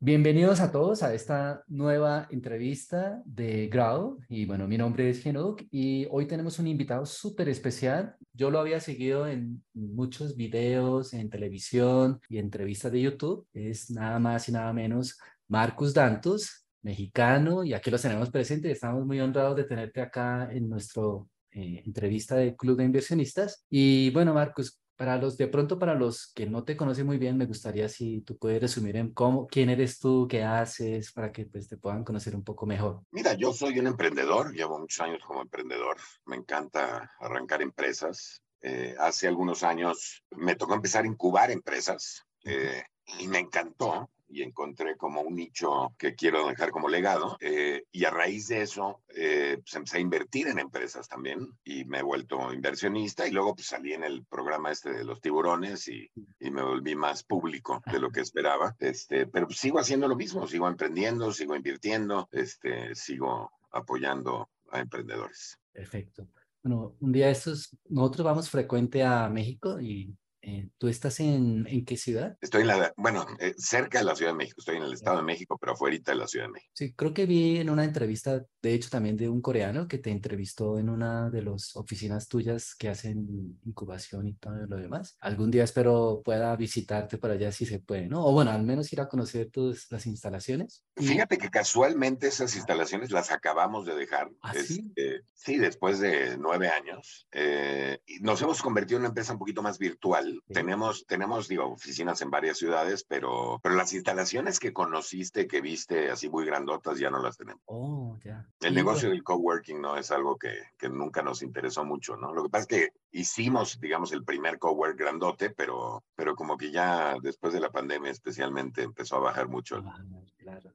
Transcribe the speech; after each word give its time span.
Bienvenidos 0.00 0.60
a 0.60 0.70
todos 0.70 1.02
a 1.02 1.12
esta 1.12 1.64
nueva 1.66 2.28
entrevista 2.30 3.20
de 3.24 3.66
Grau. 3.66 4.20
Y 4.28 4.46
bueno, 4.46 4.68
mi 4.68 4.78
nombre 4.78 5.10
es 5.10 5.20
Genok 5.20 5.62
y 5.72 6.06
hoy 6.12 6.28
tenemos 6.28 6.60
un 6.60 6.68
invitado 6.68 7.04
súper 7.04 7.48
especial. 7.48 8.14
Yo 8.32 8.48
lo 8.52 8.60
había 8.60 8.78
seguido 8.78 9.26
en 9.26 9.64
muchos 9.74 10.36
videos, 10.36 11.14
en 11.14 11.28
televisión 11.28 12.20
y 12.28 12.38
entrevistas 12.38 12.92
de 12.92 13.00
YouTube. 13.00 13.48
Es 13.52 13.90
nada 13.90 14.20
más 14.20 14.48
y 14.48 14.52
nada 14.52 14.72
menos 14.72 15.18
Marcus 15.48 15.92
Dantus, 15.92 16.64
mexicano, 16.80 17.64
y 17.64 17.74
aquí 17.74 17.90
lo 17.90 17.98
tenemos 17.98 18.30
presente. 18.30 18.70
Estamos 18.70 19.04
muy 19.04 19.18
honrados 19.18 19.56
de 19.56 19.64
tenerte 19.64 20.00
acá 20.00 20.48
en 20.52 20.68
nuestro 20.68 21.28
eh, 21.50 21.82
entrevista 21.84 22.36
de 22.36 22.54
Club 22.54 22.78
de 22.78 22.84
Inversionistas. 22.84 23.66
Y 23.68 24.10
bueno, 24.10 24.32
Marcus, 24.32 24.80
para 24.98 25.16
los, 25.16 25.38
de 25.38 25.46
pronto 25.46 25.78
para 25.78 25.94
los 25.94 26.32
que 26.34 26.46
no 26.46 26.64
te 26.64 26.76
conocen 26.76 27.06
muy 27.06 27.18
bien, 27.18 27.38
me 27.38 27.46
gustaría 27.46 27.88
si 27.88 28.20
tú 28.22 28.36
puedes 28.36 28.60
resumir 28.60 28.96
en 28.96 29.14
cómo, 29.14 29.46
quién 29.46 29.70
eres 29.70 30.00
tú, 30.00 30.26
qué 30.28 30.42
haces, 30.42 31.12
para 31.12 31.30
que 31.30 31.46
pues 31.46 31.68
te 31.68 31.76
puedan 31.76 32.02
conocer 32.02 32.34
un 32.34 32.42
poco 32.42 32.66
mejor. 32.66 33.02
Mira, 33.12 33.34
yo 33.34 33.52
soy 33.52 33.78
un 33.78 33.86
emprendedor, 33.86 34.52
llevo 34.52 34.76
muchos 34.76 35.00
años 35.00 35.20
como 35.24 35.40
emprendedor, 35.40 35.96
me 36.26 36.34
encanta 36.34 37.12
arrancar 37.20 37.62
empresas. 37.62 38.42
Eh, 38.60 38.96
hace 38.98 39.28
algunos 39.28 39.62
años 39.62 40.24
me 40.32 40.56
tocó 40.56 40.74
empezar 40.74 41.04
a 41.04 41.06
incubar 41.06 41.52
empresas 41.52 42.26
eh, 42.44 42.82
y 43.20 43.28
me 43.28 43.38
encantó 43.38 44.10
y 44.28 44.42
encontré 44.42 44.96
como 44.96 45.22
un 45.22 45.34
nicho 45.34 45.94
que 45.98 46.14
quiero 46.14 46.46
dejar 46.46 46.70
como 46.70 46.88
legado. 46.88 47.36
Eh, 47.40 47.84
y 47.90 48.04
a 48.04 48.10
raíz 48.10 48.48
de 48.48 48.62
eso, 48.62 49.02
eh, 49.08 49.58
pues 49.60 49.74
empecé 49.74 49.98
a 49.98 50.00
invertir 50.00 50.48
en 50.48 50.58
empresas 50.58 51.08
también 51.08 51.48
y 51.64 51.84
me 51.84 51.98
he 51.98 52.02
vuelto 52.02 52.52
inversionista 52.52 53.26
y 53.26 53.30
luego 53.30 53.54
pues 53.54 53.68
salí 53.68 53.92
en 53.92 54.04
el 54.04 54.24
programa 54.24 54.70
este 54.70 54.92
de 54.92 55.04
los 55.04 55.20
tiburones 55.20 55.88
y, 55.88 56.10
y 56.38 56.50
me 56.50 56.62
volví 56.62 56.94
más 56.94 57.22
público 57.24 57.82
de 57.90 57.98
lo 57.98 58.10
que 58.10 58.20
esperaba. 58.20 58.76
Este, 58.78 59.26
pero 59.26 59.46
pues, 59.46 59.58
sigo 59.58 59.78
haciendo 59.78 60.08
lo 60.08 60.16
mismo, 60.16 60.46
sigo 60.46 60.68
emprendiendo, 60.68 61.32
sigo 61.32 61.56
invirtiendo, 61.56 62.28
este, 62.32 62.94
sigo 62.94 63.50
apoyando 63.70 64.50
a 64.70 64.80
emprendedores. 64.80 65.58
Perfecto. 65.72 66.28
Bueno, 66.62 66.96
un 67.00 67.12
día 67.12 67.30
estos, 67.30 67.76
nosotros 67.88 68.24
vamos 68.24 68.50
frecuente 68.50 69.02
a 69.02 69.28
México 69.28 69.80
y 69.80 70.14
eh, 70.48 70.70
¿Tú 70.78 70.88
estás 70.88 71.20
en, 71.20 71.66
en, 71.68 71.84
qué 71.84 71.98
ciudad? 71.98 72.38
Estoy 72.40 72.62
en 72.62 72.68
la, 72.68 72.94
bueno, 72.96 73.26
eh, 73.38 73.54
cerca 73.58 73.98
de 73.98 74.04
la 74.04 74.16
Ciudad 74.16 74.32
de 74.32 74.38
México. 74.38 74.56
Estoy 74.60 74.76
en 74.76 74.82
el 74.82 74.94
Estado 74.94 75.18
de 75.18 75.22
México, 75.22 75.58
pero 75.60 75.72
afuera 75.72 75.98
de 76.02 76.14
la 76.14 76.26
Ciudad 76.26 76.46
de 76.46 76.52
México. 76.52 76.72
Sí, 76.74 76.94
creo 76.94 77.12
que 77.12 77.26
vi 77.26 77.58
en 77.58 77.68
una 77.68 77.84
entrevista, 77.84 78.42
de 78.62 78.72
hecho 78.72 78.88
también 78.88 79.18
de 79.18 79.28
un 79.28 79.42
coreano 79.42 79.86
que 79.86 79.98
te 79.98 80.10
entrevistó 80.10 80.78
en 80.78 80.88
una 80.88 81.28
de 81.28 81.42
las 81.42 81.76
oficinas 81.76 82.28
tuyas 82.28 82.74
que 82.74 82.88
hacen 82.88 83.58
incubación 83.66 84.26
y 84.26 84.34
todo 84.34 84.54
lo 84.66 84.76
demás. 84.76 85.18
Algún 85.20 85.50
día 85.50 85.64
espero 85.64 86.22
pueda 86.24 86.56
visitarte 86.56 87.18
para 87.18 87.34
allá 87.34 87.52
si 87.52 87.66
se 87.66 87.80
puede, 87.80 88.08
¿no? 88.08 88.24
O 88.24 88.32
bueno, 88.32 88.50
al 88.50 88.62
menos 88.62 88.90
ir 88.92 89.02
a 89.02 89.08
conocer 89.08 89.50
tus, 89.50 89.90
las 89.90 90.06
instalaciones. 90.06 90.82
Fíjate 90.96 91.36
que 91.36 91.50
casualmente 91.50 92.28
esas 92.28 92.56
instalaciones 92.56 93.10
las 93.10 93.30
acabamos 93.30 93.84
de 93.84 93.94
dejar. 93.94 94.30
¿Ah, 94.40 94.54
sí? 94.54 94.92
Este, 94.96 95.24
sí, 95.34 95.58
después 95.58 96.00
de 96.00 96.38
nueve 96.38 96.68
años. 96.68 97.26
Eh, 97.32 97.98
nos 98.20 98.40
hemos 98.40 98.62
convertido 98.62 98.96
en 98.96 99.02
una 99.02 99.08
empresa 99.08 99.32
un 99.32 99.38
poquito 99.38 99.62
más 99.62 99.78
virtual 99.78 100.37
tenemos, 100.46 101.06
tenemos, 101.06 101.48
digo, 101.48 101.66
oficinas 101.66 102.20
en 102.22 102.30
varias 102.30 102.58
ciudades, 102.58 103.04
pero, 103.04 103.60
pero 103.62 103.74
las 103.74 103.92
instalaciones 103.92 104.58
que 104.58 104.72
conociste, 104.72 105.46
que 105.46 105.60
viste 105.60 106.10
así 106.10 106.28
muy 106.28 106.44
grandotas, 106.46 106.98
ya 106.98 107.10
no 107.10 107.22
las 107.22 107.36
tenemos. 107.36 107.62
Oh, 107.66 108.16
ya. 108.24 108.46
El 108.60 108.74
negocio 108.74 109.10
del 109.10 109.22
coworking 109.22 109.80
no 109.80 109.96
es 109.96 110.10
algo 110.10 110.36
que, 110.36 110.52
que 110.78 110.88
nunca 110.88 111.22
nos 111.22 111.42
interesó 111.42 111.84
mucho, 111.84 112.16
¿no? 112.16 112.32
Lo 112.32 112.44
que 112.44 112.50
pasa 112.50 112.62
es 112.62 112.68
que 112.68 112.92
hicimos, 113.12 113.80
digamos, 113.80 114.12
el 114.12 114.24
primer 114.24 114.58
cowork 114.58 114.98
grandote, 114.98 115.50
pero, 115.50 116.04
pero 116.14 116.34
como 116.34 116.56
que 116.56 116.70
ya 116.70 117.16
después 117.22 117.52
de 117.52 117.60
la 117.60 117.70
pandemia 117.70 118.10
especialmente 118.10 118.82
empezó 118.82 119.16
a 119.16 119.20
bajar 119.20 119.48
mucho. 119.48 119.82
Ah, 119.86 120.04
claro. 120.36 120.74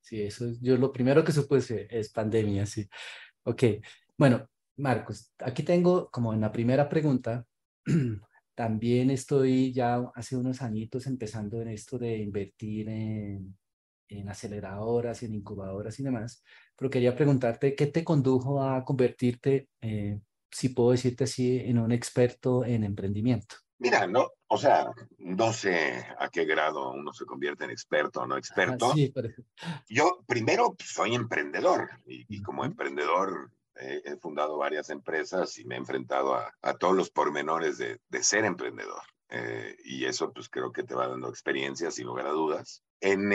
Sí, 0.00 0.20
eso 0.20 0.46
es, 0.46 0.60
yo 0.60 0.76
lo 0.76 0.92
primero 0.92 1.24
que 1.24 1.32
supuse 1.32 1.86
es 1.90 2.10
pandemia, 2.10 2.66
sí. 2.66 2.88
Ok, 3.44 3.62
bueno, 4.16 4.48
Marcos, 4.76 5.32
aquí 5.38 5.62
tengo 5.62 6.10
como 6.10 6.32
en 6.34 6.40
la 6.40 6.52
primera 6.52 6.88
pregunta, 6.88 7.46
También 8.54 9.10
estoy 9.10 9.72
ya 9.72 9.96
hace 10.14 10.36
unos 10.36 10.62
añitos 10.62 11.06
empezando 11.06 11.60
en 11.62 11.68
esto 11.68 11.98
de 11.98 12.18
invertir 12.18 12.88
en, 12.88 13.56
en 14.08 14.28
aceleradoras, 14.28 15.22
en 15.22 15.34
incubadoras 15.34 15.98
y 15.98 16.02
demás, 16.02 16.44
pero 16.76 16.90
quería 16.90 17.14
preguntarte 17.14 17.74
qué 17.74 17.86
te 17.86 18.04
condujo 18.04 18.62
a 18.62 18.84
convertirte, 18.84 19.68
eh, 19.80 20.20
si 20.50 20.68
puedo 20.70 20.90
decirte 20.92 21.24
así, 21.24 21.58
en 21.58 21.78
un 21.78 21.92
experto 21.92 22.64
en 22.64 22.84
emprendimiento. 22.84 23.56
Mira, 23.78 24.06
no, 24.06 24.28
o 24.46 24.58
sea, 24.58 24.92
no 25.18 25.52
sé 25.52 26.04
a 26.18 26.28
qué 26.28 26.44
grado 26.44 26.92
uno 26.92 27.12
se 27.12 27.24
convierte 27.24 27.64
en 27.64 27.70
experto 27.70 28.20
o 28.20 28.26
no 28.26 28.36
experto. 28.36 28.92
sí, 28.92 29.12
Yo 29.88 30.22
primero 30.26 30.76
soy 30.78 31.14
emprendedor 31.14 31.88
y, 32.06 32.24
y 32.28 32.42
como 32.42 32.64
emprendedor 32.64 33.50
he 33.76 34.16
fundado 34.16 34.58
varias 34.58 34.90
empresas 34.90 35.58
y 35.58 35.64
me 35.64 35.74
he 35.74 35.78
enfrentado 35.78 36.34
a, 36.34 36.74
todos 36.78 36.94
los 36.94 37.10
pormenores 37.10 37.78
de, 37.78 37.98
ser 38.22 38.44
emprendedor. 38.44 39.02
Eh, 39.28 39.76
y 39.84 40.04
eso 40.04 40.30
pues 40.32 40.48
creo 40.50 40.72
que 40.72 40.82
te 40.82 40.94
va 40.94 41.08
dando 41.08 41.28
experiencia 41.28 41.90
sin 41.90 42.06
lugar 42.06 42.26
a 42.26 42.32
dudas. 42.32 42.82
En 43.00 43.30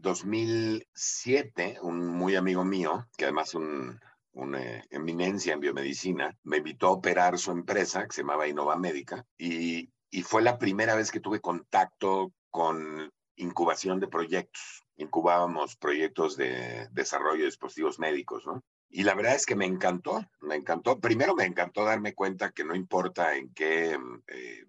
2007, 0.00 1.62
eh, 1.62 1.78
un 1.82 2.06
muy 2.06 2.36
amigo 2.36 2.64
mío, 2.64 3.06
que 3.16 3.24
además 3.24 3.54
un, 3.54 4.00
una 4.32 4.82
eminencia 4.90 5.52
en 5.52 5.60
biomedicina, 5.60 6.36
me 6.42 6.58
invitó 6.58 6.88
a 6.88 6.92
operar 6.92 7.38
su 7.38 7.50
empresa 7.50 8.06
que 8.06 8.12
se 8.12 8.22
llamaba 8.22 8.48
Innova 8.48 8.76
Médica 8.76 9.26
y, 9.36 9.90
y 10.10 10.22
fue 10.22 10.42
la 10.42 10.58
primera 10.58 10.94
vez 10.94 11.10
que 11.10 11.20
tuve 11.20 11.40
contacto 11.40 12.32
con 12.50 13.12
incubación 13.36 14.00
de 14.00 14.08
proyectos. 14.08 14.82
Incubábamos 14.96 15.76
proyectos 15.76 16.36
de 16.36 16.88
desarrollo 16.92 17.40
de 17.40 17.46
dispositivos 17.46 17.98
médicos, 17.98 18.46
¿no? 18.46 18.62
Y 18.94 19.04
la 19.04 19.14
verdad 19.14 19.34
es 19.34 19.46
que 19.46 19.56
me 19.56 19.64
encantó, 19.64 20.22
me 20.42 20.54
encantó. 20.54 21.00
Primero 21.00 21.34
me 21.34 21.46
encantó 21.46 21.82
darme 21.84 22.14
cuenta 22.14 22.52
que 22.52 22.62
no 22.62 22.74
importa 22.74 23.34
en 23.34 23.48
qué, 23.54 23.98
eh, 24.26 24.66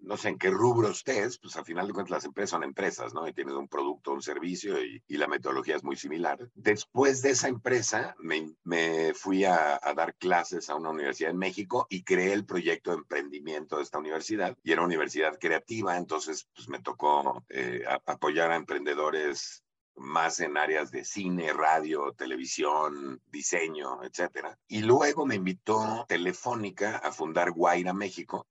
no 0.00 0.16
sé, 0.16 0.30
en 0.30 0.38
qué 0.38 0.48
rubro 0.48 0.88
estés, 0.88 1.38
pues 1.38 1.56
al 1.56 1.66
final 1.66 1.86
de 1.86 1.92
cuentas 1.92 2.10
las 2.10 2.24
empresas 2.24 2.50
son 2.50 2.64
empresas, 2.64 3.12
¿no? 3.12 3.28
Y 3.28 3.34
tienes 3.34 3.54
un 3.54 3.68
producto, 3.68 4.12
un 4.12 4.22
servicio 4.22 4.82
y, 4.82 5.02
la 5.08 5.26
metodología 5.26 5.76
es 5.76 5.84
muy 5.84 5.96
similar. 5.96 6.38
Después 6.54 7.20
de 7.20 7.30
esa 7.30 7.48
empresa 7.48 8.14
me, 8.18 8.54
me 8.64 9.12
fui 9.12 9.44
a, 9.44 9.78
dar 9.94 10.14
clases 10.14 10.70
a 10.70 10.74
una 10.74 10.90
universidad 10.90 11.30
en 11.30 11.38
México 11.38 11.86
y 11.90 12.02
creé 12.02 12.32
el 12.32 12.46
proyecto 12.46 12.92
de 12.92 12.98
emprendimiento 12.98 13.76
de 13.76 13.82
esta 13.82 13.98
universidad. 13.98 14.56
Y 14.62 14.72
era 14.72 14.80
una 14.80 14.88
universidad 14.88 15.38
creativa, 15.38 15.98
entonces 15.98 16.48
pues 16.54 16.68
me 16.70 16.80
tocó 16.80 17.44
eh, 17.50 17.84
apoyar 18.06 18.52
a 18.52 18.56
emprendedores 18.56 19.65
más 19.96 20.40
en 20.40 20.56
áreas 20.56 20.90
de 20.90 21.04
cine, 21.04 21.52
radio, 21.52 22.12
televisión, 22.12 23.20
diseño, 23.26 24.02
etcétera. 24.02 24.58
Y 24.68 24.82
luego 24.82 25.26
me 25.26 25.36
invitó 25.36 26.04
Telefónica 26.08 26.98
a 26.98 27.12
fundar 27.12 27.50
Guaira 27.52 27.92
México. 27.92 28.46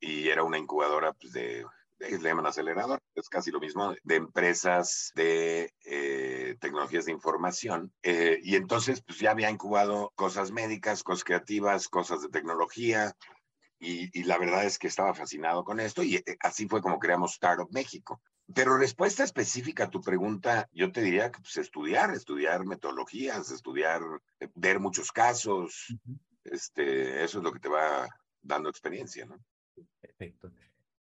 Y 0.00 0.28
era 0.28 0.42
una 0.42 0.58
incubadora 0.58 1.12
pues, 1.14 1.32
de, 1.32 1.64
le 2.10 2.18
llaman 2.18 2.46
acelerador, 2.46 3.00
es 3.14 3.28
casi 3.28 3.50
lo 3.50 3.60
mismo, 3.60 3.94
de 4.02 4.16
empresas 4.16 5.12
de 5.14 5.72
eh, 5.84 6.56
tecnologías 6.60 7.04
de 7.04 7.12
información. 7.12 7.92
Eh, 8.02 8.40
y 8.42 8.56
entonces, 8.56 9.02
pues 9.02 9.18
ya 9.18 9.30
había 9.30 9.50
incubado 9.50 10.12
cosas 10.16 10.50
médicas, 10.50 11.02
cosas 11.02 11.24
creativas, 11.24 11.88
cosas 11.88 12.22
de 12.22 12.28
tecnología. 12.28 13.12
Y, 13.78 14.16
y 14.18 14.24
la 14.24 14.38
verdad 14.38 14.64
es 14.64 14.78
que 14.78 14.86
estaba 14.86 15.14
fascinado 15.14 15.64
con 15.64 15.80
esto 15.80 16.04
y 16.04 16.16
eh, 16.16 16.36
así 16.40 16.68
fue 16.68 16.80
como 16.80 16.98
creamos 16.98 17.32
Startup 17.32 17.68
México. 17.72 18.20
Pero 18.54 18.76
respuesta 18.76 19.24
específica 19.24 19.84
a 19.84 19.90
tu 19.90 20.00
pregunta, 20.00 20.68
yo 20.72 20.90
te 20.92 21.02
diría 21.02 21.30
que 21.30 21.40
pues, 21.40 21.56
estudiar, 21.56 22.10
estudiar 22.10 22.64
metodologías, 22.64 23.50
estudiar, 23.50 24.02
eh, 24.40 24.48
ver 24.54 24.80
muchos 24.80 25.12
casos, 25.12 25.94
este, 26.44 27.24
eso 27.24 27.38
es 27.38 27.44
lo 27.44 27.52
que 27.52 27.60
te 27.60 27.68
va 27.68 28.08
dando 28.42 28.68
experiencia, 28.68 29.26
¿no? 29.26 29.36
Perfecto. 30.00 30.50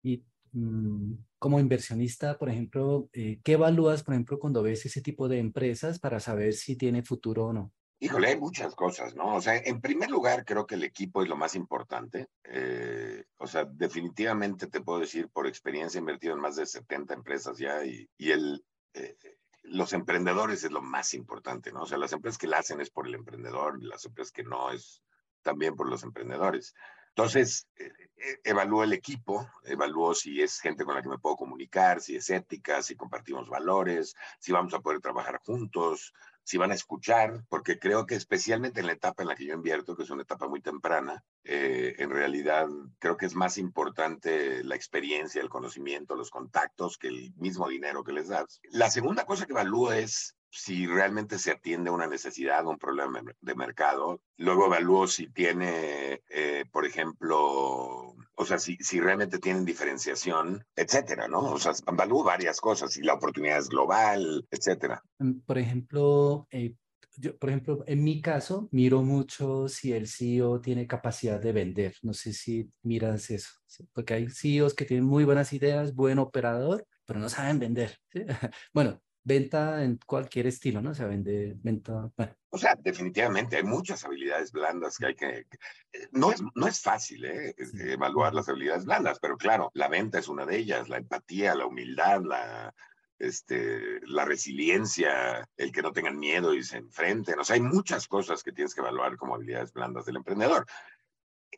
Y 0.02 0.24
mm, 0.52 1.12
como 1.38 1.60
inversionista, 1.60 2.38
por 2.38 2.48
ejemplo, 2.48 3.08
eh, 3.12 3.40
¿qué 3.44 3.52
evalúas, 3.52 4.02
por 4.02 4.14
ejemplo, 4.14 4.38
cuando 4.38 4.62
ves 4.62 4.86
ese 4.86 5.03
tipo 5.03 5.28
de 5.28 5.38
empresas 5.38 5.98
para 5.98 6.21
saber 6.21 6.54
si 6.54 6.76
tiene 6.76 7.03
futuro 7.03 7.47
o 7.47 7.53
no? 7.53 7.72
Híjole, 7.98 8.28
hay 8.28 8.39
muchas 8.39 8.75
cosas, 8.75 9.15
¿no? 9.15 9.37
O 9.37 9.41
sea, 9.41 9.57
en 9.57 9.81
primer 9.81 10.10
lugar, 10.10 10.45
creo 10.45 10.66
que 10.66 10.75
el 10.75 10.84
equipo 10.84 11.22
es 11.22 11.28
lo 11.28 11.37
más 11.37 11.54
importante. 11.54 12.28
Eh, 12.45 13.25
o 13.39 13.47
sea, 13.47 13.65
definitivamente 13.65 14.66
te 14.66 14.83
puedo 14.83 15.01
decir, 15.01 15.31
por 15.31 15.47
experiencia, 15.47 15.98
he 15.98 16.01
invertido 16.01 16.34
en 16.34 16.41
más 16.41 16.57
de 16.57 16.66
70 16.66 17.15
empresas 17.15 17.57
ya 17.57 17.84
y, 17.84 18.09
y 18.19 18.33
el, 18.33 18.65
eh, 18.93 19.16
los 19.63 19.93
emprendedores 19.95 20.63
es 20.65 20.71
lo 20.71 20.83
más 20.83 21.15
importante, 21.15 21.72
¿no? 21.72 21.83
O 21.83 21.87
sea, 21.87 21.98
las 21.98 22.13
empresas 22.13 22.39
que 22.39 22.47
la 22.47 22.59
hacen 22.59 22.81
es 22.81 22.91
por 22.91 23.07
el 23.07 23.15
emprendedor, 23.15 23.83
las 23.83 24.04
empresas 24.04 24.33
que 24.33 24.45
no 24.45 24.71
es 24.71 25.03
también 25.43 25.75
por 25.75 25.89
los 25.89 26.03
emprendedores. 26.03 26.75
Entonces, 27.16 27.66
eh, 27.77 27.91
eh, 28.19 28.41
evalúo 28.45 28.84
el 28.84 28.93
equipo, 28.93 29.51
evalúo 29.65 30.15
si 30.15 30.43
es 30.43 30.60
gente 30.60 30.84
con 30.84 30.95
la 30.95 31.03
que 31.03 31.09
me 31.09 31.19
puedo 31.19 31.37
comunicar, 31.37 32.01
si 32.03 32.16
es 32.16 32.28
ética, 32.28 32.83
si 32.83 32.95
compartimos 32.95 33.48
valores, 33.48 34.15
si 34.39 34.53
vamos 34.53 34.75
a 34.75 34.81
poder 34.81 35.01
trabajar 35.01 35.41
juntos, 35.43 36.13
si 36.47 36.59
van 36.59 36.71
a 36.71 36.75
escuchar, 36.75 37.43
porque 37.48 37.81
creo 37.81 38.07
que 38.07 38.15
especialmente 38.15 38.78
en 38.78 38.87
la 38.87 38.93
etapa 38.93 39.25
en 39.25 39.28
la 39.28 39.34
que 39.34 39.47
yo 39.47 39.53
invierto, 39.53 39.97
que 39.97 40.04
es 40.04 40.10
una 40.10 40.22
etapa 40.22 40.47
muy 40.47 40.60
temprana, 40.60 41.25
eh, 41.43 41.97
en 41.98 42.10
realidad 42.10 42.69
creo 43.01 43.16
que 43.16 43.27
es 43.27 43.34
más 43.34 43.59
importante 43.59 44.63
la 44.63 44.77
experiencia, 44.77 45.43
el 45.43 45.48
conocimiento, 45.48 46.15
los 46.15 46.31
contactos 46.31 46.98
que 46.98 47.09
el 47.09 47.34
mismo 47.34 47.69
dinero 47.69 48.04
que 48.04 48.13
les 48.13 48.28
das. 48.28 48.60
La 48.71 48.91
segunda 48.91 49.27
cosa 49.27 49.45
que 49.45 49.54
evalúo 49.54 49.91
es 49.91 50.35
si 50.56 50.86
realmente 50.86 51.38
se 51.38 51.50
atiende 51.53 51.91
a 51.91 51.92
una 51.92 52.06
necesidad 52.06 52.66
o 52.66 52.70
un 52.70 52.78
problema 52.78 53.20
de 53.41 53.54
mercado. 53.54 54.20
Luego 54.38 54.66
evalúo 54.66 55.06
si 55.06 55.28
tiene, 55.28 56.22
eh, 56.28 56.64
por 56.72 56.86
ejemplo, 56.86 58.14
o 58.34 58.44
sea, 58.44 58.58
si, 58.58 58.76
si 58.80 59.00
realmente 59.00 59.38
tienen 59.38 59.64
diferenciación, 59.64 60.64
etcétera, 60.74 61.28
¿no? 61.28 61.41
O 61.41 61.58
sea, 61.58 61.72
evalúo 61.86 62.24
varias 62.24 62.60
cosas, 62.60 62.92
si 62.92 63.03
la 63.03 63.14
oportunidad 63.14 63.58
es 63.58 63.68
global, 63.68 64.47
etcétera. 64.50 65.03
Mm, 65.18 65.41
por 65.41 65.58
ejemplo, 65.58 66.47
eh, 66.50 66.74
yo, 67.18 67.36
por 67.38 67.50
ejemplo, 67.50 67.84
en 67.86 68.04
mi 68.04 68.20
caso, 68.20 68.68
miro 68.72 69.02
mucho 69.02 69.68
si 69.68 69.92
el 69.92 70.06
CEO 70.06 70.60
tiene 70.60 70.86
capacidad 70.86 71.41
de 71.41 71.52
vender. 71.52 71.94
No 72.02 72.12
sé 72.12 72.32
si 72.32 72.70
miras 72.82 73.30
eso, 73.30 73.50
porque 73.92 74.14
hay 74.14 74.28
CEOs 74.28 74.74
que 74.74 74.84
tienen 74.84 75.06
muy 75.06 75.24
buenas 75.24 75.52
ideas, 75.52 75.94
buen 75.94 76.18
operador, 76.18 76.86
pero 77.06 77.18
no 77.18 77.28
saben 77.28 77.59
vender. 77.59 77.98
bueno, 78.74 79.00
venta 79.26 79.82
en 79.82 79.98
cualquier 80.06 80.46
estilo, 80.46 80.80
¿no? 80.80 80.90
O 80.90 80.94
sea, 80.94 81.06
vende, 81.06 81.56
venta. 81.60 82.12
O 82.50 82.58
sea, 82.58 82.76
definitivamente 82.76 83.56
hay 83.56 83.64
muchas 83.64 84.04
habilidades 84.04 84.52
blandas 84.52 84.96
que 84.96 85.06
hay 85.06 85.14
que. 85.16 85.46
Eh, 85.92 86.08
no 86.12 86.30
es, 86.30 86.40
no 86.54 86.68
es 86.68 86.80
fácil 86.80 87.24
¿eh? 87.24 87.54
evaluar 87.80 88.34
las 88.34 88.48
habilidades 88.48 88.84
blandas, 88.84 89.18
pero 89.18 89.36
claro, 89.36 89.72
la 89.74 89.88
venta 89.88 90.20
es 90.20 90.28
una 90.28 90.46
de 90.46 90.56
ellas, 90.56 90.88
la 90.88 90.98
empatía, 90.98 91.56
la 91.56 91.66
humildad, 91.66 92.22
la, 92.22 92.72
este, 93.18 94.00
la 94.06 94.24
resiliencia, 94.24 95.48
el 95.56 95.72
que 95.72 95.82
no 95.82 95.92
tengan 95.92 96.18
miedo 96.18 96.54
y 96.54 96.62
se 96.62 96.76
enfrenten. 96.76 97.40
O 97.40 97.44
sea, 97.44 97.54
hay 97.54 97.62
muchas 97.62 98.06
cosas 98.06 98.44
que 98.44 98.52
tienes 98.52 98.76
que 98.76 98.80
evaluar 98.80 99.16
como 99.16 99.34
habilidades 99.34 99.72
blandas 99.72 100.06
del 100.06 100.16
emprendedor. 100.16 100.66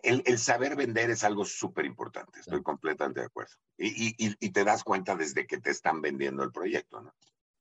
El, 0.02 0.22
el, 0.24 0.38
saber 0.38 0.74
vender 0.74 1.10
es 1.10 1.22
algo 1.22 1.44
súper 1.44 1.84
importante, 1.84 2.40
estoy 2.40 2.62
completamente 2.62 3.20
de 3.20 3.26
acuerdo. 3.26 3.56
Y, 3.76 4.08
y, 4.08 4.36
y, 4.38 4.50
te 4.50 4.64
das 4.64 4.84
cuenta 4.84 5.16
desde 5.16 5.46
que 5.46 5.58
te 5.58 5.70
están 5.70 6.00
vendiendo 6.00 6.44
el 6.44 6.52
proyecto, 6.52 7.02
¿no? 7.02 7.12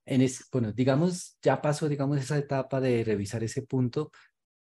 En 0.07 0.21
ese, 0.21 0.45
bueno, 0.51 0.71
digamos, 0.71 1.37
ya 1.41 1.61
pasó, 1.61 1.87
digamos, 1.89 2.17
esa 2.19 2.37
etapa 2.37 2.81
de 2.81 3.03
revisar 3.03 3.43
ese 3.43 3.61
punto, 3.61 4.11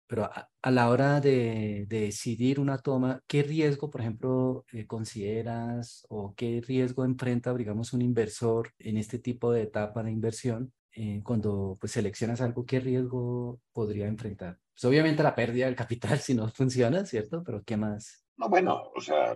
pero 0.06 0.24
a, 0.24 0.70
la 0.70 0.90
hora 0.90 1.20
de, 1.20 1.86
decidir 1.88 2.60
una 2.60 2.78
toma, 2.78 3.20
¿qué 3.26 3.42
riesgo, 3.42 3.90
por 3.90 4.02
ejemplo, 4.02 4.64
eh, 4.72 4.86
consideras 4.86 6.06
o 6.10 6.34
qué 6.36 6.62
riesgo 6.66 7.04
enfrenta, 7.04 7.54
digamos, 7.54 7.92
un 7.92 8.02
inversor 8.02 8.72
en 8.78 8.98
este 8.98 9.18
tipo 9.18 9.52
de 9.52 9.62
etapa 9.62 10.02
de 10.02 10.10
inversión? 10.12 10.72
Eh, 10.94 11.22
cuando 11.24 11.78
pues 11.80 11.92
seleccionas 11.92 12.42
algo, 12.42 12.66
¿qué 12.66 12.78
riesgo 12.78 13.60
podría 13.72 14.06
enfrentar? 14.06 14.58
Pues 14.74 14.84
obviamente 14.84 15.22
la 15.22 15.34
pérdida 15.34 15.66
del 15.66 15.76
capital 15.76 16.18
si 16.20 16.34
no 16.34 16.48
funciona, 16.48 17.06
¿cierto? 17.06 17.42
Pero 17.42 17.62
¿qué 17.64 17.76
más? 17.76 18.26
No, 18.36 18.48
bueno, 18.48 18.92
o 18.94 19.00
sea, 19.00 19.34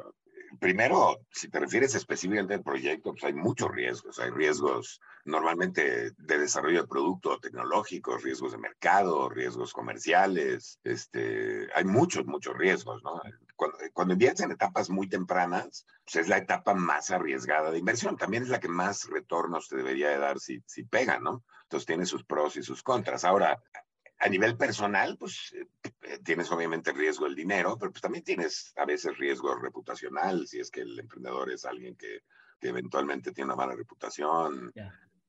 primero, 0.59 1.21
si 1.31 1.49
te 1.49 1.61
refieres 1.61 1.95
específicamente 1.95 2.55
al 2.55 2.63
proyecto, 2.63 3.13
pues 3.13 3.25
hay 3.25 3.35
muchos 3.35 3.71
riesgos. 3.71 4.19
Hay 4.19 4.31
riesgos 4.31 5.01
normalmente 5.25 6.13
de 6.17 6.39
desarrollo 6.39 6.83
de 6.83 6.89
producto 6.89 7.39
tecnológico, 7.39 8.17
riesgos 8.19 8.53
de 8.53 8.59
mercado, 8.59 9.29
riesgos 9.29 9.73
comerciales. 9.73 10.79
Este, 10.85 11.69
hay 11.75 11.85
muchos, 11.85 12.27
muchos 12.27 12.57
riesgos, 12.57 13.03
¿no? 13.03 13.21
Cuando, 13.55 13.79
cuando 13.93 14.15
inviertes 14.15 14.45
en 14.45 14.53
etapas 14.53 14.91
muy 14.91 15.09
tempranas, 15.09 15.87
pues 16.05 16.17
es 16.17 16.29
la 16.29 16.39
etapa 16.39 16.75
más 16.75 17.11
arriesgada 17.11 17.71
de 17.71 17.79
inversión. 17.79 18.17
También 18.17 18.43
es 18.43 18.49
la 18.49 18.61
que 18.61 18.69
más 18.69 19.09
retornos 19.09 19.69
te 19.69 19.77
debería 19.77 20.11
de 20.11 20.19
dar 20.19 20.39
si, 20.39 20.63
si 20.67 20.85
pega, 20.85 21.19
¿no? 21.19 21.45
Entonces 21.65 21.87
tiene 21.87 22.07
sus 22.07 22.25
pros 22.25 22.57
y 22.57 22.63
sus 22.63 22.83
contras. 22.83 23.25
Ahora, 23.25 23.61
a 24.19 24.29
nivel 24.29 24.57
personal, 24.57 25.17
pues 25.19 25.55
eh, 25.55 26.19
tienes 26.25 26.51
obviamente 26.51 26.93
riesgo 26.93 27.27
del 27.27 27.35
dinero, 27.35 27.77
pero 27.79 27.93
pues 27.93 28.03
también 28.03 28.25
tienes 28.25 28.73
a 28.77 28.85
veces 28.85 29.17
riesgo 29.19 29.55
reputacional, 29.57 30.47
si 30.47 30.61
es 30.61 30.71
que 30.71 30.81
el 30.81 30.99
emprendedor 30.99 31.51
es 31.51 31.65
alguien 31.65 31.97
que, 31.97 32.21
que 32.59 32.69
eventualmente 32.69 33.33
tiene 33.33 33.47
una 33.47 33.57
mala 33.57 33.77
reputación, 33.77 34.73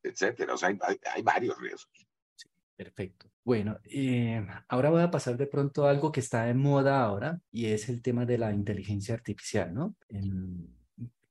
etcétera. 0.02 0.54
O 0.54 0.58
sea, 0.58 0.70
hay, 0.70 0.78
hay, 1.14 1.22
varios 1.22 1.60
riesgos. 1.60 2.08
Sí, 2.36 2.48
perfecto. 2.76 3.30
Bueno, 3.44 3.78
eh, 3.84 4.46
ahora 4.68 4.90
voy 4.90 5.02
a 5.02 5.12
pasar 5.12 5.38
de 5.38 5.48
pronto 5.48 5.86
a 5.86 5.90
algo 5.90 6.12
que 6.12 6.20
está 6.20 6.46
de 6.46 6.54
moda 6.54 7.04
ahora 7.04 7.40
y 7.52 7.68
es 7.68 7.90
el 7.90 8.02
tema 8.02 8.26
de 8.26 8.38
la 8.38 8.54
inteligencia 8.54 9.16
artificial, 9.16 9.74
¿no? 9.74 9.96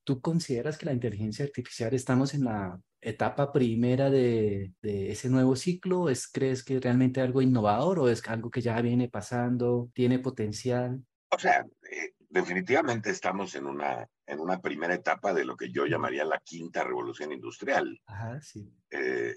¿Tú 0.03 0.21
consideras 0.21 0.77
que 0.77 0.85
la 0.85 0.93
inteligencia 0.93 1.45
artificial 1.45 1.93
estamos 1.93 2.33
en 2.33 2.45
la 2.45 2.79
etapa 3.09 3.51
primera 3.51 4.09
de, 4.09 4.73
ese 4.81 5.29
nuevo 5.29 5.55
ciclo? 5.55 6.09
¿Es, 6.09 6.27
¿Crees 6.27 6.63
que 6.63 6.77
es 6.77 6.81
realmente 6.81 7.21
algo 7.21 7.41
innovador 7.41 7.99
o 7.99 8.09
es 8.09 8.27
algo 8.27 8.49
que 8.49 8.61
ya 8.61 8.79
viene 8.81 9.09
pasando, 9.09 9.89
tiene 9.93 10.19
potencial? 10.19 11.03
O 11.29 11.39
sea, 11.39 11.65
eh, 11.91 12.13
definitivamente 12.29 13.09
estamos 13.09 13.55
en 13.55 13.65
una, 13.65 14.07
en 14.25 14.39
una 14.39 14.59
primera 14.59 14.93
etapa 14.93 15.33
de 15.33 15.45
lo 15.45 15.55
que 15.55 15.71
yo 15.71 15.85
llamaría 15.85 16.25
la 16.25 16.39
quinta 16.39 16.83
revolución 16.83 17.31
industrial. 17.31 17.99
Ajá, 18.05 18.41
sí. 18.41 18.71
Eh, 18.89 19.35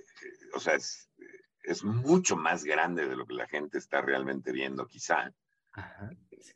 o 0.55 0.61
sea, 0.61 0.75
es, 0.75 1.11
es 1.63 1.85
mucho 1.85 2.37
más 2.37 2.65
grande 2.65 3.09
de 3.09 3.17
lo 3.17 3.27
que 3.27 3.35
la 3.35 3.47
gente 3.47 3.79
está 3.79 4.01
realmente 4.01 4.53
viendo 4.53 4.87
quizá. 4.87 5.33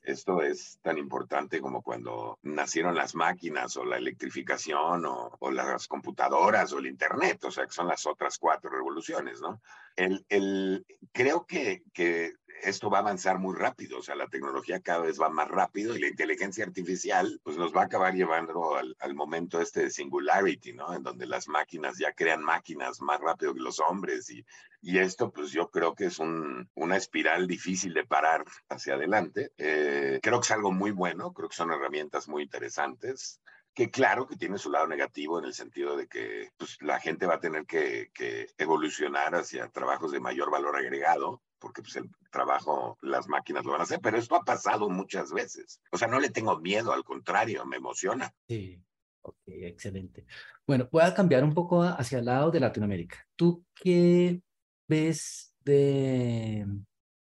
Esto 0.03 0.43
es 0.43 0.79
tan 0.83 0.99
importante 0.99 1.61
como 1.61 1.83
cuando 1.83 2.39
nacieron 2.43 2.95
las 2.95 3.15
máquinas 3.15 3.77
o 3.77 3.85
la 3.85 3.97
electrificación 3.97 5.07
o, 5.07 5.37
o, 5.39 5.51
las 5.51 5.87
computadoras 5.89 6.73
o 6.73 6.79
el 6.79 6.87
Internet, 6.87 7.45
o 7.45 7.51
sea, 7.51 7.65
que 7.65 7.73
son 7.73 7.89
las 7.89 8.07
otras 8.07 8.39
cuatro 8.39 8.71
revoluciones, 8.71 9.41
¿no? 9.41 9.61
El, 9.97 10.25
el, 10.29 10.85
creo 11.13 11.47
que, 11.47 11.85
que 11.93 12.33
esto 12.63 12.91
va 12.91 12.99
a 12.99 13.01
avanzar 13.01 13.39
muy 13.39 13.55
rápido, 13.57 13.99
o 13.99 14.03
sea, 14.03 14.15
la 14.15 14.29
tecnología 14.29 14.81
cada 14.81 15.01
vez 15.01 15.21
va 15.21 15.29
más 15.29 15.49
rápido 15.49 15.97
y 15.97 16.01
la 16.01 16.09
inteligencia 16.09 16.65
artificial 16.65 17.41
pues 17.43 17.57
nos 17.57 17.75
va 17.75 17.83
a 17.83 17.85
acabar 17.85 18.15
llevando 18.15 18.77
al, 18.77 18.97
al, 19.01 19.15
momento 19.15 19.61
este 19.61 19.85
de 19.85 19.91
singularity, 19.91 20.73
¿no? 20.73 20.95
En 20.95 21.03
donde 21.03 21.27
las 21.27 21.49
máquinas 21.49 21.99
ya 21.99 22.13
crean 22.13 22.43
máquinas 22.43 23.01
más 23.01 23.21
rápido 23.21 23.55
que 23.55 23.61
los 23.61 23.81
hombres 23.81 24.31
y, 24.31 24.45
y 24.81 24.99
esto 24.99 25.31
pues 25.31 25.51
yo 25.51 25.71
creo 25.71 25.95
que 25.95 26.07
es 26.07 26.19
un, 26.19 26.69
una 26.75 26.97
espiral 26.97 27.47
difícil 27.47 27.95
de 27.95 28.05
parar 28.05 28.45
hacia 28.69 28.95
adelante. 28.95 29.53
Eh, 29.57 30.21
creo 30.23 30.41
que 30.41 30.45
es 30.45 30.51
algo 30.51 30.73
muy 30.73 30.91
bueno, 30.91 31.33
creo 31.33 31.49
que 31.49 31.57
son 31.57 31.73
herramientas 31.73 32.29
muy 32.29 32.43
interesantes 32.43 33.41
que 33.75 33.91
claro 33.91 34.27
que 34.27 34.37
tiene 34.37 34.57
su 34.57 34.71
lado 34.71 34.87
negativo 34.87 35.39
en 35.39 35.47
el 35.47 35.55
sentido 35.55 35.97
de 35.97 36.07
que 36.07 36.51
pues, 36.57 36.79
la 36.81 37.01
gente 37.01 37.27
va 37.27 37.35
a 37.35 37.41
tener 37.41 37.67
que, 37.67 38.11
que, 38.15 38.47
evolucionar 38.57 39.35
hacia 39.35 39.69
trabajos 39.69 40.13
de 40.13 40.21
mayor 40.21 40.51
valor 40.51 40.77
agregado, 40.77 41.43
porque 41.65 41.81
pues, 41.81 41.97
el 41.97 42.11
trabajo, 42.31 42.99
las 43.01 43.27
máquinas 43.27 43.65
lo 43.65 43.73
van 43.73 43.81
a 43.81 43.85
hacer, 43.85 44.01
pero 44.03 44.19
esto 44.19 44.37
ha 44.37 44.45
pasado 44.45 44.91
muchas 44.91 45.33
veces. 45.33 45.81
O 45.91 45.97
sea, 45.97 46.09
no 46.09 46.21
le 46.21 46.29
tengo 46.29 46.61
miedo, 46.61 46.93
al 46.93 47.05
contrario, 47.05 47.65
me 47.65 47.79
emociona. 47.79 48.35
Sí, 48.47 48.79
ok, 49.23 49.39
excelente. 49.47 50.27
Bueno, 50.67 50.87
voy 50.93 51.03
a 51.05 51.15
cambiar 51.15 51.43
un 51.43 51.55
poco 51.55 51.83
hacia 51.83 52.19
el 52.19 52.27
lado 52.27 52.51
de 52.51 52.61
Latinoamérica. 52.61 53.27
¿Tú 53.35 53.65
qué 53.75 54.43
ves 54.87 55.57
de, 55.65 56.67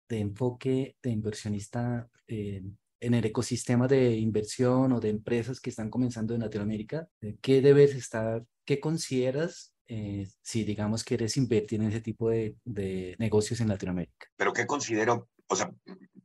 de 0.09 0.19
enfoque 0.19 0.97
de 1.01 1.09
inversionista 1.11 2.09
en 2.27 2.77
el 2.99 3.23
ecosistema 3.23 3.87
de 3.87 4.15
inversión 4.15 4.91
o 4.91 4.99
de 4.99 5.09
empresas 5.09 5.61
que 5.61 5.69
están 5.69 5.89
comenzando 5.89 6.33
en 6.33 6.41
Latinoamérica, 6.41 7.07
¿qué 7.41 7.61
debes 7.61 7.95
estar, 7.95 8.43
qué 8.65 8.81
consideras 8.81 9.74
eh, 9.87 10.27
si 10.41 10.63
digamos 10.63 11.03
quieres 11.03 11.37
invertir 11.37 11.81
en 11.81 11.89
ese 11.89 12.01
tipo 12.01 12.29
de, 12.29 12.55
de, 12.63 13.15
negocios 13.19 13.59
en 13.61 13.69
Latinoamérica? 13.69 14.27
Pero 14.35 14.53
¿qué 14.53 14.65
considero, 14.65 15.29
o 15.47 15.55
sea, 15.55 15.71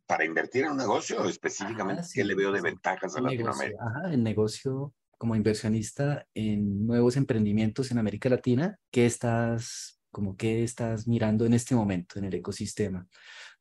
para 0.07 0.25
invertir 0.25 0.65
en 0.65 0.73
un 0.73 0.77
negocio 0.79 1.25
específicamente, 1.25 2.03
sí, 2.05 2.21
¿qué 2.21 2.25
le 2.25 2.35
veo 2.35 2.53
de 2.53 2.61
ventajas 2.61 3.17
a 3.17 3.21
Latinoamérica? 3.21 3.79
Negocio, 3.83 3.99
ajá, 3.99 4.13
el 4.13 4.23
negocio 4.23 4.95
como 5.19 5.37
inversionista 5.37 6.27
en 6.33 6.87
nuevos 6.87 7.17
emprendimientos 7.17 7.91
en 7.91 7.99
América 7.99 8.31
Latina, 8.31 8.79
¿qué 8.91 9.05
estás, 9.05 10.01
como 10.11 10.37
qué 10.37 10.65
estás 10.65 11.07
mirando 11.07 11.45
en 11.45 11.53
este 11.53 11.75
momento 11.75 12.19
en 12.19 12.25
el 12.25 12.35
ecosistema? 12.35 13.07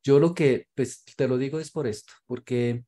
Yo 0.02 0.20
lo 0.20 0.34
que, 0.34 0.68
pues 0.74 1.04
te 1.04 1.28
lo 1.28 1.38
digo 1.38 1.60
es 1.60 1.72
por 1.72 1.86
esto, 1.86 2.14
porque 2.26 2.86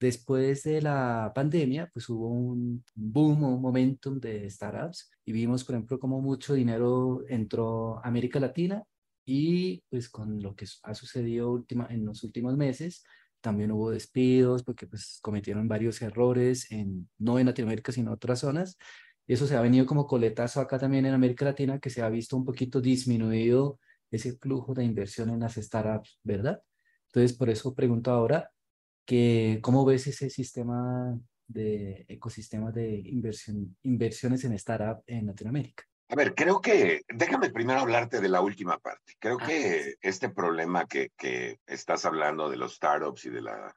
Después 0.00 0.62
de 0.62 0.80
la 0.80 1.30
pandemia, 1.34 1.90
pues 1.92 2.08
hubo 2.08 2.28
un 2.28 2.82
boom, 2.94 3.44
un 3.44 3.60
momentum 3.60 4.18
de 4.18 4.48
startups 4.48 5.10
y 5.26 5.32
vimos, 5.32 5.62
por 5.62 5.74
ejemplo, 5.74 5.98
cómo 5.98 6.22
mucho 6.22 6.54
dinero 6.54 7.22
entró 7.28 7.98
a 7.98 8.08
América 8.08 8.40
Latina 8.40 8.82
y 9.26 9.82
pues 9.90 10.08
con 10.08 10.42
lo 10.42 10.56
que 10.56 10.66
ha 10.84 10.94
sucedido 10.94 11.52
última, 11.52 11.86
en 11.90 12.06
los 12.06 12.24
últimos 12.24 12.56
meses, 12.56 13.04
también 13.42 13.72
hubo 13.72 13.90
despidos 13.90 14.62
porque 14.62 14.86
pues 14.86 15.18
cometieron 15.20 15.68
varios 15.68 16.00
errores, 16.00 16.70
en, 16.72 17.08
no 17.18 17.38
en 17.38 17.46
Latinoamérica, 17.46 17.92
sino 17.92 18.10
en 18.10 18.14
otras 18.14 18.40
zonas. 18.40 18.78
Eso 19.26 19.46
se 19.46 19.54
ha 19.54 19.60
venido 19.60 19.84
como 19.84 20.06
coletazo 20.06 20.60
acá 20.60 20.78
también 20.78 21.04
en 21.06 21.14
América 21.14 21.44
Latina, 21.44 21.78
que 21.78 21.90
se 21.90 22.00
ha 22.00 22.08
visto 22.08 22.38
un 22.38 22.46
poquito 22.46 22.80
disminuido 22.80 23.78
ese 24.10 24.32
flujo 24.32 24.72
de 24.72 24.84
inversión 24.84 25.28
en 25.28 25.40
las 25.40 25.54
startups, 25.56 26.18
¿verdad? 26.24 26.62
Entonces, 27.06 27.36
por 27.36 27.50
eso 27.50 27.74
pregunto 27.74 28.10
ahora, 28.10 28.50
que, 29.10 29.58
¿cómo 29.60 29.84
ves 29.84 30.06
ese 30.06 30.30
sistema 30.30 31.18
de 31.48 32.04
ecosistemas 32.06 32.72
de 32.72 33.02
inversión, 33.06 33.76
inversiones 33.82 34.44
en 34.44 34.52
startup 34.52 35.02
en 35.04 35.26
Latinoamérica? 35.26 35.82
A 36.10 36.14
ver, 36.14 36.32
creo 36.32 36.60
que, 36.60 37.02
déjame 37.08 37.50
primero 37.50 37.80
hablarte 37.80 38.20
de 38.20 38.28
la 38.28 38.40
última 38.40 38.78
parte. 38.78 39.14
Creo 39.18 39.38
ah, 39.40 39.44
que 39.44 39.96
este 40.00 40.28
problema 40.28 40.86
que, 40.86 41.10
que, 41.16 41.58
estás 41.66 42.04
hablando 42.04 42.48
de 42.48 42.56
los 42.56 42.76
startups 42.76 43.24
y 43.24 43.30
de 43.30 43.42
la 43.42 43.74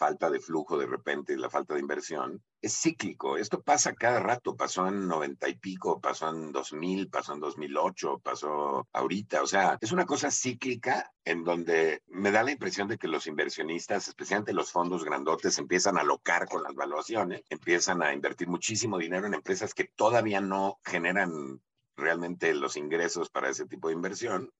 falta 0.00 0.30
de 0.30 0.40
flujo 0.40 0.78
de 0.78 0.86
repente, 0.86 1.36
la 1.36 1.50
falta 1.50 1.74
de 1.74 1.80
inversión, 1.80 2.42
es 2.62 2.80
cíclico. 2.80 3.36
Esto 3.36 3.60
pasa 3.60 3.92
cada 3.92 4.18
rato. 4.18 4.56
Pasó 4.56 4.88
en 4.88 5.06
noventa 5.06 5.46
y 5.46 5.56
pico, 5.56 6.00
pasó 6.00 6.30
en 6.30 6.52
2000, 6.52 7.10
pasó 7.10 7.34
en 7.34 7.40
2008, 7.40 8.18
pasó 8.24 8.88
ahorita. 8.94 9.42
O 9.42 9.46
sea, 9.46 9.76
es 9.78 9.92
una 9.92 10.06
cosa 10.06 10.30
cíclica 10.30 11.12
en 11.22 11.44
donde 11.44 12.02
me 12.06 12.30
da 12.30 12.42
la 12.42 12.52
impresión 12.52 12.88
de 12.88 12.96
que 12.96 13.08
los 13.08 13.26
inversionistas, 13.26 14.08
especialmente 14.08 14.54
los 14.54 14.72
fondos 14.72 15.04
grandotes, 15.04 15.58
empiezan 15.58 15.98
a 15.98 16.02
locar 16.02 16.48
con 16.48 16.62
las 16.62 16.74
valuaciones, 16.74 17.42
empiezan 17.50 18.02
a 18.02 18.14
invertir 18.14 18.48
muchísimo 18.48 18.96
dinero 18.96 19.26
en 19.26 19.34
empresas 19.34 19.74
que 19.74 19.84
todavía 19.84 20.40
no 20.40 20.80
generan 20.82 21.60
realmente 21.94 22.54
los 22.54 22.78
ingresos 22.78 23.28
para 23.28 23.50
ese 23.50 23.66
tipo 23.66 23.88
de 23.88 23.94
inversión. 23.94 24.50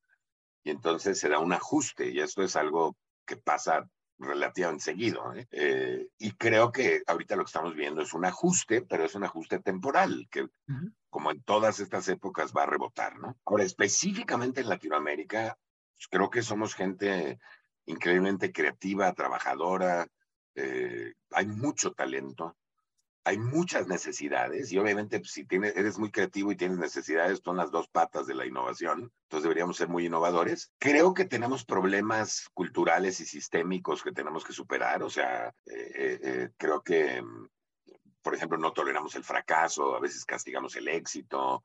Y 0.62 0.68
entonces 0.68 1.18
se 1.18 1.30
da 1.30 1.38
un 1.38 1.54
ajuste 1.54 2.10
y 2.10 2.20
esto 2.20 2.42
es 2.42 2.56
algo 2.56 2.94
que 3.24 3.38
pasa 3.38 3.88
relativamente 4.20 4.84
seguido. 4.84 5.34
¿eh? 5.34 5.48
¿eh? 5.50 6.08
y 6.18 6.32
creo 6.32 6.70
que 6.70 7.02
ahorita 7.06 7.36
lo 7.36 7.44
que 7.44 7.48
estamos 7.48 7.74
viendo 7.74 8.02
es 8.02 8.12
un 8.12 8.24
ajuste, 8.24 8.82
pero 8.82 9.04
es 9.04 9.14
un 9.14 9.24
ajuste 9.24 9.58
temporal, 9.58 10.28
que 10.30 10.48
como 11.08 11.30
en 11.30 11.42
todas 11.42 11.80
estas 11.80 12.08
épocas 12.08 12.52
va 12.56 12.62
a 12.62 12.66
rebotar, 12.66 13.18
¿no? 13.18 13.36
Ahora, 13.44 13.64
específicamente 13.64 14.60
en 14.60 14.68
Latinoamérica, 14.68 15.58
pues, 15.96 16.08
creo 16.08 16.30
que 16.30 16.42
somos 16.42 16.74
gente 16.74 17.40
increíblemente 17.86 18.52
creativa, 18.52 19.12
trabajadora, 19.12 20.06
eh, 20.54 21.14
hay 21.32 21.46
mucho 21.46 21.92
talento, 21.92 22.56
hay 23.24 23.38
muchas 23.38 23.86
necesidades 23.86 24.72
y 24.72 24.78
obviamente 24.78 25.18
pues, 25.18 25.32
si 25.32 25.44
tienes, 25.44 25.76
eres 25.76 25.98
muy 25.98 26.10
creativo 26.10 26.52
y 26.52 26.56
tienes 26.56 26.78
necesidades, 26.78 27.40
son 27.44 27.56
las 27.56 27.70
dos 27.70 27.88
patas 27.88 28.26
de 28.26 28.34
la 28.34 28.46
innovación, 28.46 29.12
entonces 29.24 29.42
deberíamos 29.42 29.76
ser 29.76 29.88
muy 29.88 30.06
innovadores. 30.06 30.72
Creo 30.78 31.12
que 31.12 31.26
tenemos 31.26 31.64
problemas 31.64 32.48
culturales 32.54 33.20
y 33.20 33.26
sistémicos 33.26 34.02
que 34.02 34.12
tenemos 34.12 34.44
que 34.44 34.52
superar, 34.52 35.02
o 35.02 35.10
sea, 35.10 35.48
eh, 35.66 35.92
eh, 35.94 36.20
eh, 36.22 36.50
creo 36.56 36.82
que, 36.82 37.20
mm, 37.20 37.48
por 38.22 38.34
ejemplo, 38.34 38.56
no 38.58 38.72
toleramos 38.72 39.14
el 39.16 39.24
fracaso, 39.24 39.94
a 39.94 40.00
veces 40.00 40.24
castigamos 40.24 40.76
el 40.76 40.88
éxito. 40.88 41.62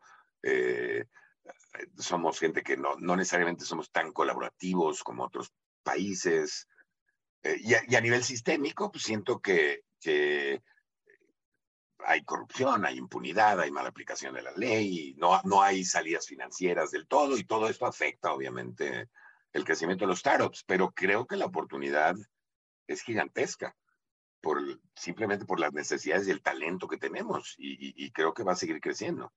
somos 1.97 2.39
gente 2.39 2.61
que 2.63 2.77
no, 2.77 2.95
no 2.97 3.15
necesariamente 3.15 3.65
somos 3.65 3.91
tan 3.91 4.11
colaborativos 4.11 5.03
como 5.03 5.23
otros 5.23 5.51
países. 5.83 6.67
Y 7.43 7.73
a, 7.73 7.81
y, 7.87 7.95
a, 7.95 8.01
nivel 8.01 8.23
sistémico, 8.23 8.91
pues 8.91 9.03
siento 9.03 9.39
que, 9.39 9.83
que 9.99 10.61
hay 11.99 12.23
corrupción, 12.23 12.85
hay 12.85 12.97
impunidad, 12.97 13.59
hay 13.59 13.71
mala 13.71 13.89
aplicación 13.89 14.33
de 14.33 14.43
la 14.43 14.51
ley, 14.51 15.15
no, 15.17 15.41
no 15.43 15.61
hay 15.61 15.83
salidas 15.83 16.27
financieras 16.27 16.91
del 16.91 17.07
todo 17.07 17.37
y 17.37 17.43
todo 17.43 17.69
esto 17.69 17.85
afecta 17.85 18.33
obviamente 18.33 19.09
el 19.53 19.63
crecimiento 19.63 20.05
de 20.05 20.09
los 20.09 20.19
startups, 20.19 20.63
pero 20.65 20.91
creo 20.91 21.25
que 21.25 21.37
la 21.37 21.45
oportunidad 21.45 22.15
es 22.87 23.01
gigantesca 23.01 23.75
por, 24.41 24.59
simplemente 24.95 25.45
por 25.45 25.59
las 25.59 25.73
necesidades 25.73 26.27
y 26.27 26.31
el 26.31 26.41
talento 26.41 26.87
que 26.87 26.97
tenemos 26.97 27.55
y, 27.57 28.05
y 28.05 28.11
creo 28.11 28.33
que 28.33 28.43
va 28.43 28.51
a 28.51 28.57
seguir 28.57 28.79
creciendo. 28.81 29.33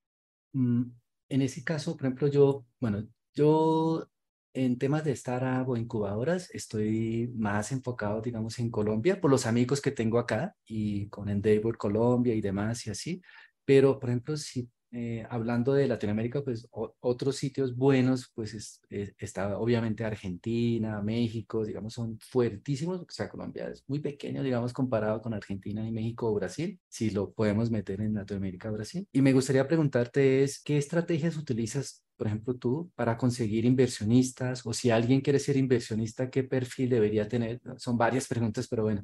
Mm, 0.53 0.91
en 1.29 1.43
ese 1.43 1.63
caso, 1.63 1.97
por 1.97 2.07
ejemplo, 2.07 2.29
yo, 2.29 2.67
bueno, 2.81 3.07
yo 3.35 4.09
en 4.55 4.79
temas 4.79 5.05
de 5.05 5.13
startup 5.13 5.69
o 5.69 5.77
incubadoras, 5.77 6.51
estoy 6.53 7.33
más 7.37 7.73
enfocado, 7.73 8.21
digamos, 8.21 8.59
en 8.59 8.71
Colombia 8.71 9.21
por 9.21 9.31
los 9.31 9.47
amigos 9.47 9.81
que 9.81 9.91
tengo 9.91 10.19
acá 10.19 10.55
y 10.67 11.09
con 11.09 11.29
Endeavor 11.29 11.77
Colombia 11.79 12.35
y 12.35 12.41
demás 12.41 12.87
y 12.87 12.91
así. 12.91 13.23
Pero, 13.65 13.99
por 14.01 14.11
ejemplo, 14.11 14.37
si 14.37 14.69
eh, 14.91 15.27
hablando 15.29 15.75
de 15.75 15.87
Latinoamérica, 15.87 16.43
pues 16.43 16.67
otros 16.71 17.37
sitios 17.37 17.77
buenos, 17.77 18.33
pues 18.35 18.81
está 18.89 19.59
obviamente 19.59 20.03
Argentina, 20.05 21.03
México, 21.03 21.65
digamos, 21.65 21.93
son 21.93 22.19
fuertísimos, 22.21 23.01
o 23.01 23.07
sea, 23.11 23.29
Colombia 23.29 23.69
es 23.69 23.85
muy 23.87 24.01
pequeño, 24.01 24.43
digamos, 24.43 24.73
comparado 24.73 25.21
con 25.21 25.35
Argentina 25.35 25.87
y 25.87 25.93
México 25.93 26.29
o 26.31 26.35
Brasil, 26.35 26.81
si 26.89 27.11
lo 27.11 27.33
podemos 27.33 27.71
meter 27.71 28.01
en 28.01 28.15
Latinoamérica 28.15 28.71
Brasil. 28.71 29.07
Y 29.13 29.21
me 29.21 29.35
gustaría 29.35 29.69
preguntarte 29.69 30.43
es, 30.43 30.63
¿qué 30.63 30.79
estrategias 30.79 31.37
utilizas 31.37 32.03
por 32.19 32.27
ejemplo, 32.27 32.55
tú, 32.57 32.91
para 32.97 33.17
conseguir 33.17 33.65
inversionistas 33.65 34.67
o 34.67 34.73
si 34.73 34.91
alguien 34.91 35.21
quiere 35.21 35.39
ser 35.39 35.57
inversionista, 35.57 36.29
¿qué 36.29 36.43
perfil 36.43 36.91
debería 36.91 37.29
tener? 37.29 37.61
Son 37.77 37.97
varias 37.97 38.27
preguntas, 38.29 38.67
pero 38.69 38.83
bueno, 38.83 39.03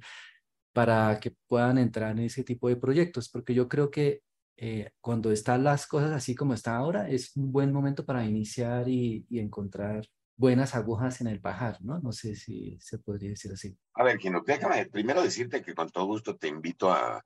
para 0.72 1.20
que 1.20 1.32
puedan 1.46 1.78
entrar 1.78 2.10
en 2.10 2.24
ese 2.24 2.42
tipo 2.42 2.68
de 2.68 2.76
proyectos, 2.76 3.28
porque 3.28 3.54
yo 3.54 3.68
creo 3.68 3.88
que 3.90 4.22
eh, 4.56 4.90
cuando 5.00 5.30
están 5.30 5.62
las 5.62 5.86
cosas 5.86 6.10
así 6.10 6.34
como 6.34 6.54
están 6.54 6.74
ahora, 6.74 7.08
es 7.08 7.36
un 7.36 7.52
buen 7.52 7.72
momento 7.72 8.04
para 8.04 8.24
iniciar 8.24 8.88
y, 8.88 9.24
encontrar 9.30 10.04
buenas 10.36 10.74
agujas 10.74 11.20
en 11.20 11.28
el 11.28 11.40
pajar, 11.40 11.78
¿no? 11.80 12.00
No 12.00 12.10
sé 12.10 12.34
si 12.34 12.76
se 12.80 12.98
podría 12.98 13.30
decir 13.30 13.52
así. 13.52 13.76
A 13.94 14.02
ver, 14.02 14.18
Gino, 14.18 14.42
déjame 14.44 14.86
primero 14.86 15.22
decirte 15.22 15.62
que 15.62 15.74
con 15.74 15.88
todo 15.90 16.06
gusto 16.06 16.36
te 16.36 16.48
invito 16.48 16.92
a, 16.92 17.24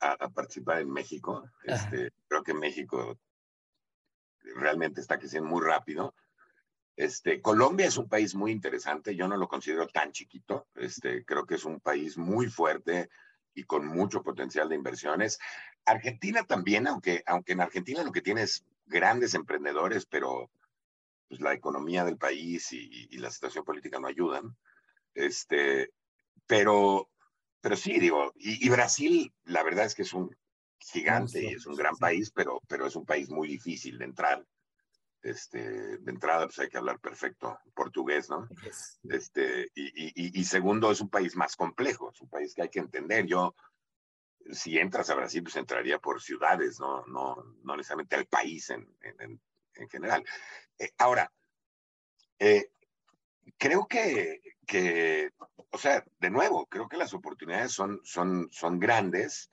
a, 0.00 0.28
participar 0.30 0.80
en 0.80 0.90
México. 0.90 1.44
Este, 1.64 2.10
creo 2.26 2.42
que 2.42 2.54
México 2.54 3.18
realmente 4.56 5.00
está 5.00 5.18
creciendo 5.18 5.48
muy 5.48 5.62
rápido. 5.62 6.14
Este, 6.96 7.40
Colombia 7.40 7.86
es 7.86 7.96
un 7.96 8.08
país 8.08 8.34
muy 8.34 8.52
interesante, 8.52 9.16
yo 9.16 9.26
no 9.26 9.36
lo 9.36 9.48
considero 9.48 9.86
tan 9.88 10.12
chiquito, 10.12 10.66
este, 10.74 11.24
creo 11.24 11.46
que 11.46 11.54
es 11.54 11.64
un 11.64 11.80
país 11.80 12.18
muy 12.18 12.48
fuerte 12.48 13.08
y 13.54 13.64
con 13.64 13.86
mucho 13.86 14.22
potencial 14.22 14.68
de 14.68 14.74
inversiones. 14.74 15.38
Argentina 15.84 16.44
también, 16.44 16.86
aunque, 16.86 17.22
aunque 17.26 17.52
en 17.52 17.62
Argentina 17.62 18.04
lo 18.04 18.12
que 18.12 18.20
tiene 18.20 18.42
es 18.42 18.64
grandes 18.86 19.34
emprendedores, 19.34 20.04
pero 20.04 20.50
pues, 21.28 21.40
la 21.40 21.54
economía 21.54 22.04
del 22.04 22.18
país 22.18 22.72
y, 22.72 23.16
la 23.18 23.30
situación 23.30 23.64
política 23.64 23.98
no 23.98 24.08
ayudan. 24.08 24.56
Este, 25.14 25.92
pero, 26.46 27.08
pero 27.60 27.76
sí, 27.76 27.98
digo, 27.98 28.32
y 28.36 28.68
Brasil, 28.68 29.32
la 29.44 29.62
verdad 29.62 29.86
es 29.86 29.94
que 29.94 30.02
es 30.02 30.12
un 30.12 30.36
gigante 30.80 31.42
y 31.42 31.54
es 31.54 31.66
un 31.66 31.76
gran 31.76 31.96
país, 31.96 32.30
pero, 32.30 32.60
pero 32.66 32.86
es 32.86 32.96
un 32.96 33.04
país 33.04 33.28
muy 33.30 33.48
difícil 33.48 33.98
de 33.98 34.04
entrar. 34.06 34.44
Este, 35.22 35.98
de 35.98 36.10
entrada, 36.10 36.46
pues 36.46 36.58
hay 36.60 36.70
que 36.70 36.78
hablar 36.78 36.98
perfecto 36.98 37.58
portugués, 37.74 38.30
¿no? 38.30 38.48
Este, 39.10 39.70
y, 39.74 39.84
y, 39.84 40.40
y, 40.40 40.44
segundo, 40.44 40.90
es 40.90 41.02
un 41.02 41.10
país 41.10 41.36
más 41.36 41.56
complejo, 41.56 42.10
es 42.10 42.22
un 42.22 42.30
país 42.30 42.54
que 42.54 42.62
hay 42.62 42.70
que 42.70 42.78
entender. 42.78 43.26
Yo, 43.26 43.54
si 44.50 44.78
entras 44.78 45.10
a 45.10 45.14
Brasil, 45.14 45.42
pues 45.42 45.56
entraría 45.56 45.98
por 45.98 46.22
ciudades, 46.22 46.80
no, 46.80 47.04
no, 47.04 47.36
no 47.62 47.76
necesariamente 47.76 48.16
al 48.16 48.26
país 48.26 48.70
en, 48.70 48.88
en, 49.02 49.38
en 49.74 49.88
general. 49.90 50.24
Eh, 50.78 50.90
ahora, 50.96 51.30
eh, 52.38 52.72
creo 53.58 53.86
que, 53.86 54.40
que, 54.66 55.32
o 55.70 55.76
sea, 55.76 56.02
de 56.18 56.30
nuevo, 56.30 56.64
creo 56.64 56.88
que 56.88 56.96
las 56.96 57.12
oportunidades 57.12 57.72
son, 57.72 58.00
son, 58.04 58.48
son 58.50 58.78
grandes 58.78 59.50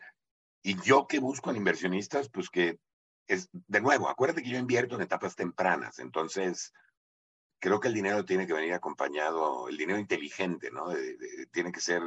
y 0.68 0.76
yo 0.82 1.08
que 1.08 1.20
busco 1.20 1.50
en 1.50 1.56
inversionistas, 1.56 2.28
pues 2.28 2.50
que 2.50 2.78
es, 3.26 3.48
de 3.54 3.80
nuevo, 3.80 4.10
acuérdate 4.10 4.44
que 4.44 4.50
yo 4.50 4.58
invierto 4.58 4.96
en 4.96 5.02
etapas 5.02 5.34
tempranas, 5.34 5.98
entonces 6.00 6.74
creo 7.58 7.80
que 7.80 7.88
el 7.88 7.94
dinero 7.94 8.26
tiene 8.26 8.46
que 8.46 8.52
venir 8.52 8.74
acompañado, 8.74 9.70
el 9.70 9.78
dinero 9.78 9.98
inteligente, 9.98 10.70
¿no? 10.70 10.90
tiene 11.52 11.72
que 11.72 11.80
ser, 11.80 12.02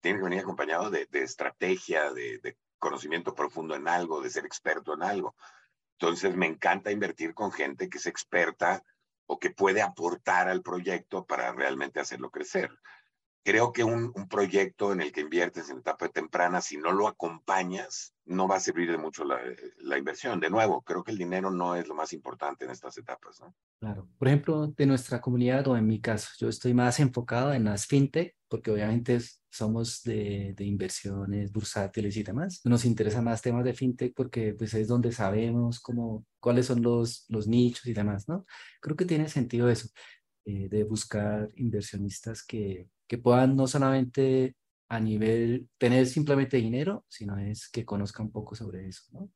tiene 0.00 0.18
que 0.18 0.24
venir 0.24 0.40
acompañado 0.40 0.90
de, 0.90 1.06
estrategia, 1.12 2.12
de, 2.12 2.56
conocimiento 2.80 3.32
profundo 3.32 3.76
en 3.76 3.86
algo, 3.86 4.20
de 4.20 4.30
ser 4.30 4.44
experto 4.44 4.94
en 4.94 5.04
algo. 5.04 5.36
Entonces 6.00 6.34
me 6.34 6.46
encanta 6.46 6.90
invertir 6.90 7.32
con 7.32 7.52
gente 7.52 7.88
que 7.88 7.98
es 7.98 8.06
experta 8.06 8.82
o 9.26 9.38
que 9.38 9.50
puede 9.50 9.82
aportar 9.82 10.48
al 10.48 10.62
proyecto 10.62 11.24
para 11.24 11.52
realmente 11.52 12.00
hacerlo 12.00 12.28
crecer 12.28 12.76
creo 13.42 13.72
que 13.72 13.84
un, 13.84 14.12
proyecto 14.28 14.92
en 14.92 15.00
el 15.00 15.12
que 15.12 15.22
inviertes 15.22 15.68
en 15.68 15.78
etapa 15.78 16.08
temprana, 16.08 16.60
si 16.60 16.76
no 16.76 16.92
lo 16.92 17.08
acompañas, 17.08 18.14
no 18.24 18.46
va 18.46 18.56
a 18.56 18.60
servir 18.60 18.90
de 18.90 18.98
mucho 18.98 19.24
la, 19.24 19.98
inversión. 19.98 20.40
De 20.40 20.48
nuevo, 20.48 20.82
creo 20.82 21.02
que 21.02 21.10
el 21.10 21.18
dinero 21.18 21.50
no 21.50 21.74
es 21.74 21.88
lo 21.88 21.94
más 21.94 22.12
importante 22.12 22.64
en 22.64 22.70
estas 22.70 22.96
etapas. 22.98 23.40
¿no? 23.40 23.54
Claro. 23.80 24.08
Por 24.18 24.28
ejemplo, 24.28 24.68
de 24.68 24.86
nuestra 24.86 25.20
comunidad 25.20 25.66
o 25.68 25.76
en 25.76 25.86
mi 25.86 26.00
caso, 26.00 26.28
yo 26.38 26.48
estoy 26.48 26.72
más 26.72 27.00
enfocado 27.00 27.52
en 27.52 27.64
las 27.64 27.86
fintech, 27.86 28.36
porque 28.48 28.70
obviamente 28.70 29.18
somos 29.50 30.02
de, 30.02 30.54
de, 30.56 30.64
inversiones 30.64 31.52
bursátiles 31.52 32.16
y 32.16 32.22
demás. 32.22 32.60
Nos 32.64 32.84
interesa 32.84 33.20
más 33.20 33.42
temas 33.42 33.64
de 33.64 33.74
fintech 33.74 34.14
porque 34.14 34.54
pues, 34.54 34.72
es 34.74 34.88
donde 34.88 35.12
sabemos 35.12 35.80
cómo, 35.80 36.24
cuáles 36.38 36.66
son 36.66 36.82
los, 36.82 37.26
los 37.28 37.48
nichos 37.48 37.86
y 37.86 37.92
demás, 37.92 38.28
¿no? 38.28 38.46
Creo 38.80 38.96
que 38.96 39.04
tiene 39.04 39.28
sentido 39.28 39.68
eso, 39.68 39.88
eh, 40.44 40.68
de 40.68 40.84
buscar 40.84 41.50
inversionistas 41.54 42.42
que 42.44 42.88
que 43.12 43.18
puedan 43.18 43.56
no 43.56 43.66
solamente 43.66 44.56
a 44.88 44.98
nivel 44.98 45.68
tener 45.76 46.06
simplemente 46.06 46.56
dinero, 46.56 47.04
sino 47.10 47.36
es 47.36 47.68
que 47.68 47.84
conozcan 47.84 48.24
un 48.24 48.32
poco 48.32 48.54
sobre 48.54 48.88
eso, 48.88 49.02
¿no? 49.12 49.28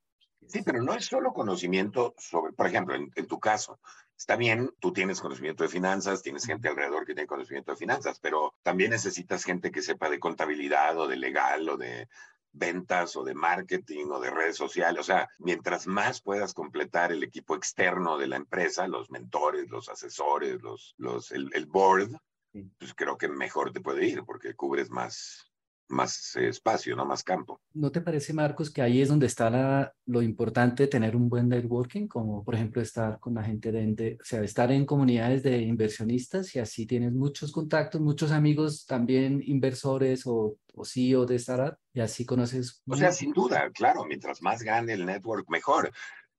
Sí, 0.47 0.63
pero 0.65 0.83
no 0.83 0.95
es 0.95 1.05
solo 1.05 1.35
conocimiento 1.35 2.15
sobre, 2.17 2.55
por 2.55 2.69
ejemplo, 2.69 2.95
en, 2.95 3.27
tu 3.27 3.39
caso, 3.39 3.79
está 4.17 4.35
bien, 4.37 4.71
tú 4.81 4.95
tienes 4.95 5.21
conocimiento 5.21 5.63
de 5.63 5.69
finanzas, 5.69 6.23
tienes 6.23 6.47
gente 6.47 6.71
alrededor 6.71 7.05
que 7.05 7.13
tiene 7.13 7.27
conocimiento 7.27 7.73
de 7.73 7.77
finanzas, 7.77 8.19
pero 8.19 8.55
también 8.63 8.93
necesitas 8.93 9.45
gente 9.45 9.71
que 9.71 9.83
sepa 9.83 10.09
de 10.09 10.21
contabilidad 10.21 10.99
o 10.99 11.07
de 11.07 11.17
legal 11.17 11.69
o 11.69 11.77
de 11.77 12.09
ventas 12.53 13.15
o 13.15 13.25
de 13.25 13.35
marketing 13.35 14.07
o 14.07 14.21
de 14.21 14.31
redes 14.31 14.57
sociales. 14.57 15.01
O 15.01 15.05
sea, 15.05 15.29
mientras 15.39 15.87
más 15.87 16.23
puedas 16.23 16.55
completar 16.55 17.13
el 17.13 17.23
equipo 17.23 17.55
externo 17.55 18.17
de 18.17 18.29
la 18.29 18.37
empresa, 18.37 18.89
los 18.89 19.11
mentores, 19.11 19.69
los 19.69 19.91
asesores, 19.91 20.63
los, 20.63 20.95
los, 20.97 21.31
el, 21.31 21.51
el 21.53 21.67
board, 21.67 22.17
pues 22.53 22.95
creo 22.95 23.17
que 23.17 23.29
mejor 23.29 23.73
te 23.73 23.81
puede 23.81 24.07
ir 24.07 24.23
porque 24.25 24.55
cubres 24.55 24.91
más, 24.91 25.53
más 25.89 26.35
espacio, 26.37 26.97
¿no? 26.97 27.05
Más 27.05 27.23
campo. 27.23 27.61
¿No 27.75 27.91
te 27.91 28.01
parece, 28.01 28.33
Marcos, 28.33 28.71
que 28.71 28.83
ahí 28.83 29.01
es 29.01 29.09
donde 29.09 29.27
está 29.27 29.51
la, 29.51 29.93
lo 30.07 30.23
importante 30.23 30.85
de 30.85 30.89
tener 30.89 31.17
un 31.17 31.29
buen 31.29 31.49
networking, 31.49 32.09
como 32.09 32.45
por 32.45 32.55
ejemplo 32.55 32.83
estar 32.83 33.19
con 33.21 33.35
la 33.35 33.45
gente 33.45 33.71
de, 33.71 34.19
o 34.21 34.25
sea, 34.25 34.43
estar 34.43 34.73
en 34.73 34.87
comunidades 34.87 35.43
de 35.43 35.59
inversionistas 35.59 36.55
y 36.57 36.59
así 36.59 36.87
tienes 36.87 37.13
muchos 37.13 37.53
contactos, 37.53 38.01
muchos 38.01 38.33
amigos 38.33 38.87
también 38.87 39.43
inversores 39.45 40.27
o, 40.27 40.57
o 40.75 40.85
CEO 40.85 41.27
de 41.27 41.37
startup 41.37 41.79
y 41.93 42.01
así 42.01 42.25
conoces. 42.25 42.83
O 42.87 42.97
sea, 42.97 43.13
sin 43.13 43.33
duda, 43.33 43.71
claro, 43.71 44.05
mientras 44.05 44.43
más 44.43 44.63
gane 44.63 44.95
el 44.95 45.07
network, 45.07 45.49
mejor. 45.49 45.93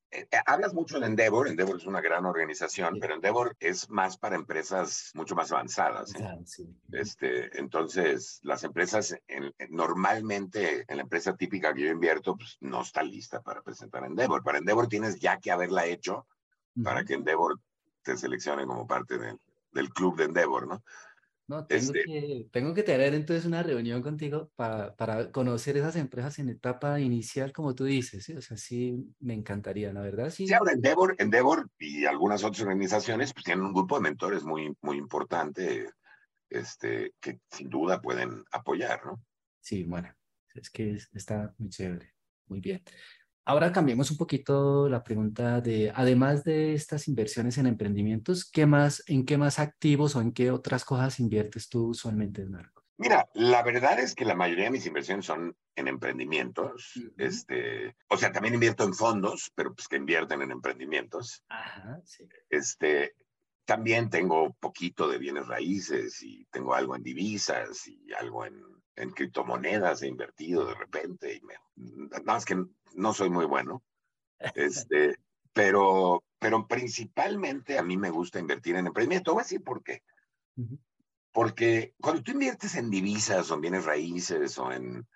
Eh, 0.09 0.27
eh, 0.31 0.37
hablas 0.45 0.73
mucho 0.73 0.99
de 0.99 1.05
Endeavor, 1.05 1.47
Endeavor 1.47 1.77
es 1.77 1.85
una 1.85 1.99
gran 1.99 2.25
organización, 2.25 2.97
pero 2.99 3.15
Endeavor 3.15 3.55
es 3.59 3.89
más 3.89 4.17
para 4.17 4.35
empresas 4.35 5.11
mucho 5.13 5.35
más 5.35 5.51
avanzadas. 5.51 6.15
¿eh? 6.15 6.65
Este, 6.93 7.59
entonces, 7.59 8.39
las 8.43 8.63
empresas 8.63 9.17
normalmente 9.69 10.85
en 10.87 10.97
la 10.97 11.03
empresa 11.03 11.35
típica 11.35 11.73
que 11.73 11.81
yo 11.81 11.91
invierto, 11.91 12.37
pues 12.37 12.57
no 12.61 12.81
está 12.81 13.03
lista 13.03 13.41
para 13.41 13.61
presentar 13.61 14.05
Endeavor. 14.05 14.43
Para 14.43 14.59
Endeavor 14.59 14.87
tienes 14.87 15.19
ya 15.19 15.37
que 15.39 15.51
haberla 15.51 15.85
hecho 15.85 16.25
para 16.83 17.03
que 17.03 17.15
Endeavor 17.15 17.59
te 18.03 18.15
seleccione 18.15 18.65
como 18.65 18.87
parte 18.87 19.17
del 19.17 19.89
club 19.89 20.15
de 20.17 20.25
Endeavor, 20.25 20.67
¿no? 20.67 20.83
No, 21.47 21.65
tengo, 21.65 21.93
este 21.93 22.03
que, 22.03 22.47
tengo 22.51 22.73
que 22.73 22.83
tener 22.83 23.13
entonces 23.13 23.45
una 23.45 23.63
reunión 23.63 24.01
contigo 24.01 24.51
para, 24.57 24.93
para 24.97 25.31
conocer 25.31 25.77
esas 25.77 25.95
empresas 25.95 26.39
en 26.39 26.49
etapa 26.49 26.99
inicial, 26.99 27.53
como 27.53 27.73
tú 27.73 27.85
dices, 27.85 28.25
¿sí? 28.25 28.33
O 28.33 28.41
sea, 28.41 28.57
sí, 28.57 29.13
me 29.21 29.33
encantaría, 29.33 29.93
la 29.93 30.01
verdad. 30.01 30.29
Sí, 30.29 30.45
sí 30.45 30.53
ahora 30.53 30.73
Endeavor, 30.73 31.15
Endeavor 31.19 31.69
y 31.79 32.03
algunas 32.03 32.43
otras 32.43 32.63
organizaciones 32.63 33.33
pues 33.33 33.45
tienen 33.45 33.63
un 33.63 33.73
grupo 33.73 33.95
de 33.95 34.01
mentores 34.01 34.43
muy, 34.43 34.75
muy 34.81 34.97
importante 34.97 35.89
este, 36.49 37.13
que 37.21 37.39
sin 37.49 37.69
duda 37.69 38.01
pueden 38.01 38.43
apoyar, 38.51 39.05
¿no? 39.05 39.23
Sí, 39.61 39.83
bueno, 39.83 40.13
es 40.53 40.69
que 40.69 40.97
está 41.13 41.53
muy 41.57 41.69
chévere, 41.69 42.13
muy 42.47 42.59
bien. 42.59 42.83
Ahora 43.47 43.71
cambiemos 43.71 44.11
un 44.11 44.17
poquito 44.17 44.89
la 44.89 45.05
pregunta 45.05 45.61
de, 45.61 45.89
además 45.95 46.43
de 46.43 46.73
estas 46.73 47.07
inversiones 47.07 47.57
en 47.57 47.65
emprendimientos, 47.67 48.43
¿qué 48.51 48.65
más, 48.65 49.01
¿en 49.07 49.25
qué 49.25 49.37
más 49.37 49.59
activos 49.59 50.17
o 50.17 50.21
en 50.21 50.33
qué 50.33 50.51
otras 50.51 50.83
cosas 50.83 51.17
inviertes 51.21 51.69
tú 51.69 51.87
usualmente, 51.91 52.43
Marcos? 52.45 52.83
Mira, 52.97 53.29
la 53.35 53.63
verdad 53.63 54.01
es 54.01 54.15
que 54.15 54.25
la 54.25 54.35
mayoría 54.35 54.65
de 54.65 54.71
mis 54.71 54.85
inversiones 54.85 55.27
son 55.27 55.55
en 55.77 55.87
emprendimientos. 55.87 56.91
este, 57.17 57.95
o 58.09 58.17
sea, 58.17 58.33
también 58.33 58.55
invierto 58.55 58.83
en 58.83 58.93
fondos, 58.93 59.49
pero 59.55 59.73
pues 59.73 59.87
que 59.87 59.95
invierten 59.95 60.41
en 60.41 60.51
emprendimientos. 60.51 61.41
Ajá, 61.47 62.01
sí. 62.03 62.27
Este, 62.49 63.15
también 63.63 64.09
tengo 64.09 64.57
poquito 64.59 65.07
de 65.07 65.19
bienes 65.19 65.47
raíces 65.47 66.21
y 66.21 66.43
tengo 66.51 66.75
algo 66.75 66.97
en 66.97 67.03
divisas 67.03 67.87
y 67.87 68.11
algo 68.11 68.43
en 68.43 68.61
en 68.97 69.11
criptomonedas 69.11 70.01
he 70.01 70.07
invertido 70.07 70.65
de 70.65 70.73
repente 70.73 71.35
y 71.35 71.41
me, 71.41 71.53
nada 72.09 72.23
más 72.23 72.45
que 72.45 72.61
no 72.95 73.13
soy 73.13 73.29
muy 73.29 73.45
bueno. 73.45 73.83
Este, 74.55 75.17
pero, 75.51 76.23
pero 76.37 76.67
principalmente 76.67 77.79
a 77.79 77.81
mí 77.81 77.97
me 77.97 78.11
gusta 78.11 78.39
invertir 78.39 78.75
en 78.75 78.85
emprendimiento. 78.85 79.33
Voy 79.33 79.41
a 79.41 79.43
decir 79.43 79.63
por 79.63 79.83
qué. 79.83 80.03
Porque 81.31 81.95
cuando 81.99 82.21
tú 82.21 82.33
inviertes 82.33 82.75
en 82.75 82.91
divisas 82.91 83.49
o 83.49 83.55
en 83.55 83.61
bienes 83.61 83.85
raíces 83.85 84.55
o 84.59 84.71
en, 84.71 85.07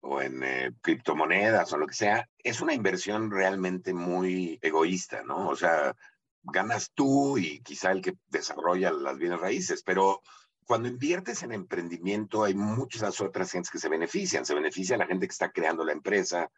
o 0.00 0.20
en 0.20 0.42
eh, 0.42 0.72
criptomonedas 0.82 1.72
o 1.72 1.78
lo 1.78 1.86
que 1.86 1.94
sea, 1.94 2.28
es 2.38 2.60
una 2.60 2.74
inversión 2.74 3.30
realmente 3.30 3.94
muy 3.94 4.58
egoísta, 4.60 5.22
¿no? 5.22 5.48
O 5.48 5.56
sea, 5.56 5.96
ganas 6.42 6.92
tú 6.94 7.38
y 7.38 7.60
quizá 7.60 7.92
el 7.92 8.02
que 8.02 8.14
desarrolla 8.28 8.92
las 8.92 9.16
bienes 9.16 9.40
raíces, 9.40 9.82
pero 9.82 10.20
cuando 10.66 10.88
inviertes 10.88 11.42
en 11.42 11.52
emprendimiento 11.52 12.42
hay 12.42 12.54
muchas 12.54 13.20
otras 13.20 13.52
gentes 13.52 13.70
que 13.70 13.78
se 13.78 13.88
benefician. 13.88 14.44
Se 14.44 14.54
beneficia 14.54 14.96
la 14.96 15.06
gente 15.06 15.26
que 15.26 15.32
está 15.32 15.52
creando 15.52 15.84
la 15.84 15.92
empresa, 15.92 16.50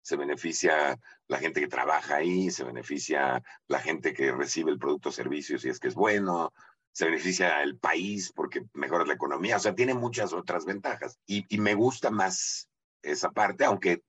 se 0.00 0.16
beneficia 0.16 0.98
la 1.26 1.38
gente 1.38 1.60
que 1.60 1.66
trabaja 1.66 2.16
ahí, 2.16 2.50
se 2.50 2.62
beneficia 2.62 3.42
la 3.66 3.80
gente 3.80 4.14
que 4.14 4.30
recibe 4.30 4.70
el 4.70 4.78
producto 4.78 5.08
o 5.08 5.12
servicio 5.12 5.58
si 5.58 5.68
es 5.68 5.80
que 5.80 5.88
es 5.88 5.96
bueno, 5.96 6.52
se 6.92 7.06
beneficia 7.06 7.60
el 7.62 7.76
país 7.76 8.32
porque 8.32 8.64
mejora 8.72 9.04
la 9.04 9.14
economía, 9.14 9.56
o 9.56 9.60
sea, 9.60 9.74
tiene 9.74 9.94
muchas 9.94 10.32
otras 10.32 10.64
ventajas. 10.64 11.18
Y, 11.26 11.44
me 11.58 11.74
gusta 11.74 12.10
más 12.10 12.70
esa 13.02 13.32
parte, 13.32 13.64
aunque 13.64 14.04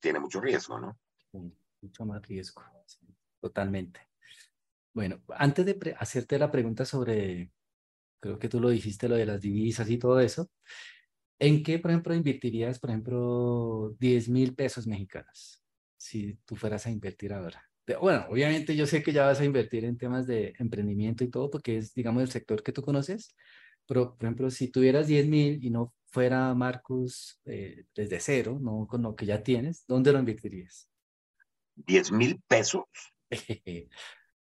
tiene 0.00 0.20
mucho 0.20 0.40
riesgo, 0.40 0.78
¿no? 0.78 0.96
mucho 1.80 2.06
más 2.06 2.22
riesgo, 2.26 2.62
totalmente. 3.40 4.00
Bueno, 4.94 5.20
antes 5.28 5.66
de 5.66 5.96
hacerte 5.98 6.38
la 6.38 6.52
pregunta 6.52 6.84
sobre 6.84 7.50
creo 8.22 8.38
que 8.38 8.48
tú 8.48 8.60
lo 8.60 8.70
dijiste, 8.70 9.08
lo 9.08 9.16
de 9.16 9.26
las 9.26 9.40
divisas 9.40 9.90
y 9.90 9.98
todo 9.98 10.20
eso. 10.20 10.48
¿En 11.38 11.62
qué, 11.62 11.80
por 11.80 11.90
ejemplo, 11.90 12.14
invertirías, 12.14 12.78
por 12.78 12.90
ejemplo, 12.90 13.96
10 13.98 14.28
mil 14.28 14.54
pesos 14.54 14.86
mexicanos 14.86 15.62
si 15.96 16.38
tú 16.44 16.54
fueras 16.54 16.86
a 16.86 16.90
invertir 16.90 17.32
ahora? 17.32 17.68
Bueno, 18.00 18.26
obviamente 18.30 18.76
yo 18.76 18.86
sé 18.86 19.02
que 19.02 19.12
ya 19.12 19.26
vas 19.26 19.40
a 19.40 19.44
invertir 19.44 19.84
en 19.84 19.98
temas 19.98 20.26
de 20.26 20.54
emprendimiento 20.60 21.24
y 21.24 21.30
todo, 21.30 21.50
porque 21.50 21.78
es, 21.78 21.92
digamos, 21.94 22.22
el 22.22 22.30
sector 22.30 22.62
que 22.62 22.70
tú 22.72 22.80
conoces, 22.80 23.34
pero, 23.86 24.16
por 24.16 24.24
ejemplo, 24.24 24.50
si 24.50 24.70
tuvieras 24.70 25.08
10 25.08 25.26
mil 25.26 25.62
y 25.64 25.70
no 25.70 25.92
fuera 26.06 26.54
Marcus 26.54 27.40
eh, 27.44 27.86
desde 27.94 28.20
cero, 28.20 28.58
no 28.60 28.86
con 28.86 29.02
lo 29.02 29.16
que 29.16 29.26
ya 29.26 29.42
tienes, 29.42 29.84
¿dónde 29.88 30.12
lo 30.12 30.20
invertirías? 30.20 30.88
10 31.74 32.12
mil 32.12 32.40
pesos. 32.46 32.84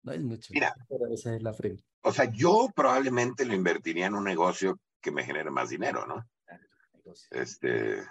no 0.03 0.11
es 0.11 0.21
mucho. 0.21 0.53
Mira, 0.53 0.75
pero 0.87 1.07
esa 1.11 1.35
es 1.35 1.41
la 1.41 1.53
pregunta. 1.53 1.90
O 2.01 2.11
sea, 2.11 2.31
yo 2.31 2.69
probablemente 2.75 3.45
lo 3.45 3.53
invertiría 3.53 4.07
en 4.07 4.15
un 4.15 4.23
negocio 4.23 4.79
que 5.01 5.11
me 5.11 5.23
genere 5.23 5.51
más 5.51 5.69
dinero, 5.69 6.05
¿no? 6.05 6.27
Este, 7.31 8.01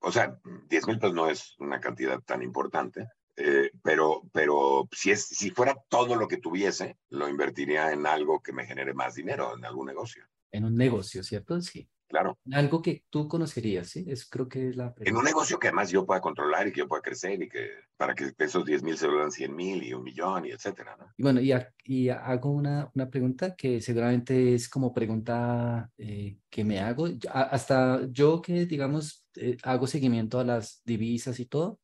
o 0.00 0.12
sea, 0.12 0.38
10 0.68 0.86
mil 0.86 0.98
pesos 0.98 1.14
no 1.14 1.28
es 1.28 1.54
una 1.58 1.80
cantidad 1.80 2.20
tan 2.20 2.42
importante, 2.42 3.08
eh, 3.36 3.70
pero, 3.82 4.22
pero 4.32 4.88
si, 4.92 5.10
es, 5.10 5.26
si 5.26 5.50
fuera 5.50 5.76
todo 5.88 6.16
lo 6.16 6.26
que 6.26 6.38
tuviese, 6.38 6.96
lo 7.10 7.28
invertiría 7.28 7.92
en 7.92 8.06
algo 8.06 8.40
que 8.40 8.52
me 8.52 8.66
genere 8.66 8.94
más 8.94 9.14
dinero, 9.14 9.56
en 9.56 9.64
algún 9.64 9.86
negocio. 9.86 10.24
En 10.50 10.64
un 10.64 10.76
negocio, 10.76 11.22
¿cierto? 11.22 11.60
Sí. 11.60 11.88
Claro. 12.08 12.38
Algo 12.52 12.82
que 12.82 13.04
tú 13.10 13.26
conocerías, 13.26 13.88
¿sí? 13.88 14.04
Es, 14.06 14.28
creo 14.28 14.48
que 14.48 14.68
es 14.68 14.76
la... 14.76 14.94
En 15.00 15.16
un 15.16 15.24
negocio 15.24 15.58
que 15.58 15.68
además 15.68 15.90
yo 15.90 16.06
pueda 16.06 16.20
controlar 16.20 16.68
y 16.68 16.72
que 16.72 16.78
yo 16.78 16.88
pueda 16.88 17.02
crecer 17.02 17.42
y 17.42 17.48
que 17.48 17.68
para 17.96 18.14
que 18.14 18.32
esos 18.38 18.64
10 18.64 18.84
mil 18.84 18.96
se 18.96 19.08
vuelvan 19.08 19.32
100 19.32 19.54
mil 19.54 19.82
y 19.82 19.92
un 19.92 20.04
millón 20.04 20.46
y 20.46 20.50
etcétera, 20.50 20.96
¿no? 20.96 21.12
Y 21.16 21.22
bueno, 21.22 21.40
y, 21.40 21.52
y 21.84 22.08
hago 22.08 22.52
una, 22.52 22.90
una, 22.94 23.10
pregunta 23.10 23.56
que 23.56 23.80
seguramente 23.80 24.54
es 24.54 24.68
como 24.68 24.94
pregunta 24.94 25.90
eh, 25.98 26.38
que 26.48 26.64
me 26.64 26.78
hago. 26.78 27.08
Hasta 27.32 28.06
yo 28.10 28.40
que, 28.40 28.66
digamos, 28.66 29.26
eh, 29.34 29.56
hago 29.64 29.88
seguimiento 29.88 30.38
a 30.38 30.44
las 30.44 30.82
divisas 30.84 31.40
y 31.40 31.46
todo, 31.46 31.80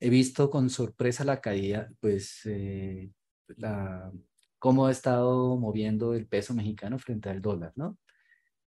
he 0.00 0.10
visto 0.10 0.50
con 0.50 0.70
sorpresa 0.70 1.24
la 1.24 1.40
caída, 1.40 1.88
pues, 2.00 2.40
eh, 2.46 3.12
la, 3.56 4.10
cómo 4.58 4.86
ha 4.86 4.90
estado 4.90 5.56
moviendo 5.56 6.14
el 6.14 6.26
peso 6.26 6.52
mexicano 6.52 6.98
frente 6.98 7.28
al 7.30 7.40
dólar, 7.40 7.72
¿no? 7.76 7.96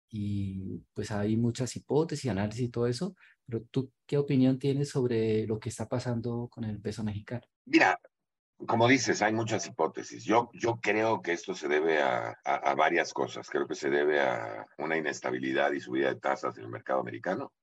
Y 0.10 0.80
pues 0.94 1.12
hay 1.12 1.38
muchas 1.38 1.76
hipótesis, 1.76 2.30
análisis 2.30 2.62
y 2.64 2.70
todo 2.70 2.88
eso, 2.88 3.16
pero 3.46 3.64
tú, 3.72 3.92
¿qué 4.06 4.18
opinión 4.18 4.60
tienes 4.60 4.90
sobre 4.90 5.46
lo 5.48 5.60
que 5.60 5.70
está 5.70 5.88
pasando 5.88 6.48
con 6.50 6.64
el 6.64 6.80
peso 6.80 7.04
mexicano? 7.04 7.46
Mira, 7.66 8.00
como 8.66 8.88
dices, 8.88 9.22
hay 9.22 9.34
muchas 9.34 9.68
hipótesis. 9.68 10.24
Yo, 10.24 10.50
yo 10.54 10.80
creo 10.82 11.22
que 11.22 11.34
esto 11.34 11.54
se 11.54 11.68
debe 11.68 12.02
a, 12.02 12.38
a, 12.44 12.74
varias 12.76 13.14
cosas. 13.14 13.50
Creo 13.50 13.68
que 13.68 13.76
se 13.76 13.90
debe 13.90 14.20
a 14.20 14.66
una 14.78 14.98
inestabilidad 14.98 15.72
y 15.74 15.80
subida 15.80 16.10
de 16.10 16.20
tasas 16.20 16.58
en 16.58 16.64
el 16.64 16.70
mercado 16.70 17.02
americano, 17.02 17.54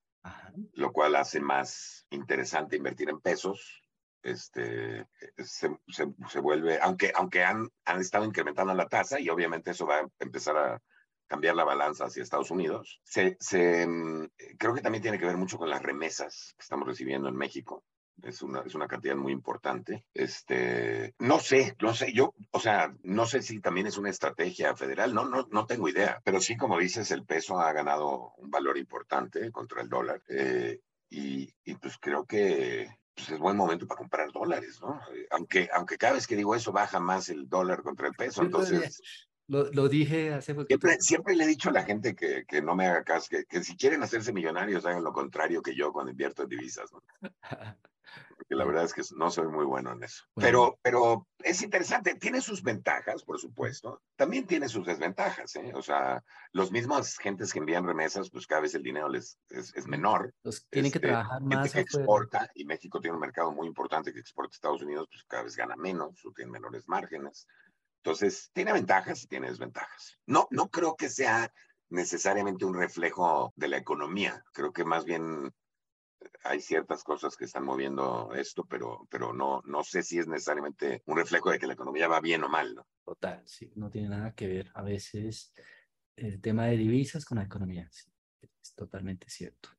lo 0.73 0.91
cual 0.93 1.15
hace 1.15 1.41
más 1.41 2.07
interesante 2.11 2.77
invertir 2.77 3.09
en 3.09 3.19
pesos. 3.19 3.81
Este, 4.23 5.05
se, 5.37 5.69
se, 5.87 6.07
se 6.29 6.39
vuelve, 6.39 6.79
aunque, 6.81 7.11
aunque 7.13 7.43
han, 7.43 7.69
han 7.83 8.01
estado 8.01 8.25
incrementando 8.25 8.73
la 8.73 8.87
tasa 8.87 9.19
y 9.19 9.29
obviamente 9.29 9.71
eso 9.71 9.85
va 9.85 9.97
a 9.97 10.07
empezar 10.19 10.57
a, 10.57 10.81
cambiar 11.27 11.55
la 11.55 11.63
balanza 11.63 12.05
hacia 12.05 12.23
Estados 12.23 12.51
Unidos. 12.51 12.99
Se, 13.03 13.37
se, 13.39 13.85
mm, 13.87 14.29
creo 14.57 14.73
que 14.73 14.81
también 14.81 15.01
tiene 15.01 15.19
que 15.19 15.25
ver 15.25 15.37
mucho 15.37 15.57
con 15.57 15.69
las 15.69 15.81
remesas 15.81 16.53
que 16.57 16.63
estamos 16.63 16.87
recibiendo 16.87 17.29
en 17.29 17.35
México. 17.35 17.83
Es 18.21 18.41
una, 18.41 18.61
es 18.61 18.73
una 18.75 18.87
cantidad 18.87 19.15
muy 19.15 19.33
importante. 19.33 20.05
Este, 20.13 21.13
no 21.19 21.39
sé, 21.39 21.75
no 21.81 21.93
sé, 21.93 22.13
yo, 22.13 22.33
o 22.51 22.59
sea, 22.59 22.95
no 23.03 23.25
sé 23.25 23.41
si 23.41 23.59
también 23.59 23.87
es 23.87 23.97
una 23.97 24.09
estrategia 24.09 24.75
federal, 24.75 25.13
no, 25.13 25.25
no, 25.25 25.47
no 25.51 25.65
tengo 25.65 25.89
idea, 25.89 26.21
pero 26.23 26.39
sí, 26.39 26.55
como 26.55 26.79
dices, 26.79 27.11
el 27.11 27.25
peso 27.25 27.59
ha 27.59 27.73
ganado 27.73 28.33
un 28.37 28.49
valor 28.49 28.77
importante 28.77 29.51
contra 29.51 29.81
el 29.81 29.89
dólar. 29.89 30.21
Eh, 30.29 30.79
y, 31.09 31.53
y, 31.65 31.75
pues 31.75 31.97
creo 31.99 32.25
que 32.25 32.89
pues 33.13 33.29
es 33.29 33.39
buen 33.39 33.55
momento 33.55 33.87
para 33.87 33.99
comprar 33.99 34.31
dólares, 34.31 34.79
¿no? 34.81 34.99
Eh, 35.13 35.27
aunque, 35.31 35.69
aunque 35.73 35.97
cada 35.97 36.13
vez 36.13 36.27
que 36.27 36.35
digo 36.35 36.55
eso 36.55 36.71
baja 36.71 36.99
más 36.99 37.29
el 37.29 37.47
dólar 37.47 37.81
contra 37.81 38.07
el 38.07 38.13
peso, 38.13 38.41
entonces... 38.41 39.01
Lo, 39.47 39.71
lo, 39.71 39.87
dije 39.87 40.33
hace 40.33 40.55
poco. 40.55 40.67
Siempre, 40.67 40.97
siempre, 40.99 41.35
le 41.35 41.43
he 41.43 41.47
dicho 41.47 41.69
a 41.69 41.73
la 41.73 41.83
gente 41.83 42.15
que, 42.15 42.45
que 42.47 42.61
no 42.61 42.75
me 42.75 42.87
haga 42.87 43.03
caso, 43.03 43.27
que, 43.29 43.45
que, 43.45 43.63
si 43.63 43.75
quieren 43.77 44.01
hacerse 44.01 44.33
millonarios 44.33 44.85
hagan 44.85 45.03
lo 45.03 45.13
contrario 45.13 45.61
que 45.61 45.75
yo 45.75 45.91
cuando 45.93 46.11
invierto 46.11 46.43
en 46.43 46.49
divisas. 46.49 46.91
¿no? 46.91 47.03
Porque 48.37 48.55
la 48.55 48.65
verdad 48.65 48.83
es 48.83 48.93
que 48.93 49.01
no 49.15 49.31
soy 49.31 49.47
muy 49.47 49.65
bueno 49.65 49.91
en 49.93 50.03
eso. 50.03 50.23
Pero, 50.35 50.77
pero 50.81 51.27
es 51.39 51.61
interesante, 51.61 52.15
tiene 52.15 52.41
sus 52.41 52.61
ventajas, 52.61 53.23
por 53.23 53.39
supuesto. 53.39 54.01
También 54.15 54.45
tiene 54.45 54.69
sus 54.69 54.85
desventajas, 54.85 55.55
¿eh? 55.55 55.71
O 55.73 55.81
sea, 55.81 56.23
los 56.51 56.71
mismos 56.71 57.17
gentes 57.17 57.51
que 57.51 57.59
envían 57.59 57.85
remesas, 57.85 58.29
pues 58.29 58.45
cada 58.47 58.61
vez 58.61 58.75
el 58.75 58.83
dinero 58.83 59.09
les 59.09 59.39
es, 59.49 59.73
es 59.75 59.87
menor. 59.87 60.33
Los 60.43 60.67
tienen 60.69 60.91
que 60.91 60.97
este, 60.97 61.07
trabajar 61.07 61.41
más. 61.41 61.71
Que 61.71 61.79
exporta, 61.79 62.49
y 62.55 62.65
México 62.65 62.99
tiene 62.99 63.15
un 63.15 63.21
mercado 63.21 63.51
muy 63.51 63.67
importante 63.67 64.13
que 64.13 64.19
exporta 64.19 64.53
a 64.53 64.55
Estados 64.55 64.81
Unidos, 64.81 65.07
pues 65.09 65.23
cada 65.27 65.43
vez 65.43 65.55
gana 65.55 65.75
menos 65.75 66.23
o 66.25 66.31
tiene 66.31 66.51
menores 66.51 66.87
márgenes. 66.87 67.47
Entonces, 68.05 68.51
tiene 68.53 68.71
ventajas 68.71 69.23
y 69.23 69.27
tiene 69.27 69.49
desventajas. 69.49 70.19
No, 70.27 70.47
no 70.51 70.69
creo 70.69 70.95
que 70.95 71.09
sea 71.09 71.51
necesariamente 71.89 72.63
un 72.63 72.75
reflejo 72.75 73.51
de 73.55 73.67
la 73.67 73.77
economía. 73.77 74.43
Creo 74.53 74.71
que 74.71 74.85
más 74.85 75.05
bien 75.05 75.51
hay 76.43 76.61
ciertas 76.61 77.03
cosas 77.03 77.35
que 77.35 77.45
están 77.45 77.65
moviendo 77.65 78.31
esto, 78.35 78.63
pero, 78.69 79.07
pero 79.09 79.33
no, 79.33 79.63
no 79.65 79.83
sé 79.83 80.03
si 80.03 80.19
es 80.19 80.27
necesariamente 80.27 81.01
un 81.07 81.17
reflejo 81.17 81.49
de 81.49 81.57
que 81.57 81.65
la 81.65 81.73
economía 81.73 82.07
va 82.07 82.21
bien 82.21 82.43
o 82.43 82.47
mal. 82.47 82.75
¿no? 82.75 82.87
Total, 83.03 83.41
sí, 83.47 83.71
no 83.75 83.89
tiene 83.89 84.09
nada 84.09 84.35
que 84.35 84.45
ver 84.49 84.71
a 84.75 84.83
veces 84.83 85.51
el 86.15 86.39
tema 86.41 86.67
de 86.67 86.77
divisas 86.77 87.25
con 87.25 87.39
la 87.39 87.45
economía. 87.45 87.89
es 87.89 88.75
totalmente 88.75 89.31
cierto. 89.31 89.69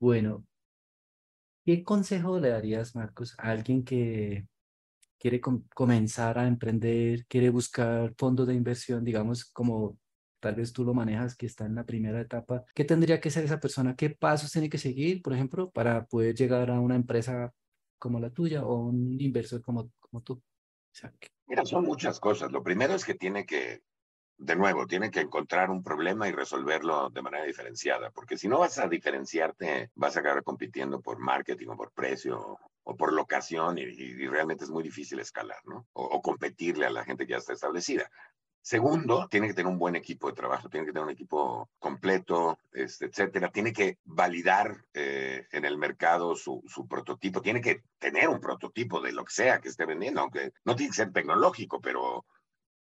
Bueno, 0.00 0.46
¿qué 1.66 1.84
consejo 1.84 2.40
le 2.40 2.48
darías, 2.48 2.96
Marcos, 2.96 3.34
a 3.36 3.50
alguien 3.50 3.84
que 3.84 4.46
quiere 5.22 5.40
comenzar 5.40 6.36
a 6.36 6.48
emprender, 6.48 7.24
quiere 7.28 7.48
buscar 7.48 8.12
fondos 8.18 8.44
de 8.44 8.54
inversión, 8.54 9.04
digamos, 9.04 9.44
como 9.44 9.96
tal 10.40 10.56
vez 10.56 10.72
tú 10.72 10.84
lo 10.84 10.94
manejas, 10.94 11.36
que 11.36 11.46
está 11.46 11.64
en 11.64 11.76
la 11.76 11.86
primera 11.86 12.20
etapa, 12.20 12.64
¿qué 12.74 12.84
tendría 12.84 13.20
que 13.20 13.30
ser 13.30 13.44
esa 13.44 13.60
persona? 13.60 13.94
¿Qué 13.94 14.10
pasos 14.10 14.50
tiene 14.50 14.68
que 14.68 14.78
seguir, 14.78 15.22
por 15.22 15.32
ejemplo, 15.32 15.70
para 15.70 16.06
poder 16.06 16.34
llegar 16.34 16.72
a 16.72 16.80
una 16.80 16.96
empresa 16.96 17.52
como 18.00 18.18
la 18.18 18.30
tuya 18.30 18.64
o 18.64 18.88
un 18.88 19.20
inversor 19.20 19.62
como, 19.62 19.92
como 20.00 20.24
tú? 20.24 20.42
Mira, 21.46 21.64
son 21.64 21.84
muchas 21.84 22.18
cosas. 22.18 22.50
Lo 22.50 22.64
primero 22.64 22.96
es 22.96 23.04
que 23.04 23.14
tiene 23.14 23.46
que, 23.46 23.82
de 24.38 24.56
nuevo, 24.56 24.88
tiene 24.88 25.12
que 25.12 25.20
encontrar 25.20 25.70
un 25.70 25.84
problema 25.84 26.28
y 26.28 26.32
resolverlo 26.32 27.10
de 27.10 27.22
manera 27.22 27.44
diferenciada, 27.44 28.10
porque 28.10 28.36
si 28.36 28.48
no 28.48 28.58
vas 28.58 28.76
a 28.80 28.88
diferenciarte, 28.88 29.92
vas 29.94 30.16
a 30.16 30.20
acabar 30.20 30.42
compitiendo 30.42 31.00
por 31.00 31.20
marketing 31.20 31.68
o 31.68 31.76
por 31.76 31.92
precio 31.92 32.58
o 32.84 32.96
por 32.96 33.12
locación 33.12 33.78
y, 33.78 33.82
y, 33.82 34.26
realmente 34.26 34.64
es 34.64 34.70
muy 34.70 34.82
difícil 34.82 35.18
escalar, 35.20 35.60
¿no? 35.64 35.86
O, 35.92 36.04
o, 36.04 36.22
competirle 36.22 36.86
a 36.86 36.90
la 36.90 37.04
gente 37.04 37.26
que 37.26 37.32
ya 37.32 37.38
está 37.38 37.52
establecida. 37.52 38.10
Segundo, 38.64 39.26
tiene 39.28 39.48
que 39.48 39.54
tener 39.54 39.72
un 39.72 39.78
buen 39.78 39.96
equipo 39.96 40.28
de 40.28 40.34
trabajo, 40.34 40.68
tiene 40.68 40.86
que 40.86 40.92
tener 40.92 41.04
un 41.04 41.10
equipo 41.10 41.68
completo, 41.80 42.60
este, 42.72 43.06
etcétera. 43.06 43.50
Tiene 43.50 43.72
que 43.72 43.98
validar 44.04 44.84
eh, 44.94 45.48
en 45.50 45.64
el 45.64 45.76
mercado 45.76 46.36
su, 46.36 46.62
su, 46.68 46.86
prototipo, 46.86 47.42
tiene 47.42 47.60
que 47.60 47.82
tener 47.98 48.28
un 48.28 48.40
prototipo 48.40 49.00
de 49.00 49.10
lo 49.12 49.24
que 49.24 49.32
sea 49.32 49.60
que 49.60 49.68
esté 49.68 49.84
vendiendo, 49.84 50.20
aunque 50.20 50.52
no 50.64 50.76
tiene 50.76 50.90
que 50.90 50.96
ser 50.96 51.12
tecnológico, 51.12 51.80
pero 51.80 52.24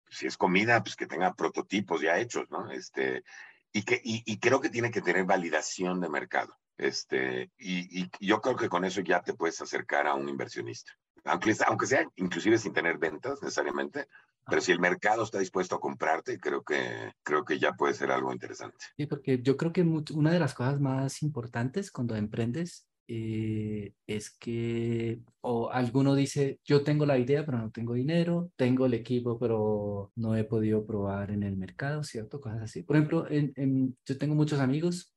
si 0.10 0.25
es 0.25 0.36
comida, 0.36 0.81
pues 0.81 0.95
que 0.95 1.05
tenga 1.05 1.36
prototipos 1.36 2.01
ya 2.01 2.17
hechos, 2.17 2.49
¿no? 2.49 2.71
Este, 2.71 3.23
y, 3.71 3.83
que, 3.83 4.01
y, 4.03 4.23
y 4.25 4.39
creo 4.39 4.60
que 4.60 4.69
tiene 4.71 4.89
que 4.89 5.01
tener 5.01 5.25
validación 5.25 6.01
de 6.01 6.10
mercado. 6.10 6.57
Este, 6.77 7.51
y, 7.57 8.09
yo 8.19 8.39
creo 8.41 8.55
que 8.55 8.69
con 8.69 8.85
eso 8.85 9.01
ya 9.01 9.21
te 9.21 9.33
puedes 9.33 9.59
acercar 9.61 10.07
a 10.07 10.13
un 10.13 10.29
inversionista. 10.29 10.91
Aunque, 11.23 11.53
sea 11.53 12.05
inclusive 12.15 12.57
sin 12.57 12.73
tener 12.73 12.97
ventas 12.97 13.41
necesariamente, 13.41 14.07
pero 14.45 14.61
si 14.61 14.71
el 14.71 14.79
mercado 14.79 15.23
está 15.23 15.39
dispuesto 15.39 15.75
a 15.75 15.79
comprarte, 15.79 16.39
creo 16.39 16.63
que, 16.63 17.11
creo 17.23 17.43
que 17.43 17.59
ya 17.59 17.73
puede 17.73 17.93
ser 17.93 18.11
algo 18.11 18.31
interesante. 18.31 18.77
Sí, 18.95 19.07
porque 19.07 19.41
yo 19.41 19.57
creo 19.57 19.73
que 19.73 19.81
una 19.81 20.31
de 20.31 20.39
las 20.39 20.53
cosas 20.53 20.79
más 20.79 21.21
importantes 21.23 21.91
cuando 21.91 22.15
emprendes 22.15 22.87
eh, 23.09 23.93
es 24.05 24.29
que 24.37 25.21
o 25.41 25.69
alguno 25.69 26.15
dice, 26.15 26.59
yo 26.63 26.83
tengo 26.83 27.05
la 27.05 27.17
idea, 27.17 27.45
pero 27.45 27.57
no 27.57 27.71
tengo 27.71 27.93
dinero, 27.93 28.51
tengo 28.55 28.85
el 28.85 28.93
equipo, 28.93 29.37
pero 29.39 30.11
no 30.15 30.35
he 30.35 30.43
podido 30.45 30.85
probar 30.85 31.31
en 31.31 31.43
el 31.43 31.57
mercado, 31.57 32.03
¿cierto? 32.03 32.39
Cosas 32.39 32.61
así. 32.61 32.83
Por 32.83 32.95
ejemplo, 32.95 33.27
yo 33.29 34.17
tengo 34.17 34.35
muchos 34.35 34.59
amigos 34.59 35.16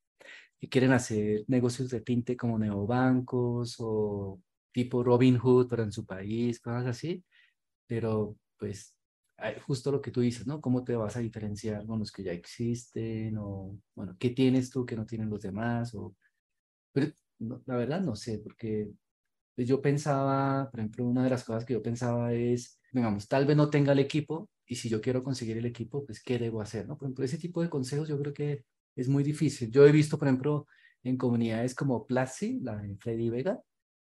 que 0.61 0.69
quieren 0.69 0.93
hacer 0.93 1.45
negocios 1.49 1.91
de 1.91 2.01
tinte 2.03 2.37
como 2.37 2.59
neobancos 2.59 3.77
o 3.81 4.41
tipo 4.73 5.03
Robin 5.03 5.39
Hood, 5.39 5.69
pero 5.69 5.83
en 5.83 5.93
su 5.93 6.07
país, 6.07 6.61
cosas 6.61 6.87
así, 6.87 7.25
pero 7.87 8.37
pues 8.59 8.95
justo 9.67 9.91
lo 9.93 10.01
que 10.03 10.11
tú 10.11 10.21
dices, 10.21 10.47
¿no? 10.47 10.61
¿Cómo 10.61 10.85
te 10.85 10.97
vas 10.97 11.17
a 11.17 11.21
diferenciar 11.21 11.87
con 11.87 11.99
los 12.01 12.13
que 12.13 12.23
ya 12.25 12.33
existen? 12.33 13.37
O, 13.39 13.79
bueno, 13.95 14.17
¿qué 14.19 14.31
tienes 14.31 14.71
tú 14.71 14.85
que 14.87 14.97
no 14.97 15.07
tienen 15.07 15.31
los 15.31 15.41
demás? 15.43 15.95
O, 15.95 16.15
pero 16.93 17.13
la 17.39 17.77
verdad 17.77 18.01
no 18.03 18.17
sé, 18.17 18.39
porque 18.39 18.91
yo 19.57 19.83
pensaba, 19.83 20.71
por 20.71 20.81
ejemplo, 20.81 21.07
una 21.07 21.25
de 21.25 21.31
las 21.31 21.45
cosas 21.45 21.65
que 21.65 21.75
yo 21.75 21.83
pensaba 21.83 22.33
es, 22.35 22.81
digamos, 22.93 23.29
tal 23.29 23.47
vez 23.47 23.57
no 23.57 23.71
tenga 23.71 23.93
el 23.93 23.99
equipo 24.01 24.51
y 24.67 24.77
si 24.77 24.89
yo 24.89 25.01
quiero 25.01 25.23
conseguir 25.25 25.59
el 25.59 25.67
equipo, 25.67 26.05
pues, 26.05 26.23
¿qué 26.23 26.39
debo 26.39 26.61
hacer? 26.61 26.87
¿no? 26.89 26.97
Por 26.97 27.07
ejemplo, 27.07 27.25
ese 27.25 27.39
tipo 27.39 27.63
de 27.63 27.71
consejos 27.71 28.09
yo 28.09 28.19
creo 28.19 28.35
que 28.35 28.65
es 28.97 29.09
muy 29.09 29.23
difícil. 29.25 29.71
Yo 29.71 29.87
he 29.87 29.93
visto, 29.93 30.19
por 30.19 30.29
ejemplo, 30.29 30.67
en 31.03 31.17
comunidades 31.17 31.75
como 31.75 32.07
Platzi, 32.07 32.61
la 32.61 32.77
de 32.77 32.97
Freddy 32.97 33.31
Vega, 33.31 33.61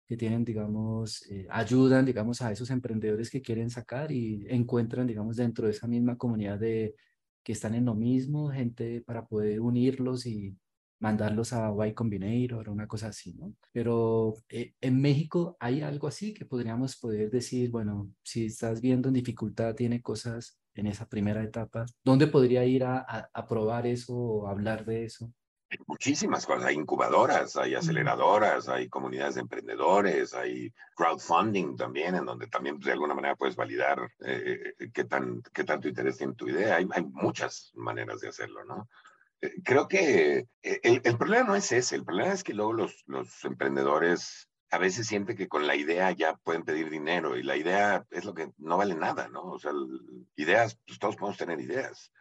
que 0.07 0.17
tienen, 0.17 0.45
digamos, 0.45 1.23
eh, 1.29 1.47
ayudan, 1.49 2.05
digamos, 2.05 2.41
a 2.41 2.51
esos 2.51 2.69
emprendedores 2.69 3.29
que 3.29 3.41
quieren 3.41 3.69
sacar 3.69 4.11
y 4.11 4.45
encuentran, 4.49 5.05
digamos, 5.05 5.35
dentro 5.35 5.65
de 5.67 5.71
esa 5.73 5.87
misma 5.87 6.17
comunidad 6.17 6.59
de 6.59 6.95
que 7.43 7.51
están 7.53 7.75
en 7.75 7.85
lo 7.85 7.95
mismo, 7.95 8.49
gente 8.49 9.01
para 9.01 9.25
poder 9.25 9.59
unirlos 9.61 10.25
y 10.25 10.57
mandarlos 10.99 11.53
a 11.53 11.71
Y 11.87 11.93
Combinator 11.93 12.69
o 12.69 12.71
una 12.71 12.87
cosa 12.87 13.07
así, 13.07 13.33
¿no? 13.33 13.53
Pero 13.71 14.35
eh, 14.49 14.73
en 14.81 14.99
México 15.01 15.55
hay 15.59 15.81
algo 15.81 16.07
así 16.07 16.33
que 16.33 16.45
podríamos 16.45 16.97
poder 16.97 17.29
decir, 17.29 17.69
bueno, 17.69 18.11
si 18.23 18.45
estás 18.45 18.81
viendo 18.81 19.09
en 19.09 19.13
dificultad, 19.13 19.75
tiene 19.75 20.01
cosas 20.01 20.57
en 20.77 20.87
esa 20.87 21.07
primera 21.07 21.43
etapa, 21.43 21.85
¿dónde 22.03 22.27
podría 22.27 22.63
ir 22.65 22.83
a, 22.83 22.99
a, 22.99 23.29
a 23.33 23.47
probar 23.47 23.85
eso 23.87 24.13
o 24.15 24.47
hablar 24.47 24.85
de 24.85 25.05
eso? 25.05 25.33
Hay 25.69 25.79
muchísimas 25.85 26.45
cosas, 26.45 26.65
hay 26.65 26.75
incubadoras, 26.75 27.57
hay 27.57 27.75
aceleradoras, 27.75 28.69
hay 28.69 28.87
comunidades 28.87 29.35
de 29.35 29.41
emprendedores, 29.41 30.33
hay 30.33 30.73
crowdfunding 30.95 31.75
también, 31.75 32.15
en 32.15 32.25
donde 32.25 32.47
también 32.47 32.77
pues, 32.77 32.85
de 32.85 32.93
alguna 32.93 33.13
manera 33.13 33.35
puedes 33.35 33.57
validar 33.57 33.99
eh, 34.25 34.73
eh, 34.79 34.91
qué, 34.93 35.03
tan, 35.03 35.41
qué 35.53 35.65
tanto 35.65 35.89
interés 35.89 36.17
tiene 36.17 36.35
tu 36.35 36.47
idea. 36.47 36.77
Hay, 36.77 36.87
hay 36.89 37.03
muchas 37.03 37.71
maneras 37.75 38.21
de 38.21 38.29
hacerlo, 38.29 38.63
¿no? 38.63 38.87
Eh, 39.41 39.55
creo 39.61 39.89
que 39.89 40.47
el, 40.61 41.01
el, 41.03 41.17
problema 41.17 41.49
no 41.49 41.55
es 41.55 41.69
ese, 41.73 41.95
el 41.97 42.05
problema 42.05 42.31
es 42.31 42.45
que 42.45 42.53
luego 42.53 42.71
los, 42.71 43.03
los 43.05 43.43
emprendedores 43.43 44.46
a 44.69 44.77
veces 44.77 45.07
sienten 45.07 45.37
que 45.37 45.47
con 45.47 45.65
la 45.65 45.75
idea 45.75 46.11
ya 46.11 46.35
pueden 46.35 46.63
pedir 46.63 46.89
dinero 46.89 47.37
y 47.37 47.43
la 47.43 47.55
idea 47.55 48.05
es 48.11 48.25
lo 48.25 48.33
que 48.33 48.51
no 48.57 48.77
vale 48.77 48.95
nada, 48.95 49.27
¿no? 49.29 49.43
O 49.43 49.59
sea, 49.59 49.71
ideas, 50.35 50.77
pues 50.85 50.99
todos 50.99 51.15
podemos 51.15 51.37
tener 51.37 51.59
ideas, 51.61 52.11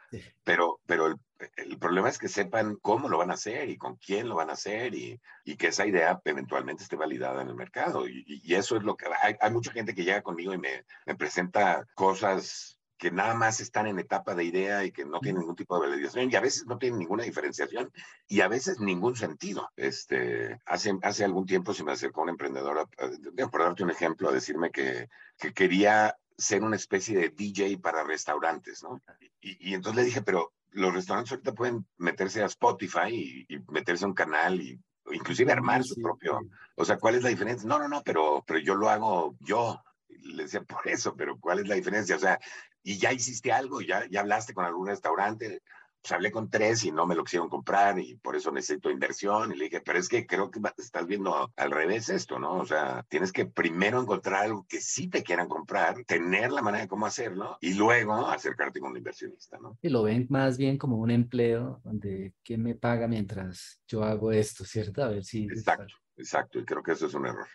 pero, 0.44 0.78
pero 0.86 1.06
el, 1.06 1.16
el, 1.56 1.78
problema 1.78 2.08
es 2.08 2.18
que 2.18 2.28
sepan 2.28 2.76
cómo 2.80 3.08
lo 3.08 3.18
van 3.18 3.30
a 3.30 3.34
hacer 3.34 3.68
y 3.68 3.76
con 3.76 3.96
quién 3.96 4.28
lo 4.28 4.36
van 4.36 4.50
a 4.50 4.54
hacer 4.54 4.94
y, 4.94 5.20
y 5.44 5.56
que 5.56 5.68
esa 5.68 5.86
idea 5.86 6.20
eventualmente 6.24 6.84
esté 6.84 6.96
validada 6.96 7.42
en 7.42 7.48
el 7.48 7.56
mercado. 7.56 8.08
Y, 8.08 8.24
y 8.26 8.54
eso 8.54 8.76
es 8.76 8.84
lo 8.84 8.96
que 8.96 9.06
hay, 9.22 9.34
hay, 9.40 9.50
mucha 9.50 9.72
gente 9.72 9.94
que 9.94 10.04
llega 10.04 10.22
conmigo 10.22 10.54
y 10.54 10.58
me, 10.58 10.84
me 11.04 11.16
presenta 11.16 11.84
cosas 11.94 12.78
que 12.98 13.10
nada 13.10 13.34
más 13.34 13.60
están 13.60 13.86
en 13.86 13.98
etapa 13.98 14.34
de 14.34 14.44
idea 14.44 14.84
y 14.84 14.92
que 14.92 15.04
no 15.04 15.20
tienen 15.20 15.40
ningún 15.40 15.56
tipo 15.56 15.78
de 15.78 15.88
validación 15.88 16.30
y 16.30 16.36
a 16.36 16.40
veces 16.40 16.66
no 16.66 16.78
tienen 16.78 16.98
ninguna 16.98 17.24
diferenciación 17.24 17.92
y 18.26 18.40
a 18.40 18.48
veces 18.48 18.80
ningún 18.80 19.16
sentido. 19.16 19.70
Este, 19.76 20.60
hace, 20.64 20.98
hace 21.02 21.24
algún 21.24 21.46
tiempo 21.46 21.74
se 21.74 21.84
me 21.84 21.92
acercó 21.92 22.22
una 22.22 22.32
emprendedora, 22.32 22.88
eh, 22.98 23.46
por 23.50 23.62
darte 23.62 23.84
un 23.84 23.90
ejemplo, 23.90 24.28
a 24.28 24.32
decirme 24.32 24.70
que, 24.70 25.08
que 25.38 25.52
quería 25.52 26.16
ser 26.38 26.62
una 26.62 26.76
especie 26.76 27.18
de 27.18 27.30
DJ 27.30 27.78
para 27.78 28.04
restaurantes, 28.04 28.82
¿no? 28.82 29.00
Y, 29.40 29.70
y, 29.70 29.74
entonces 29.74 29.96
le 29.96 30.06
dije, 30.06 30.22
pero 30.22 30.52
los 30.72 30.92
restaurantes 30.92 31.32
ahorita 31.32 31.54
pueden 31.54 31.86
meterse 31.96 32.42
a 32.42 32.46
Spotify 32.46 33.08
y, 33.08 33.46
y 33.48 33.58
meterse 33.68 34.04
a 34.04 34.08
un 34.08 34.14
canal 34.14 34.60
y 34.60 34.78
inclusive 35.12 35.52
armar 35.52 35.84
su 35.84 35.94
propio, 36.00 36.40
o 36.74 36.84
sea, 36.84 36.98
¿cuál 36.98 37.14
es 37.14 37.22
la 37.22 37.28
diferencia? 37.28 37.68
No, 37.68 37.78
no, 37.78 37.88
no, 37.88 38.02
pero, 38.02 38.44
pero 38.46 38.58
yo 38.60 38.74
lo 38.74 38.88
hago 38.88 39.36
yo. 39.40 39.82
Le 40.08 40.44
decía, 40.44 40.62
por 40.62 40.86
eso, 40.88 41.14
pero 41.14 41.38
¿cuál 41.38 41.60
es 41.60 41.68
la 41.68 41.74
diferencia? 41.74 42.16
O 42.16 42.18
sea, 42.18 42.38
y 42.86 42.98
ya 42.98 43.12
hiciste 43.12 43.50
algo, 43.50 43.80
ya, 43.80 44.06
ya 44.08 44.20
hablaste 44.20 44.54
con 44.54 44.64
algún 44.64 44.86
restaurante, 44.86 45.60
pues 46.00 46.12
hablé 46.12 46.30
con 46.30 46.48
tres 46.48 46.84
y 46.84 46.92
no 46.92 47.04
me 47.04 47.16
lo 47.16 47.24
quisieron 47.24 47.48
comprar 47.48 47.98
y 47.98 48.14
por 48.14 48.36
eso 48.36 48.52
necesito 48.52 48.92
inversión. 48.92 49.52
Y 49.52 49.56
le 49.56 49.64
dije, 49.64 49.80
pero 49.80 49.98
es 49.98 50.08
que 50.08 50.24
creo 50.24 50.52
que 50.52 50.60
estás 50.78 51.04
viendo 51.04 51.50
al 51.56 51.70
revés 51.72 52.08
esto, 52.10 52.38
¿no? 52.38 52.58
O 52.58 52.64
sea, 52.64 53.04
tienes 53.08 53.32
que 53.32 53.44
primero 53.44 54.00
encontrar 54.00 54.44
algo 54.44 54.64
que 54.68 54.80
sí 54.80 55.08
te 55.08 55.24
quieran 55.24 55.48
comprar, 55.48 56.04
tener 56.04 56.52
la 56.52 56.62
manera 56.62 56.82
de 56.82 56.88
cómo 56.88 57.06
hacerlo 57.06 57.58
y 57.60 57.74
luego 57.74 58.28
acercarte 58.28 58.78
con 58.78 58.92
un 58.92 58.98
inversionista, 58.98 59.58
¿no? 59.58 59.76
Y 59.82 59.88
lo 59.88 60.04
ven 60.04 60.28
más 60.30 60.56
bien 60.56 60.78
como 60.78 60.98
un 60.98 61.10
empleo 61.10 61.80
donde 61.82 62.34
quién 62.44 62.62
me 62.62 62.76
paga 62.76 63.08
mientras 63.08 63.80
yo 63.88 64.04
hago 64.04 64.30
esto, 64.30 64.64
¿cierto? 64.64 65.02
A 65.02 65.08
ver 65.08 65.24
si... 65.24 65.46
Exacto, 65.46 65.92
exacto. 66.16 66.60
Y 66.60 66.64
creo 66.64 66.84
que 66.84 66.92
eso 66.92 67.06
es 67.06 67.14
un 67.14 67.26
error. 67.26 67.48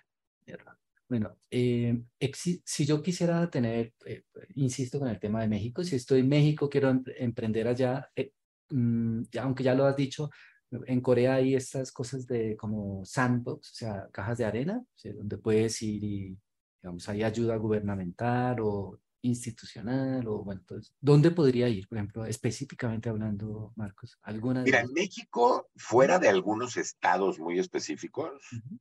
Bueno, 1.11 1.35
eh, 1.51 2.03
si 2.31 2.85
yo 2.85 3.03
quisiera 3.03 3.49
tener, 3.49 3.93
eh, 4.05 4.23
insisto 4.55 4.97
con 4.97 5.09
el 5.09 5.19
tema 5.19 5.41
de 5.41 5.49
México, 5.49 5.83
si 5.83 5.97
estoy 5.97 6.21
en 6.21 6.29
México, 6.29 6.69
quiero 6.69 6.89
emprender 7.17 7.67
allá, 7.67 8.09
eh, 8.15 8.31
mm, 8.69 9.23
aunque 9.41 9.61
ya 9.61 9.75
lo 9.75 9.83
has 9.83 9.97
dicho, 9.97 10.29
en 10.71 11.01
Corea 11.01 11.35
hay 11.35 11.55
estas 11.55 11.91
cosas 11.91 12.25
de 12.27 12.55
como 12.55 13.03
sandbox, 13.03 13.71
o 13.71 13.75
sea, 13.75 14.07
cajas 14.13 14.37
de 14.37 14.45
arena, 14.45 14.85
donde 15.03 15.37
puedes 15.37 15.81
ir 15.81 16.01
y, 16.01 16.37
digamos, 16.81 17.09
hay 17.09 17.23
ayuda 17.23 17.57
gubernamental 17.57 18.61
o 18.61 18.97
institucional 19.21 20.27
o 20.27 20.43
bueno, 20.43 20.61
entonces, 20.61 20.93
¿dónde 20.99 21.31
podría 21.31 21.69
ir, 21.69 21.87
por 21.87 21.97
ejemplo, 21.97 22.25
específicamente 22.25 23.09
hablando, 23.09 23.71
Marcos? 23.75 24.17
¿Alguna 24.23 24.63
Mira, 24.63 24.81
en 24.81 24.93
México, 24.93 25.69
fuera 25.75 26.19
de 26.19 26.29
algunos 26.29 26.77
estados 26.77 27.39
muy 27.39 27.59
específicos, 27.59 28.31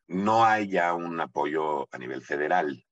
no 0.09 0.45
hay 0.45 0.71
ya 0.71 0.95
un 0.95 1.21
apoyo 1.21 1.93
a 1.95 1.99
nivel 1.99 2.23
federal. 2.23 2.85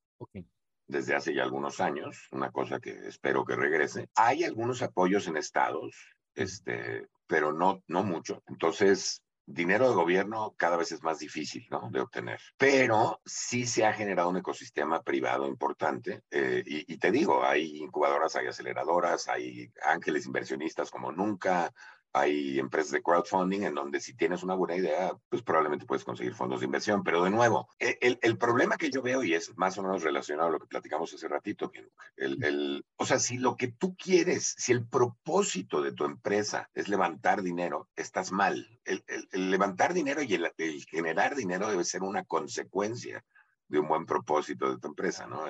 Desde 0.87 1.15
hace 1.15 1.35
ya 1.35 1.43
algunos 1.43 1.81
años, 1.81 2.29
una 2.33 2.51
cosa 2.51 2.81
que 2.81 3.07
espero 3.07 3.45
que 3.45 3.57
regrese. 3.57 4.09
Hay 4.15 4.45
algunos 4.45 4.81
apoyos 4.81 5.27
en 5.27 5.37
estados, 5.37 5.95
este, 6.35 7.07
pero 7.27 7.53
no, 7.53 7.83
no 7.89 8.05
mucho. 8.05 8.43
Entonces, 8.47 9.23
dinero 9.49 9.89
de 9.89 9.95
gobierno 9.95 10.55
cada 10.59 10.77
vez 10.77 10.93
es 10.93 11.03
más 11.03 11.19
difícil 11.19 11.67
¿no? 11.71 11.89
de 11.91 12.01
obtener, 12.01 12.39
pero 12.59 13.21
sí 13.25 13.67
se 13.67 13.87
ha 13.87 13.95
generado 13.95 14.29
un 14.29 14.37
ecosistema 14.37 15.03
privado 15.03 15.47
importante 15.47 16.23
eh, 16.31 16.63
y, 16.67 16.93
y, 16.93 16.99
te 16.99 17.11
digo, 17.11 17.43
hay 17.45 17.79
incubadoras, 17.79 18.37
hay 18.37 18.47
aceleradoras, 18.47 19.27
hay 19.29 19.73
ángeles 19.83 20.27
inversionistas 20.27 20.91
como 20.91 21.13
nunca, 21.13 21.73
hay 22.13 22.59
empresas 22.59 22.93
de 22.93 23.03
crowdfunding 23.03 23.63
en 23.63 23.75
donde 23.75 24.01
si 24.01 24.15
tienes 24.15 24.43
una 24.43 24.55
buena 24.55 24.77
idea, 24.77 25.13
pues 25.29 25.43
probablemente 25.43 25.87
puedes 25.87 26.05
conseguir 26.05 26.35
fondos 26.35 26.61
de 26.61 26.67
inversión. 26.67 27.03
Pero 27.03 27.23
de 27.25 27.31
nuevo, 27.31 27.69
e, 27.79 27.99
el, 28.01 28.19
el 28.23 28.39
problema 28.39 28.77
que 28.77 28.91
yo 28.91 29.03
veo, 29.03 29.23
y 29.23 29.35
es 29.35 29.57
más 29.57 29.77
o 29.79 29.83
menos 29.83 30.03
relacionado 30.03 30.49
a 30.49 30.53
lo 30.53 30.59
que 30.59 30.67
platicamos 30.67 31.13
hace 31.13 31.29
ratito, 31.29 31.71
el, 32.17 32.43
el, 32.43 32.87
o 32.97 33.07
sea, 33.07 33.19
si 33.19 33.39
lo 33.39 33.57
que 33.57 33.69
tú 33.69 33.97
quieres, 33.97 34.55
si 34.59 34.73
el 34.73 34.87
propósito 34.87 35.83
de 35.83 35.93
tu 35.93 36.05
empresa 36.05 36.71
es 36.75 36.89
levantar 36.89 37.43
dinero, 37.43 37.89
estás 37.97 38.33
mal. 38.33 38.67
El, 38.85 39.05
levantar 39.33 39.93
dinero 39.95 40.23
y 40.23 40.35
el 40.35 40.51
generar 40.91 41.37
dinero 41.37 41.69
debe 41.69 41.85
ser 41.85 42.03
una 42.03 42.25
consecuencia 42.25 43.25
de 43.69 43.79
un 43.79 43.89
buen 43.89 44.07
propósito 44.07 44.71
de 44.71 44.79
tu 44.79 44.89
empresa, 44.89 45.27
¿no? 45.27 45.45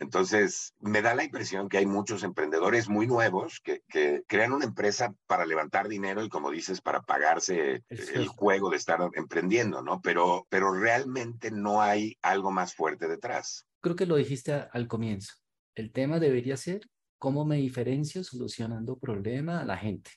Entonces, 0.00 0.74
me 0.80 1.02
da 1.02 1.14
la 1.14 1.24
impresión 1.24 1.68
que 1.68 1.76
hay 1.76 1.84
muchos 1.84 2.22
emprendedores 2.22 2.88
muy 2.88 3.06
nuevos 3.06 3.60
que, 3.60 3.82
crean 4.26 4.52
una 4.52 4.64
empresa 4.64 5.14
para 5.26 5.44
levantar 5.44 5.88
dinero 5.88 6.24
y, 6.24 6.30
como 6.30 6.50
dices, 6.50 6.80
para 6.80 7.02
pagarse 7.02 7.84
el 7.90 8.26
juego 8.28 8.70
de 8.70 8.78
estar 8.78 8.98
emprendiendo, 9.12 9.82
¿no? 9.82 10.00
Pero, 10.00 10.46
pero 10.48 10.72
realmente 10.72 11.50
no 11.50 11.82
hay 11.82 12.16
algo 12.22 12.50
más 12.50 12.74
fuerte 12.74 13.08
detrás. 13.08 13.66
Creo 13.82 13.94
que 13.94 14.06
lo 14.06 14.16
dijiste 14.16 14.54
al 14.72 14.88
comienzo. 14.88 15.34
El 15.74 15.92
tema 15.92 16.18
debería 16.18 16.56
ser 16.56 16.80
cómo 17.18 17.44
me 17.44 17.56
diferencio 17.56 18.24
solucionando 18.24 18.98
problema 18.98 19.60
a 19.60 19.66
la 19.66 19.76
gente, 19.76 20.12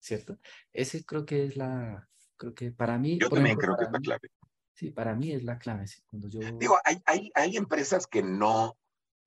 ¿cierto? 0.00 0.36
Ese 0.72 1.04
creo 1.04 1.24
que 1.24 1.44
es 1.44 1.56
la, 1.56 2.08
creo 2.36 2.54
que 2.54 2.72
para 2.72 2.98
mí... 2.98 3.20
Yo 3.20 3.30
también 3.30 3.56
creo 3.56 3.76
que 3.76 3.84
es 3.84 3.92
la 3.92 4.00
clave. 4.00 4.30
Sí, 4.74 4.90
para 4.90 5.14
mí 5.14 5.30
es 5.30 5.44
la 5.44 5.58
clave. 5.58 5.84
Cuando 6.06 6.28
yo... 6.28 6.40
Digo, 6.58 6.76
hay, 6.84 7.00
hay, 7.04 7.30
hay 7.36 7.56
empresas 7.56 8.08
que 8.08 8.24
no 8.24 8.76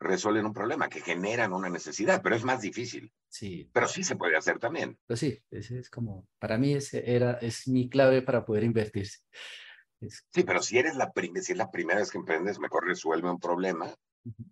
resuelven 0.01 0.45
un 0.45 0.53
problema, 0.53 0.89
que 0.89 1.01
generan 1.01 1.53
una 1.53 1.69
necesidad, 1.69 2.21
pero 2.21 2.35
es 2.35 2.43
más 2.43 2.61
difícil. 2.61 3.11
Sí. 3.29 3.69
Pero 3.71 3.87
sí 3.87 4.03
se 4.03 4.15
puede 4.15 4.35
hacer 4.35 4.59
también. 4.59 4.97
Pues 5.07 5.19
sí, 5.19 5.41
ese 5.51 5.79
es 5.79 5.89
como, 5.89 6.27
para 6.39 6.57
mí 6.57 6.73
ese 6.73 7.15
era, 7.15 7.33
es 7.33 7.67
mi 7.67 7.89
clave 7.89 8.21
para 8.21 8.45
poder 8.45 8.63
invertirse. 8.63 9.19
Sí, 9.99 10.43
pero 10.43 10.61
si 10.61 10.79
eres 10.79 10.95
la, 10.95 11.11
si 11.41 11.51
es 11.51 11.57
la 11.57 11.69
primera 11.69 11.99
vez 11.99 12.09
que 12.09 12.17
emprendes, 12.17 12.59
mejor 12.59 12.85
resuelve 12.85 13.29
un 13.29 13.39
problema 13.39 13.93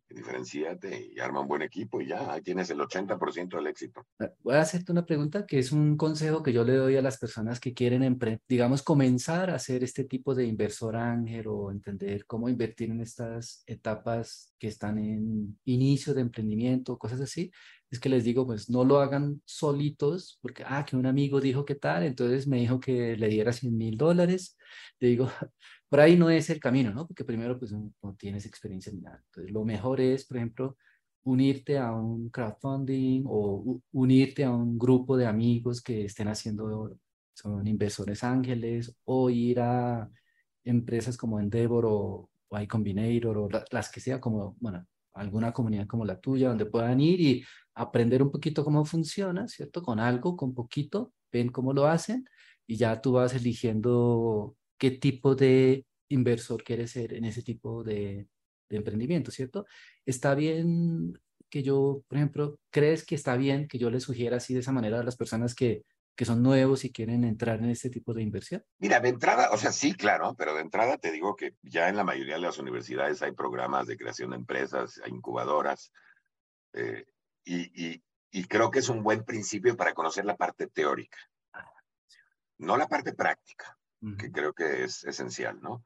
Diferenciate 0.09 1.11
y 1.13 1.19
arma 1.19 1.41
un 1.41 1.47
buen 1.47 1.61
equipo 1.61 2.01
y 2.01 2.07
ya, 2.07 2.33
ahí 2.33 2.41
tienes 2.41 2.71
el 2.71 2.79
80% 2.79 3.55
del 3.55 3.67
éxito. 3.67 4.05
Voy 4.39 4.55
a 4.55 4.61
hacerte 4.61 4.91
una 4.91 5.05
pregunta 5.05 5.45
que 5.45 5.59
es 5.59 5.71
un 5.71 5.95
consejo 5.95 6.41
que 6.41 6.51
yo 6.51 6.63
le 6.63 6.73
doy 6.73 6.95
a 6.97 7.03
las 7.03 7.19
personas 7.19 7.59
que 7.59 7.73
quieren, 7.73 8.19
digamos, 8.47 8.81
comenzar 8.81 9.51
a 9.51 9.55
hacer 9.55 9.83
este 9.83 10.05
tipo 10.05 10.33
de 10.33 10.45
inversor 10.45 10.95
ángel 10.95 11.47
o 11.47 11.69
entender 11.69 12.25
cómo 12.25 12.49
invertir 12.49 12.89
en 12.89 13.01
estas 13.01 13.63
etapas 13.67 14.48
que 14.59 14.67
están 14.67 14.99
en 14.99 15.59
inicio 15.65 16.13
de 16.13 16.21
emprendimiento, 16.21 16.97
cosas 16.99 17.21
así. 17.21 17.51
Es 17.89 17.99
que 17.99 18.09
les 18.09 18.23
digo, 18.23 18.45
pues 18.45 18.69
no 18.69 18.83
lo 18.83 18.99
hagan 18.99 19.41
solitos, 19.45 20.37
porque, 20.41 20.63
ah, 20.67 20.85
que 20.85 20.95
un 20.95 21.05
amigo 21.05 21.41
dijo 21.41 21.65
que 21.65 21.75
tal, 21.75 22.03
entonces 22.03 22.47
me 22.47 22.59
dijo 22.59 22.79
que 22.79 23.17
le 23.17 23.29
diera 23.29 23.53
100 23.53 23.75
mil 23.77 23.97
dólares. 23.97 24.57
Le 24.99 25.09
digo, 25.09 25.27
por 25.89 25.99
ahí 25.99 26.17
no 26.17 26.29
es 26.29 26.49
el 26.49 26.59
camino, 26.59 26.93
¿no? 26.93 27.07
Porque 27.07 27.23
primero, 27.25 27.57
pues 27.57 27.71
no, 27.71 27.93
tienes 28.17 28.45
experiencia 28.45 28.91
ni 28.93 29.01
nada. 29.01 29.21
Entonces, 29.25 29.51
lo 29.53 29.65
mejor 29.65 30.01
es, 30.01 30.25
por 30.25 30.37
ejemplo, 30.37 30.77
unirte 31.23 31.77
a 31.77 31.91
un 31.93 32.29
crowdfunding 32.29 33.23
o 33.27 33.81
unirte 33.91 34.43
a 34.43 34.51
un 34.51 34.77
grupo 34.77 35.17
de 35.17 35.25
amigos 35.27 35.81
que 35.81 36.05
estén 36.05 36.27
haciendo, 36.27 36.97
son 37.33 37.67
inversores 37.67 38.23
ángeles, 38.23 38.95
o 39.05 39.29
ir 39.29 39.59
a 39.61 40.09
empresas 40.63 41.17
como 41.17 41.39
Endeavor 41.39 41.85
o, 41.87 42.29
o 42.49 42.59
iCombinator 42.59 43.37
o 43.37 43.49
las 43.71 43.91
que 43.91 43.99
sea, 43.99 44.19
como, 44.19 44.55
bueno, 44.59 44.85
alguna 45.13 45.51
comunidad 45.53 45.87
como 45.87 46.05
la 46.05 46.19
tuya, 46.19 46.49
donde 46.49 46.65
puedan 46.65 46.99
ir 46.99 47.21
y 47.21 47.43
aprender 47.75 48.21
un 48.23 48.31
poquito 48.31 48.63
cómo 48.63 48.85
funciona, 48.85 49.47
¿cierto? 49.47 49.81
Con 49.83 49.99
algo, 49.99 50.35
con 50.35 50.53
poquito, 50.53 51.13
ven 51.31 51.49
cómo 51.49 51.73
lo 51.73 51.87
hacen 51.87 52.25
y 52.67 52.77
ya 52.77 53.01
tú 53.01 53.13
vas 53.13 53.33
eligiendo 53.33 54.55
qué 54.77 54.91
tipo 54.91 55.35
de 55.35 55.85
inversor 56.09 56.63
quieres 56.63 56.91
ser 56.91 57.13
en 57.13 57.25
ese 57.25 57.43
tipo 57.43 57.83
de, 57.83 58.27
emprendimiento, 58.71 59.31
¿cierto? 59.31 59.65
Está 60.05 60.35
bien 60.35 61.13
que 61.49 61.63
yo, 61.63 62.03
por 62.07 62.17
ejemplo, 62.19 62.59
¿crees 62.69 63.03
que 63.03 63.15
está 63.15 63.35
bien 63.35 63.67
que 63.67 63.79
yo 63.79 63.89
le 63.89 63.99
sugiera 63.99 64.37
así 64.37 64.53
de 64.53 64.59
esa 64.59 64.71
manera 64.71 64.99
a 64.99 65.03
las 65.03 65.17
personas 65.17 65.55
que, 65.55 65.83
que 66.15 66.25
son 66.25 66.43
nuevos 66.43 66.83
y 66.83 66.91
quieren 66.91 67.23
entrar 67.23 67.59
en 67.59 67.69
este 67.69 67.89
tipo 67.89 68.13
de 68.13 68.21
inversión? 68.21 68.63
Mira, 68.77 68.99
de 68.99 69.09
entrada, 69.09 69.49
o 69.51 69.57
sea, 69.57 69.71
sí, 69.71 69.93
claro, 69.93 70.35
pero 70.37 70.53
de 70.53 70.61
entrada 70.61 70.97
te 70.97 71.11
digo 71.11 71.35
que 71.35 71.55
ya 71.61 71.89
en 71.89 71.95
la 71.95 72.03
mayoría 72.03 72.35
de 72.35 72.41
las 72.41 72.57
universidades 72.57 73.21
hay 73.21 73.31
programas 73.31 73.87
de 73.87 73.97
creación 73.97 74.31
de 74.31 74.37
empresas, 74.37 74.99
hay 75.03 75.11
incubadoras, 75.11 75.91
eh, 76.73 77.05
y, 77.45 78.03
y 78.31 78.43
creo 78.45 78.69
que 78.69 78.79
es 78.79 78.89
un 78.89 79.01
buen 79.01 79.23
principio 79.23 79.75
para 79.75 79.93
conocer 79.93 80.25
la 80.25 80.35
parte 80.35 80.67
teórica, 80.67 81.17
no 82.57 82.77
la 82.77 82.87
parte 82.87 83.13
práctica 83.13 83.79
que 84.17 84.31
creo 84.31 84.53
que 84.53 84.83
es 84.83 85.03
esencial, 85.03 85.59
¿no? 85.61 85.83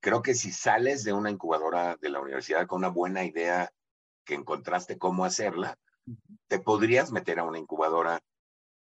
Creo 0.00 0.22
que 0.22 0.34
si 0.34 0.52
sales 0.52 1.02
de 1.02 1.12
una 1.12 1.30
incubadora 1.30 1.96
de 1.96 2.08
la 2.08 2.20
universidad 2.20 2.66
con 2.66 2.78
una 2.78 2.88
buena 2.88 3.24
idea 3.24 3.72
que 4.24 4.34
encontraste 4.34 4.96
cómo 4.96 5.24
hacerla, 5.24 5.76
te 6.46 6.60
podrías 6.60 7.10
meter 7.10 7.40
a 7.40 7.44
una 7.44 7.58
incubadora 7.58 8.20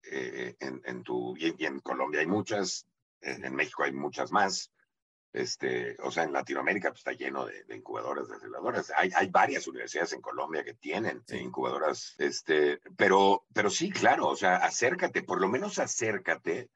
eh, 0.04 0.56
en, 0.60 0.82
en, 0.86 1.04
tu, 1.04 1.36
y, 1.38 1.66
en 1.66 1.80
Colombia 1.80 2.22
hay 2.22 2.28
muchas, 2.28 2.88
en, 3.22 3.56
México 3.56 3.84
hay 3.84 3.94
muchas 3.94 4.32
más, 4.32 4.72
este, 5.32 5.96
o 6.02 6.12
sea, 6.12 6.24
en 6.24 6.34
Latinoamérica 6.34 6.90
pues, 6.90 7.00
está 7.00 7.14
lleno 7.14 7.46
de, 7.46 7.66
incubadoras, 7.76 8.28
de 8.28 8.36
aceleradoras. 8.36 8.92
Hay, 8.96 9.12
hay 9.16 9.30
varias 9.30 9.68
universidades 9.68 10.14
en 10.14 10.22
Colombia 10.22 10.64
que 10.64 10.74
tienen 10.74 11.24
incubadoras, 11.30 12.16
este, 12.18 12.80
pero, 12.98 13.46
pero 13.54 13.70
sí, 13.70 13.92
claro, 13.92 14.28
o 14.28 14.36
sea, 14.36 14.58
acércate, 14.58 15.24
por 15.24 15.42
lo 15.42 15.48
menos 15.48 15.80
acércate. 15.80 16.70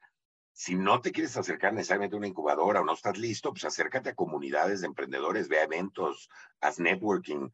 Si 0.52 0.74
no 0.74 1.00
te 1.00 1.12
quieres 1.12 1.36
acercar 1.36 1.72
necesariamente 1.72 2.16
a 2.16 2.18
una 2.18 2.26
incubadora 2.26 2.80
o 2.80 2.84
no 2.84 2.94
estás 2.94 3.16
listo, 3.16 3.52
pues 3.52 3.64
acércate 3.64 4.10
a 4.10 4.14
comunidades 4.16 4.80
de 4.80 4.88
emprendedores, 4.88 5.48
ve 5.48 5.60
a 5.60 5.64
eventos, 5.64 6.28
haz 6.60 6.80
networking 6.80 7.50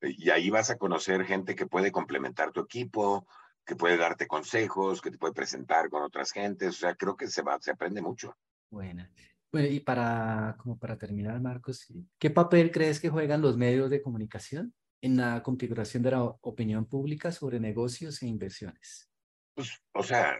eh, 0.00 0.14
y 0.16 0.30
ahí 0.30 0.48
vas 0.48 0.70
a 0.70 0.78
conocer 0.78 1.26
gente 1.26 1.54
que 1.54 1.66
puede 1.66 1.92
complementar 1.92 2.52
tu 2.52 2.60
equipo, 2.60 3.26
que 3.66 3.76
puede 3.76 3.96
darte 3.96 4.26
consejos, 4.26 5.02
que 5.02 5.10
te 5.10 5.18
puede 5.18 5.34
presentar 5.34 5.90
con 5.90 6.02
otras 6.02 6.30
gentes. 6.30 6.68
O 6.68 6.78
sea, 6.78 6.94
creo 6.94 7.16
que 7.16 7.26
se, 7.26 7.42
va, 7.42 7.58
se 7.60 7.72
aprende 7.72 8.00
mucho. 8.00 8.36
Bueno, 8.70 9.06
bueno, 9.52 9.68
y 9.68 9.80
para, 9.80 10.56
como 10.58 10.78
para 10.78 10.98
terminar, 10.98 11.40
Marcos, 11.40 11.86
¿qué 12.18 12.30
papel 12.30 12.70
crees 12.70 13.00
que 13.00 13.08
juegan 13.08 13.42
los 13.42 13.56
medios 13.56 13.90
de 13.90 14.02
comunicación 14.02 14.74
en 15.00 15.16
la 15.16 15.42
configuración 15.42 16.02
de 16.02 16.10
la 16.12 16.22
opinión 16.22 16.86
pública 16.86 17.32
sobre 17.32 17.60
negocios 17.60 18.22
e 18.22 18.26
inversiones? 18.26 19.10
Pues, 19.54 19.82
o 19.92 20.02
sea, 20.02 20.38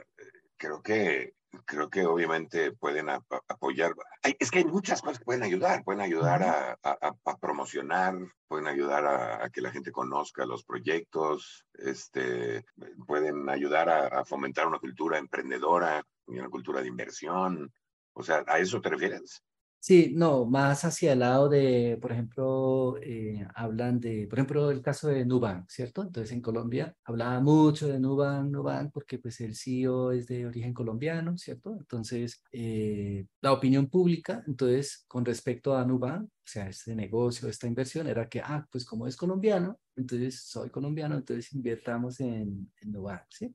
creo 0.56 0.82
que 0.82 1.34
creo 1.64 1.88
que 1.88 2.04
obviamente 2.06 2.72
pueden 2.72 3.08
apoyar. 3.08 3.92
es 4.22 4.50
que 4.50 4.58
hay 4.58 4.64
muchas 4.64 5.00
cosas 5.00 5.18
que 5.18 5.24
pueden 5.24 5.42
ayudar. 5.42 5.84
Pueden 5.84 6.00
ayudar 6.00 6.76
a, 6.82 7.36
promocionar, 7.40 8.14
pueden 8.48 8.66
ayudar 8.66 9.06
a, 9.06 9.50
que 9.50 9.60
la 9.60 9.70
gente 9.70 9.92
conozca 9.92 10.46
los 10.46 10.64
proyectos, 10.64 11.64
este, 11.74 12.64
pueden 13.06 13.48
ayudar 13.48 13.88
a, 13.88 14.24
fomentar 14.24 14.66
una 14.66 14.78
cultura 14.78 15.18
emprendedora 15.18 16.02
y 16.26 16.38
una 16.38 16.48
cultura 16.48 16.80
de 16.80 16.88
inversión. 16.88 17.72
O 18.12 18.22
sea, 18.22 18.44
¿a 18.46 18.58
eso 18.58 18.80
te 18.80 18.90
refieres? 18.90 19.42
Sí, 19.86 20.12
no, 20.16 20.46
más 20.46 20.84
hacia 20.84 21.12
el 21.12 21.20
lado 21.20 21.48
de, 21.48 21.96
por 22.02 22.10
ejemplo, 22.10 22.96
eh, 23.00 23.46
hablan 23.54 24.00
de, 24.00 24.26
por 24.28 24.40
ejemplo, 24.40 24.72
el 24.72 24.82
caso 24.82 25.06
de 25.06 25.24
Nubank, 25.24 25.68
¿cierto? 25.70 26.02
Entonces 26.02 26.32
en 26.32 26.40
Colombia 26.42 26.92
hablaba 27.04 27.38
mucho 27.40 27.86
de 27.86 28.00
Nubank, 28.00 28.50
Nubank, 28.50 28.90
porque 28.92 29.20
pues 29.20 29.40
el 29.42 29.54
CEO 29.54 30.10
es 30.10 30.26
de 30.26 30.44
origen 30.44 30.74
colombiano, 30.74 31.38
¿cierto? 31.38 31.76
Entonces, 31.78 32.42
eh, 32.50 33.26
la 33.40 33.52
opinión 33.52 33.86
pública, 33.88 34.42
entonces, 34.48 35.04
con 35.06 35.24
respecto 35.24 35.76
a 35.76 35.84
Nubank, 35.84 36.24
o 36.24 36.30
sea, 36.44 36.68
este 36.68 36.96
negocio, 36.96 37.48
esta 37.48 37.68
inversión, 37.68 38.08
era 38.08 38.28
que, 38.28 38.40
ah, 38.40 38.66
pues 38.72 38.84
como 38.84 39.06
es 39.06 39.16
colombiano, 39.16 39.78
entonces 39.94 40.42
soy 40.48 40.68
colombiano, 40.70 41.14
entonces 41.16 41.52
invirtamos 41.52 42.18
en, 42.18 42.72
en 42.80 42.90
Nubank, 42.90 43.22
¿sí? 43.30 43.54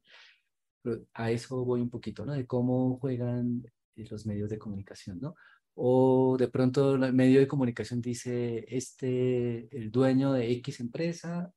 Pero 0.82 1.06
a 1.14 1.32
eso 1.32 1.64
voy 1.66 1.82
un 1.82 1.90
poquito, 1.90 2.26
¿no? 2.26 2.34
De 2.34 2.48
cómo 2.48 2.98
juegan 3.00 3.64
eh, 3.96 4.06
los 4.10 4.26
medios 4.26 4.50
de 4.50 4.58
comunicación, 4.60 5.20
¿no? 5.20 5.36
O 5.76 6.38
de 6.38 6.48
pronto 6.50 6.96
el 6.96 7.14
medio 7.14 7.40
de 7.40 7.48
comunicación 7.48 8.02
dice, 8.02 8.66
este, 8.68 9.76
el 9.76 9.92
dueño 9.92 10.34
de 10.34 10.52
X 10.52 10.80
empresa 10.80 11.54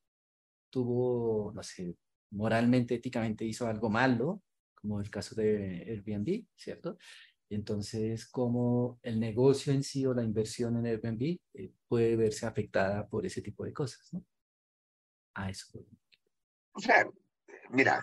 tuvo, 0.71 1.53
no 1.55 1.63
sé, 1.63 1.97
moralmente, 2.31 2.97
éticamente 2.97 3.45
hizo 3.45 3.67
algo 3.67 3.91
malo, 3.91 4.43
como 4.75 5.01
el 5.01 5.11
caso 5.11 5.35
de 5.35 5.85
Airbnb, 5.89 6.45
¿cierto? 6.57 6.99
Entonces, 7.51 8.27
cómo 8.27 8.99
el 9.03 9.21
negocio 9.21 9.73
en 9.73 9.83
sí 9.83 10.05
o 10.07 10.15
la 10.15 10.25
inversión 10.25 10.77
en 10.77 10.87
Airbnb 10.87 11.39
eh, 11.55 11.73
puede 11.89 12.17
verse 12.17 12.47
afectada 12.47 13.07
por 13.09 13.27
ese 13.27 13.43
tipo 13.43 13.65
de 13.65 13.73
cosas, 13.73 14.13
¿no? 14.13 14.25
A 15.35 15.51
eso. 15.51 15.85
O 16.73 16.81
sea, 16.81 17.09
mira, 17.71 18.03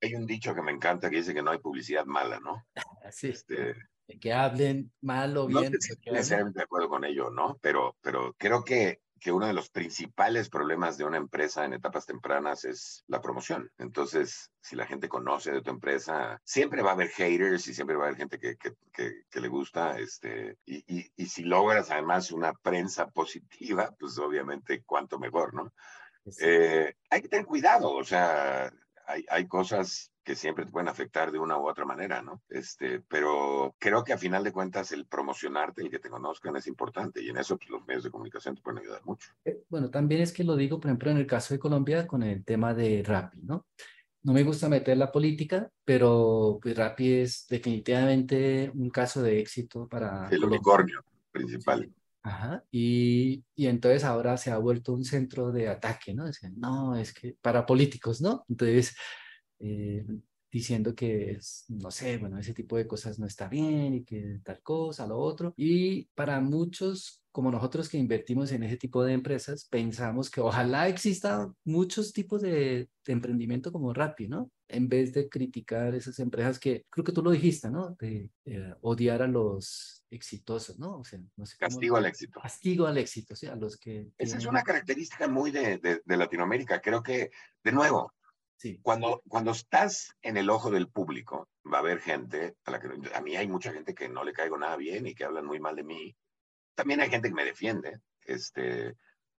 hay 0.00 0.14
un 0.14 0.26
dicho 0.26 0.54
que 0.54 0.62
me 0.62 0.72
encanta 0.72 1.10
que 1.10 1.16
dice 1.16 1.34
que 1.34 1.42
no 1.42 1.50
hay 1.50 1.58
publicidad 1.58 2.04
mala, 2.06 2.40
¿no? 2.40 2.66
Sí. 3.12 3.28
Este, 3.28 3.74
que 4.20 4.32
hablen 4.32 4.92
mal 5.00 5.36
o 5.36 5.46
bien. 5.46 5.72
No 5.72 5.78
estoy 5.78 6.12
necesariamente 6.12 6.58
de 6.60 6.64
acuerdo 6.64 6.88
con 6.88 7.04
ello, 7.04 7.30
¿no? 7.30 7.58
Pero, 7.60 7.96
pero 8.02 8.34
creo 8.38 8.62
que, 8.64 9.00
que 9.18 9.32
uno 9.32 9.46
de 9.46 9.54
los 9.54 9.70
principales 9.70 10.50
problemas 10.50 10.98
de 10.98 11.04
una 11.04 11.16
empresa 11.16 11.64
en 11.64 11.72
etapas 11.72 12.04
tempranas 12.04 12.64
es 12.64 13.04
la 13.06 13.20
promoción. 13.20 13.70
Entonces, 13.78 14.50
si 14.60 14.76
la 14.76 14.86
gente 14.86 15.08
conoce 15.08 15.52
de 15.52 15.62
tu 15.62 15.70
empresa, 15.70 16.40
siempre 16.44 16.82
va 16.82 16.90
a 16.90 16.94
haber 16.94 17.08
haters 17.08 17.66
y 17.66 17.74
siempre 17.74 17.96
va 17.96 18.04
a 18.04 18.06
haber 18.08 18.18
gente 18.18 18.38
que, 18.38 18.56
que, 18.56 18.74
que, 19.30 19.40
le 19.40 19.48
gusta. 19.48 19.98
Este, 19.98 20.58
y, 20.66 20.84
y, 20.86 21.10
y 21.16 21.26
si 21.26 21.44
logras 21.44 21.90
además 21.90 22.32
una 22.32 22.52
prensa 22.52 23.08
positiva, 23.08 23.94
pues 23.98 24.18
obviamente 24.18 24.82
cuanto 24.84 25.18
mejor, 25.18 25.54
¿no? 25.54 25.72
Eh, 26.40 26.94
hay 27.10 27.22
que 27.22 27.28
tener 27.28 27.46
cuidado, 27.46 27.90
o 27.92 28.04
sea, 28.04 28.72
hay, 29.06 29.24
hay 29.28 29.46
cosas 29.46 30.10
que 30.24 30.34
siempre 30.34 30.64
te 30.64 30.72
pueden 30.72 30.88
afectar 30.88 31.30
de 31.30 31.38
una 31.38 31.58
u 31.58 31.68
otra 31.68 31.84
manera, 31.84 32.22
¿no? 32.22 32.42
Este, 32.48 33.00
pero 33.00 33.76
creo 33.78 34.02
que 34.02 34.14
a 34.14 34.18
final 34.18 34.42
de 34.42 34.52
cuentas 34.52 34.90
el 34.92 35.06
promocionarte, 35.06 35.84
y 35.84 35.90
que 35.90 35.98
te 35.98 36.08
conozcan 36.08 36.56
es 36.56 36.66
importante 36.66 37.22
y 37.22 37.28
en 37.28 37.36
eso 37.36 37.58
pues, 37.58 37.68
los 37.68 37.86
medios 37.86 38.04
de 38.04 38.10
comunicación 38.10 38.54
te 38.54 38.62
pueden 38.62 38.80
ayudar 38.80 39.04
mucho. 39.04 39.30
Eh, 39.44 39.62
bueno, 39.68 39.90
también 39.90 40.22
es 40.22 40.32
que 40.32 40.42
lo 40.42 40.56
digo, 40.56 40.80
por 40.80 40.88
ejemplo, 40.88 41.10
en 41.10 41.18
el 41.18 41.26
caso 41.26 41.52
de 41.52 41.60
Colombia 41.60 42.06
con 42.06 42.22
el 42.22 42.44
tema 42.44 42.72
de 42.72 43.02
Rappi, 43.04 43.42
¿no? 43.42 43.66
No 44.22 44.32
me 44.32 44.42
gusta 44.42 44.70
meter 44.70 44.96
la 44.96 45.12
política, 45.12 45.70
pero 45.84 46.58
pues 46.62 46.74
Rappi 46.74 47.12
es 47.12 47.46
definitivamente 47.46 48.72
un 48.74 48.88
caso 48.88 49.22
de 49.22 49.38
éxito 49.38 49.86
para... 49.86 50.28
El 50.30 50.44
unicornio 50.44 51.04
principal. 51.30 51.92
Ajá, 52.22 52.64
y, 52.70 53.44
y, 53.54 53.66
entonces 53.66 54.02
ahora 54.02 54.38
se 54.38 54.50
ha 54.50 54.56
vuelto 54.56 54.94
un 54.94 55.04
centro 55.04 55.52
de 55.52 55.68
ataque, 55.68 56.14
¿no? 56.14 56.26
Dicen, 56.26 56.54
no, 56.58 56.96
es 56.96 57.12
que 57.12 57.36
para 57.42 57.66
políticos, 57.66 58.22
¿no? 58.22 58.46
Entonces, 58.48 58.96
eh, 59.58 60.04
diciendo 60.54 60.94
que, 60.94 61.32
es, 61.32 61.64
no 61.68 61.90
sé, 61.90 62.16
bueno, 62.16 62.38
ese 62.38 62.54
tipo 62.54 62.76
de 62.76 62.86
cosas 62.86 63.18
no 63.18 63.26
está 63.26 63.48
bien 63.48 63.92
y 63.92 64.04
que 64.04 64.40
tal 64.44 64.62
cosa, 64.62 65.04
lo 65.04 65.18
otro. 65.18 65.52
Y 65.56 66.04
para 66.14 66.40
muchos, 66.40 67.24
como 67.32 67.50
nosotros 67.50 67.88
que 67.88 67.98
invertimos 67.98 68.52
en 68.52 68.62
ese 68.62 68.76
tipo 68.76 69.02
de 69.02 69.14
empresas, 69.14 69.64
pensamos 69.64 70.30
que 70.30 70.40
ojalá 70.40 70.88
exista 70.88 71.52
muchos 71.64 72.12
tipos 72.12 72.40
de, 72.40 72.88
emprendimiento 73.06 73.72
como 73.72 73.92
Rappi, 73.92 74.28
¿no? 74.28 74.48
En 74.68 74.88
vez 74.88 75.12
de 75.12 75.28
criticar 75.28 75.92
esas 75.96 76.20
empresas 76.20 76.60
que, 76.60 76.86
creo 76.88 77.04
que 77.04 77.12
tú 77.12 77.20
lo 77.20 77.32
dijiste, 77.32 77.68
¿no? 77.68 77.96
De 77.98 78.30
odiar 78.80 79.22
a 79.22 79.26
los 79.26 80.04
exitosos, 80.08 80.78
¿no? 80.78 81.00
O 81.00 81.04
sea, 81.04 81.18
no 81.36 81.46
sé 81.46 81.56
Castigo 81.58 81.96
al 81.96 82.06
éxito. 82.06 82.40
Castigo 82.40 82.86
al 82.86 82.98
éxito, 82.98 83.34
sí, 83.34 83.46
a 83.46 83.56
los 83.56 83.76
que... 83.76 84.08
Esa 84.16 84.38
es 84.38 84.46
una 84.46 84.62
característica 84.62 85.26
muy 85.26 85.50
de, 85.50 85.78
de, 85.78 86.00
de 86.04 86.16
Latinoamérica. 86.16 86.80
Creo 86.80 87.02
que, 87.02 87.32
de 87.64 87.72
nuevo, 87.72 88.12
cuando, 88.82 89.22
cuando 89.28 89.50
estás 89.50 90.14
en 90.22 90.36
el 90.36 90.48
ojo 90.50 90.70
del 90.70 90.88
público, 90.88 91.48
va 91.70 91.78
a 91.78 91.80
haber 91.80 92.00
gente, 92.00 92.56
a, 92.64 92.70
la 92.70 92.80
que, 92.80 92.88
a 93.14 93.20
mí 93.20 93.36
hay 93.36 93.48
mucha 93.48 93.72
gente 93.72 93.94
que 93.94 94.08
no 94.08 94.24
le 94.24 94.32
caigo 94.32 94.56
nada 94.56 94.76
bien 94.76 95.06
y 95.06 95.14
que 95.14 95.24
hablan 95.24 95.46
muy 95.46 95.60
mal 95.60 95.76
de 95.76 95.84
mí. 95.84 96.16
También 96.74 97.00
hay 97.00 97.10
gente 97.10 97.28
que 97.28 97.34
me 97.34 97.44
defiende, 97.44 98.00
este, 98.22 98.96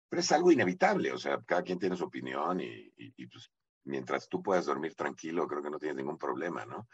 pero 0.08 0.20
es 0.20 0.32
algo 0.32 0.52
inevitable, 0.52 1.12
o 1.12 1.18
sea, 1.18 1.40
cada 1.46 1.62
quien 1.62 1.78
tiene 1.78 1.96
su 1.96 2.04
opinión 2.04 2.60
y, 2.60 2.92
y 2.96 3.26
pues 3.26 3.50
mientras 3.84 4.28
tú 4.28 4.42
puedas 4.42 4.66
dormir 4.66 4.94
tranquilo, 4.94 5.46
creo 5.46 5.62
que 5.62 5.70
no 5.70 5.78
tienes 5.78 5.96
ningún 5.96 6.18
problema, 6.18 6.64
¿no? 6.64 6.88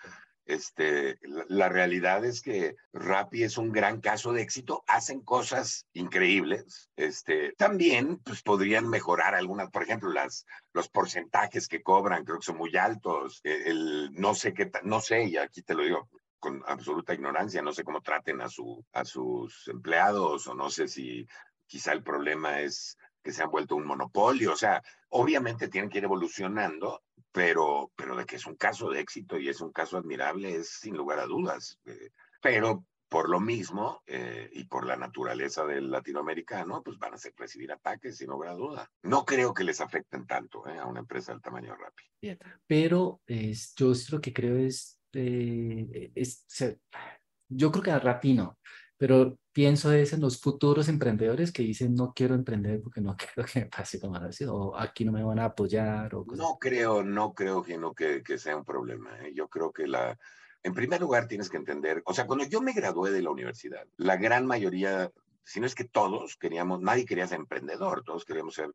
Este, 0.47 1.19
la, 1.49 1.69
realidad 1.69 2.25
es 2.25 2.43
que 2.43 2.75
Rappi 2.93 3.45
es 3.45 3.57
un 3.57 3.71
gran 3.71 4.01
caso 4.01 4.33
de 4.33 4.43
éxito, 4.43 4.83
hacen 4.89 5.21
cosas 5.21 5.87
increíbles. 5.93 6.91
Este, 6.97 7.53
también 7.53 8.19
pues, 8.19 8.43
podrían 8.43 8.89
mejorar 8.89 9.35
algunas, 9.35 9.71
por 9.71 9.83
ejemplo, 9.83 10.11
las, 10.11 10.47
los 10.73 10.89
porcentajes 10.89 11.69
que 11.69 11.83
cobran, 11.83 12.25
creo 12.25 12.39
que 12.39 12.47
son 12.47 12.57
muy 12.57 12.77
altos. 12.77 13.41
E, 13.45 13.71
el, 13.71 14.11
no 14.13 14.35
sé 14.35 14.53
qué, 14.53 14.71
no 14.83 15.01
sé, 15.01 15.25
y 15.25 15.37
aquí 15.37 15.63
te 15.63 15.75
lo 15.75 15.85
digo 15.85 16.09
con 16.41 16.63
absoluta 16.67 17.15
ignorancia, 17.15 17.63
no 17.63 17.73
sé 17.73 17.85
cómo 17.85 18.01
traten 18.01 18.41
a, 18.41 18.49
su, 18.49 18.85
a 18.93 19.05
sus 19.05 19.69
empleados 19.69 20.47
o 20.47 20.55
no 20.55 20.71
sé 20.71 20.89
si 20.89 21.27
quizá 21.67 21.93
el 21.93 22.03
problema 22.03 22.61
es 22.61 22.97
que 23.23 23.33
se 23.33 23.43
han 23.43 23.51
vuelto 23.51 23.77
un 23.77 23.87
monopolio, 23.87 24.53
o 24.53 24.57
sea, 24.57 24.83
obviamente 25.11 25.69
tienen 25.69 25.91
que 25.91 25.99
ir 25.99 26.05
evolucionando, 26.05 27.03
pero, 27.33 27.93
pero 27.97 28.17
de 28.17 28.25
que 28.25 28.37
es 28.37 28.47
un 28.47 28.57
caso 28.57 28.91
de 28.91 29.01
éxito 29.01 29.39
y 29.39 29.49
es 29.49 29.61
un 29.61 29.73
caso 29.73 29.97
admirable 29.97 30.55
es 30.57 30.69
sin 30.71 30.97
lugar 30.97 31.19
a 31.21 31.27
dudas. 31.27 31.79
Eh, 31.85 32.11
pero 32.43 32.85
por 33.09 33.29
lo 33.29 33.41
mismo 33.41 34.03
eh, 34.07 34.49
y 34.53 34.65
por 34.65 34.87
la 34.87 34.97
naturaleza 34.97 35.65
del 35.65 35.91
latinoamericano, 35.91 36.83
pues 36.83 36.99
van 36.99 37.15
a 37.15 37.19
ser, 37.19 37.35
recibir 37.37 37.73
ataques 37.73 38.19
sin 38.19 38.29
lugar 38.29 38.51
a 38.51 38.55
duda. 38.55 38.91
No 39.03 39.25
creo 39.25 39.53
que 39.53 39.65
les 39.65 39.81
afecten 39.81 40.27
tanto 40.27 40.67
eh, 40.69 40.79
a 40.79 40.87
una 40.87 41.01
empresa 41.01 41.33
del 41.33 41.43
tamaño 41.43 41.75
Rappi. 41.75 42.39
Pero 42.67 43.21
yo 43.27 43.93
lo 44.11 44.21
que 44.21 44.33
creo 44.33 44.57
es, 44.57 45.01
es 45.13 46.47
yo 47.49 47.73
creo 47.73 47.83
que 47.83 47.91
a 47.91 47.99
Rappi 47.99 48.35
no, 48.35 48.59
pero 49.01 49.39
pienso 49.51 49.91
en 49.95 50.21
los 50.21 50.39
futuros 50.39 50.87
emprendedores 50.91 51.53
que 51.53 51.63
dicen 51.63 51.95
no 51.95 52.13
quiero 52.15 52.35
emprender 52.35 52.83
porque 52.83 53.01
no 53.01 53.17
quiero 53.35 53.49
que 53.49 53.61
me 53.61 53.67
pase 53.67 53.99
como 53.99 54.17
así, 54.17 54.45
o 54.45 54.77
aquí 54.77 55.07
no 55.07 55.13
me 55.13 55.25
van 55.25 55.39
a 55.39 55.47
apoyar. 55.47 56.15
O 56.15 56.27
No 56.37 56.59
creo, 56.61 57.03
no 57.03 57.33
creo 57.33 57.63
que, 57.63 57.79
no, 57.79 57.95
que, 57.95 58.23
que 58.23 58.37
sea 58.37 58.59
un 58.59 58.65
problema. 58.67 59.19
¿eh? 59.21 59.33
Yo 59.35 59.49
creo 59.49 59.73
que 59.73 59.87
la, 59.87 60.19
en 60.63 60.75
primer 60.75 61.01
lugar 61.01 61.27
tienes 61.27 61.49
que 61.49 61.57
entender, 61.57 62.03
o 62.05 62.13
sea, 62.13 62.27
cuando 62.27 62.45
yo 62.45 62.61
me 62.61 62.75
gradué 62.75 63.11
de 63.11 63.23
la 63.23 63.31
universidad, 63.31 63.87
la 63.97 64.19
gran 64.19 64.45
mayoría, 64.45 65.11
si 65.45 65.61
no 65.61 65.67
es 65.67 65.75
que 65.75 65.85
todos 65.85 66.37
queríamos, 66.37 66.83
nadie 66.83 67.07
quería 67.07 67.27
ser 67.27 67.39
emprendedor, 67.39 68.05
todos 68.05 68.27
queríamos 68.27 68.53
ser 68.53 68.71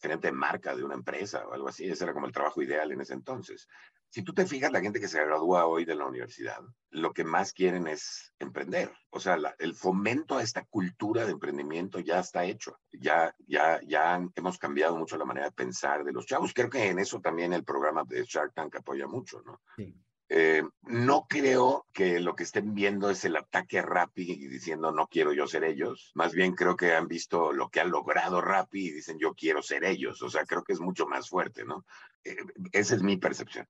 gerente 0.00 0.28
de 0.28 0.32
marca 0.32 0.74
de 0.74 0.82
una 0.82 0.94
empresa 0.94 1.46
o 1.46 1.52
algo 1.52 1.68
así. 1.68 1.84
Ese 1.84 2.04
era 2.04 2.14
como 2.14 2.24
el 2.24 2.32
trabajo 2.32 2.62
ideal 2.62 2.90
en 2.90 3.02
ese 3.02 3.12
entonces. 3.12 3.68
Si 4.12 4.22
tú 4.22 4.34
te 4.34 4.44
fijas, 4.44 4.70
la 4.70 4.82
gente 4.82 5.00
que 5.00 5.08
se 5.08 5.24
gradúa 5.24 5.64
hoy 5.64 5.86
de 5.86 5.94
la 5.94 6.04
universidad, 6.04 6.60
lo 6.90 7.14
que 7.14 7.24
más 7.24 7.54
quieren 7.54 7.86
es 7.86 8.34
emprender. 8.38 8.92
O 9.08 9.18
sea, 9.18 9.38
el 9.58 9.74
fomento 9.74 10.36
a 10.36 10.42
esta 10.42 10.66
cultura 10.66 11.24
de 11.24 11.32
emprendimiento 11.32 11.98
ya 11.98 12.20
está 12.20 12.44
hecho. 12.44 12.78
Ya, 12.92 13.34
ya, 13.46 13.80
ya 13.86 14.20
hemos 14.34 14.58
cambiado 14.58 14.96
mucho 14.96 15.16
la 15.16 15.24
manera 15.24 15.46
de 15.46 15.52
pensar 15.52 16.04
de 16.04 16.12
los 16.12 16.26
chavos. 16.26 16.52
Creo 16.52 16.68
que 16.68 16.90
en 16.90 16.98
eso 16.98 17.22
también 17.22 17.54
el 17.54 17.64
programa 17.64 18.04
de 18.04 18.22
Shark 18.26 18.52
Tank 18.52 18.76
apoya 18.76 19.06
mucho, 19.06 19.40
¿no? 19.46 19.62
Sí. 19.78 19.96
Eh, 20.34 20.62
no 20.84 21.26
creo 21.28 21.86
que 21.92 22.18
lo 22.18 22.34
que 22.34 22.44
estén 22.44 22.72
viendo 22.72 23.10
es 23.10 23.22
el 23.26 23.36
ataque 23.36 23.80
a 23.80 23.82
Rappi 23.82 24.22
y 24.32 24.48
diciendo 24.48 24.90
no 24.90 25.06
quiero 25.06 25.34
yo 25.34 25.46
ser 25.46 25.62
ellos. 25.62 26.10
Más 26.14 26.32
bien 26.32 26.54
creo 26.54 26.74
que 26.74 26.94
han 26.94 27.06
visto 27.06 27.52
lo 27.52 27.68
que 27.68 27.80
ha 27.80 27.84
logrado 27.84 28.40
Rappi 28.40 28.86
y 28.86 28.92
dicen 28.92 29.18
yo 29.18 29.34
quiero 29.34 29.60
ser 29.60 29.84
ellos. 29.84 30.22
O 30.22 30.30
sea, 30.30 30.46
creo 30.46 30.64
que 30.64 30.72
es 30.72 30.80
mucho 30.80 31.06
más 31.06 31.28
fuerte, 31.28 31.66
¿no? 31.66 31.84
Eh, 32.24 32.34
esa 32.72 32.94
es 32.94 33.02
mi 33.02 33.18
percepción. 33.18 33.68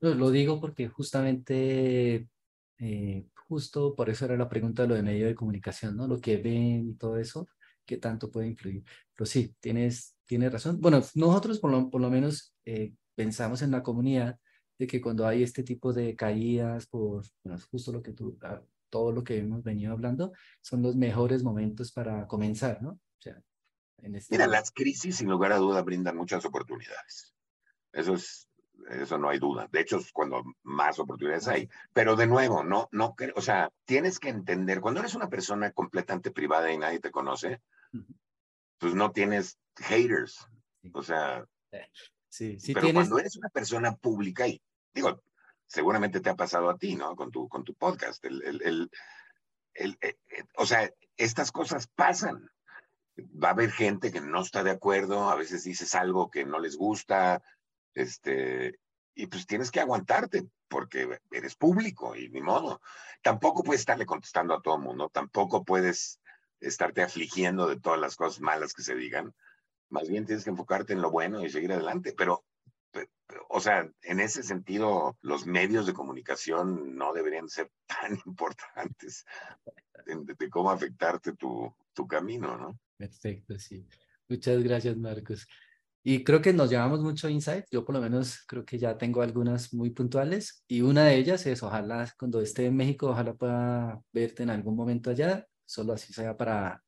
Lo 0.00 0.32
digo 0.32 0.60
porque 0.60 0.88
justamente, 0.88 2.26
eh, 2.78 3.26
justo 3.46 3.94
por 3.94 4.10
eso 4.10 4.24
era 4.24 4.36
la 4.36 4.48
pregunta 4.48 4.82
de 4.82 4.88
lo 4.88 4.94
de 4.96 5.04
medio 5.04 5.28
de 5.28 5.36
comunicación, 5.36 5.96
¿no? 5.96 6.08
Lo 6.08 6.20
que 6.20 6.36
ven 6.38 6.88
y 6.88 6.94
todo 6.94 7.16
eso, 7.16 7.46
¿qué 7.86 7.98
tanto 7.98 8.28
puede 8.28 8.48
influir? 8.48 8.82
Pero 9.14 9.24
sí, 9.24 9.54
tienes, 9.60 10.16
tienes 10.26 10.52
razón. 10.52 10.80
Bueno, 10.80 11.00
nosotros 11.14 11.60
por 11.60 11.70
lo, 11.70 11.88
por 11.88 12.00
lo 12.00 12.10
menos 12.10 12.56
pensamos 13.14 13.62
en 13.62 13.70
la 13.70 13.84
comunidad 13.84 14.40
de 14.82 14.88
que 14.88 15.00
cuando 15.00 15.28
hay 15.28 15.44
este 15.44 15.62
tipo 15.62 15.92
de 15.92 16.16
caídas 16.16 16.88
por, 16.88 17.24
bueno, 17.44 17.60
justo 17.70 17.92
lo 17.92 18.02
que 18.02 18.12
tú, 18.12 18.36
ah, 18.42 18.60
todo 18.90 19.12
lo 19.12 19.22
que 19.22 19.38
hemos 19.38 19.62
venido 19.62 19.92
hablando, 19.92 20.32
son 20.60 20.82
los 20.82 20.96
mejores 20.96 21.44
momentos 21.44 21.92
para 21.92 22.26
comenzar, 22.26 22.82
¿no? 22.82 22.90
O 22.90 23.20
sea, 23.20 23.40
en 23.98 24.16
este 24.16 24.34
Mira, 24.34 24.48
las 24.48 24.72
crisis 24.72 25.18
sin 25.18 25.30
lugar 25.30 25.52
a 25.52 25.58
duda 25.58 25.82
brindan 25.82 26.16
muchas 26.16 26.44
oportunidades. 26.44 27.32
Eso 27.92 28.14
es 28.14 28.48
eso 28.90 29.18
no 29.18 29.28
hay 29.28 29.38
duda. 29.38 29.68
De 29.70 29.80
hecho, 29.80 29.98
es 29.98 30.10
cuando 30.10 30.42
más 30.64 30.98
oportunidades 30.98 31.46
hay. 31.46 31.68
Pero 31.92 32.16
de 32.16 32.26
nuevo, 32.26 32.64
no, 32.64 32.88
no, 32.90 33.14
o 33.36 33.40
sea, 33.40 33.70
tienes 33.84 34.18
que 34.18 34.30
entender, 34.30 34.80
cuando 34.80 34.98
eres 34.98 35.14
una 35.14 35.28
persona 35.28 35.70
completamente 35.70 36.32
privada 36.32 36.72
y 36.72 36.78
nadie 36.78 36.98
te 36.98 37.12
conoce, 37.12 37.60
pues 38.78 38.94
no 38.96 39.12
tienes 39.12 39.60
haters. 39.76 40.44
O 40.92 41.04
sea, 41.04 41.46
sí, 42.28 42.58
sí 42.58 42.74
pero 42.74 42.92
cuando 42.92 43.20
eres 43.20 43.36
una 43.36 43.50
persona 43.50 43.94
pública 43.94 44.48
y 44.48 44.60
digo, 44.92 45.22
seguramente 45.66 46.20
te 46.20 46.30
ha 46.30 46.36
pasado 46.36 46.70
a 46.70 46.76
ti, 46.76 46.96
¿no? 46.96 47.16
Con 47.16 47.30
tu, 47.30 47.48
con 47.48 47.64
tu 47.64 47.74
podcast. 47.74 48.24
El, 48.24 48.42
el, 48.42 48.90
el, 49.74 49.98
eh, 50.00 50.16
eh, 50.28 50.44
o 50.56 50.66
sea, 50.66 50.90
estas 51.16 51.52
cosas 51.52 51.86
pasan. 51.86 52.50
Va 53.18 53.48
a 53.48 53.52
haber 53.52 53.70
gente 53.70 54.10
que 54.10 54.20
no 54.20 54.40
está 54.40 54.64
de 54.64 54.70
acuerdo, 54.70 55.28
a 55.28 55.34
veces 55.34 55.64
dices 55.64 55.94
algo 55.94 56.30
que 56.30 56.46
no 56.46 56.58
les 56.58 56.76
gusta, 56.76 57.42
este, 57.94 58.78
y 59.14 59.26
pues 59.26 59.46
tienes 59.46 59.70
que 59.70 59.80
aguantarte 59.80 60.48
porque 60.68 61.20
eres 61.30 61.54
público 61.54 62.16
y 62.16 62.30
ni 62.30 62.40
modo. 62.40 62.80
Tampoco 63.20 63.62
puedes 63.62 63.82
estarle 63.82 64.06
contestando 64.06 64.54
a 64.54 64.62
todo 64.62 64.76
el 64.76 64.82
mundo, 64.82 65.10
tampoco 65.10 65.64
puedes 65.64 66.20
estarte 66.60 67.02
afligiendo 67.02 67.66
de 67.68 67.78
todas 67.78 68.00
las 68.00 68.16
cosas 68.16 68.40
malas 68.40 68.72
que 68.72 68.82
se 68.82 68.94
digan. 68.94 69.34
Más 69.90 70.08
bien 70.08 70.24
tienes 70.24 70.44
que 70.44 70.50
enfocarte 70.50 70.94
en 70.94 71.02
lo 71.02 71.10
bueno 71.10 71.44
y 71.44 71.50
seguir 71.50 71.72
adelante. 71.72 72.14
Pero, 72.16 72.44
o 73.48 73.60
sea, 73.60 73.90
en 74.02 74.20
ese 74.20 74.42
sentido, 74.42 75.16
los 75.20 75.46
medios 75.46 75.86
de 75.86 75.92
comunicación 75.92 76.96
no 76.96 77.12
deberían 77.12 77.48
ser 77.48 77.70
tan 77.86 78.18
importantes 78.26 79.24
de, 80.06 80.50
cómo 80.50 80.70
afectarte 80.70 81.34
tu, 81.34 81.74
tu 81.92 82.06
camino, 82.06 82.56
¿no? 82.56 82.78
Perfecto, 82.96 83.58
sí. 83.58 83.86
Muchas 84.28 84.62
gracias, 84.62 84.96
Marcos. 84.96 85.46
Y 86.04 86.24
creo 86.24 86.42
que 86.42 86.52
nos 86.52 86.68
llevamos 86.68 87.00
mucho 87.00 87.28
insight. 87.28 87.66
Yo 87.70 87.84
por 87.84 87.94
lo 87.94 88.00
menos 88.00 88.44
creo 88.46 88.64
que 88.64 88.78
ya 88.78 88.98
tengo 88.98 89.22
algunas 89.22 89.72
muy 89.72 89.90
puntuales. 89.90 90.64
Y 90.66 90.80
una 90.80 91.04
de 91.04 91.16
ellas 91.16 91.46
es, 91.46 91.62
ojalá 91.62 92.12
cuando 92.18 92.40
esté 92.40 92.66
en 92.66 92.76
México, 92.76 93.10
ojalá 93.10 93.34
pueda 93.34 94.02
verte 94.12 94.42
en 94.42 94.50
algún 94.50 94.74
momento 94.74 95.10
allá, 95.10 95.46
solo 95.64 95.92
así 95.92 96.12
sea 96.12 96.36
para 96.36 96.82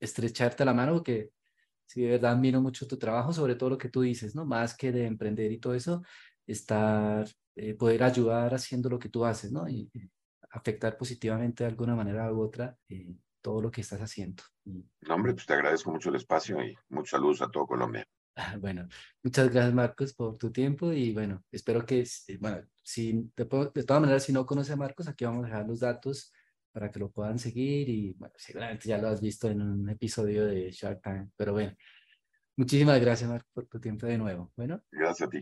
estrecharte 0.00 0.64
la 0.64 0.74
mano, 0.74 1.02
que 1.02 1.30
sí, 1.88 2.02
de 2.02 2.10
verdad 2.10 2.32
admiro 2.32 2.60
mucho 2.60 2.86
tu 2.86 2.98
trabajo, 2.98 3.32
sobre 3.32 3.54
todo 3.56 3.70
lo 3.70 3.78
que 3.78 3.88
tú 3.88 4.02
dices, 4.02 4.34
¿no? 4.34 4.44
Más 4.44 4.76
que 4.76 4.92
de 4.92 5.06
emprender 5.06 5.50
y 5.50 5.58
todo 5.58 5.74
eso, 5.74 6.02
estar, 6.46 7.26
eh, 7.56 7.74
poder 7.74 8.02
ayudar 8.02 8.54
haciendo 8.54 8.88
lo 8.88 8.98
que 8.98 9.08
tú 9.08 9.24
haces, 9.24 9.50
¿no? 9.50 9.68
Y, 9.68 9.90
afectar 10.50 10.96
positivamente 10.96 11.62
de 11.62 11.68
alguna 11.68 11.94
manera 11.94 12.32
u 12.32 12.40
otra 12.40 12.74
eh, 12.88 13.14
todo 13.42 13.60
lo 13.60 13.70
que 13.70 13.82
estás 13.82 14.00
haciendo. 14.00 14.42
No, 14.64 15.14
hombre, 15.14 15.34
pues 15.34 15.44
te 15.44 15.52
agradezco 15.52 15.90
mucho 15.90 16.08
el 16.08 16.16
espacio 16.16 16.64
y 16.64 16.74
muchos 16.88 17.10
saludos 17.10 17.42
a 17.42 17.50
todo 17.50 17.66
Colombia. 17.66 18.06
Bueno, 18.60 18.88
muchas 19.22 19.50
gracias 19.50 19.74
Marcos 19.74 20.14
por 20.14 20.38
tu 20.38 20.50
tiempo 20.52 20.92
y 20.92 21.12
bueno, 21.12 21.44
espero 21.50 21.84
que, 21.84 22.06
bueno, 22.40 22.62
si 22.82 23.30
de, 23.36 23.44
todas 23.44 24.00
maneras 24.00 24.22
si 24.22 24.32
no 24.32 24.46
conoce 24.46 24.72
a 24.72 24.76
Marcos, 24.76 25.08
aquí 25.08 25.24
vamos 25.24 25.44
a 25.44 25.48
dejar 25.48 25.66
los 25.66 25.80
datos 25.80 26.32
para 26.72 26.90
que 26.90 26.98
lo 26.98 27.10
puedan 27.10 27.38
seguir 27.38 27.88
y 27.88 28.12
bueno, 28.12 28.34
seguramente 28.36 28.88
ya 28.88 28.98
lo 28.98 29.08
has 29.08 29.20
visto 29.20 29.48
en 29.48 29.62
un 29.62 29.88
episodio 29.88 30.46
de 30.46 30.70
Shark 30.70 31.00
Tank, 31.02 31.30
pero 31.36 31.52
bueno, 31.52 31.74
muchísimas 32.56 33.00
gracias 33.00 33.28
Marcos 33.28 33.50
por 33.52 33.66
tu 33.66 33.80
tiempo 33.80 34.06
de 34.06 34.18
nuevo. 34.18 34.52
Bueno. 34.56 34.82
Gracias 34.90 35.28
a 35.28 35.30
ti, 35.30 35.40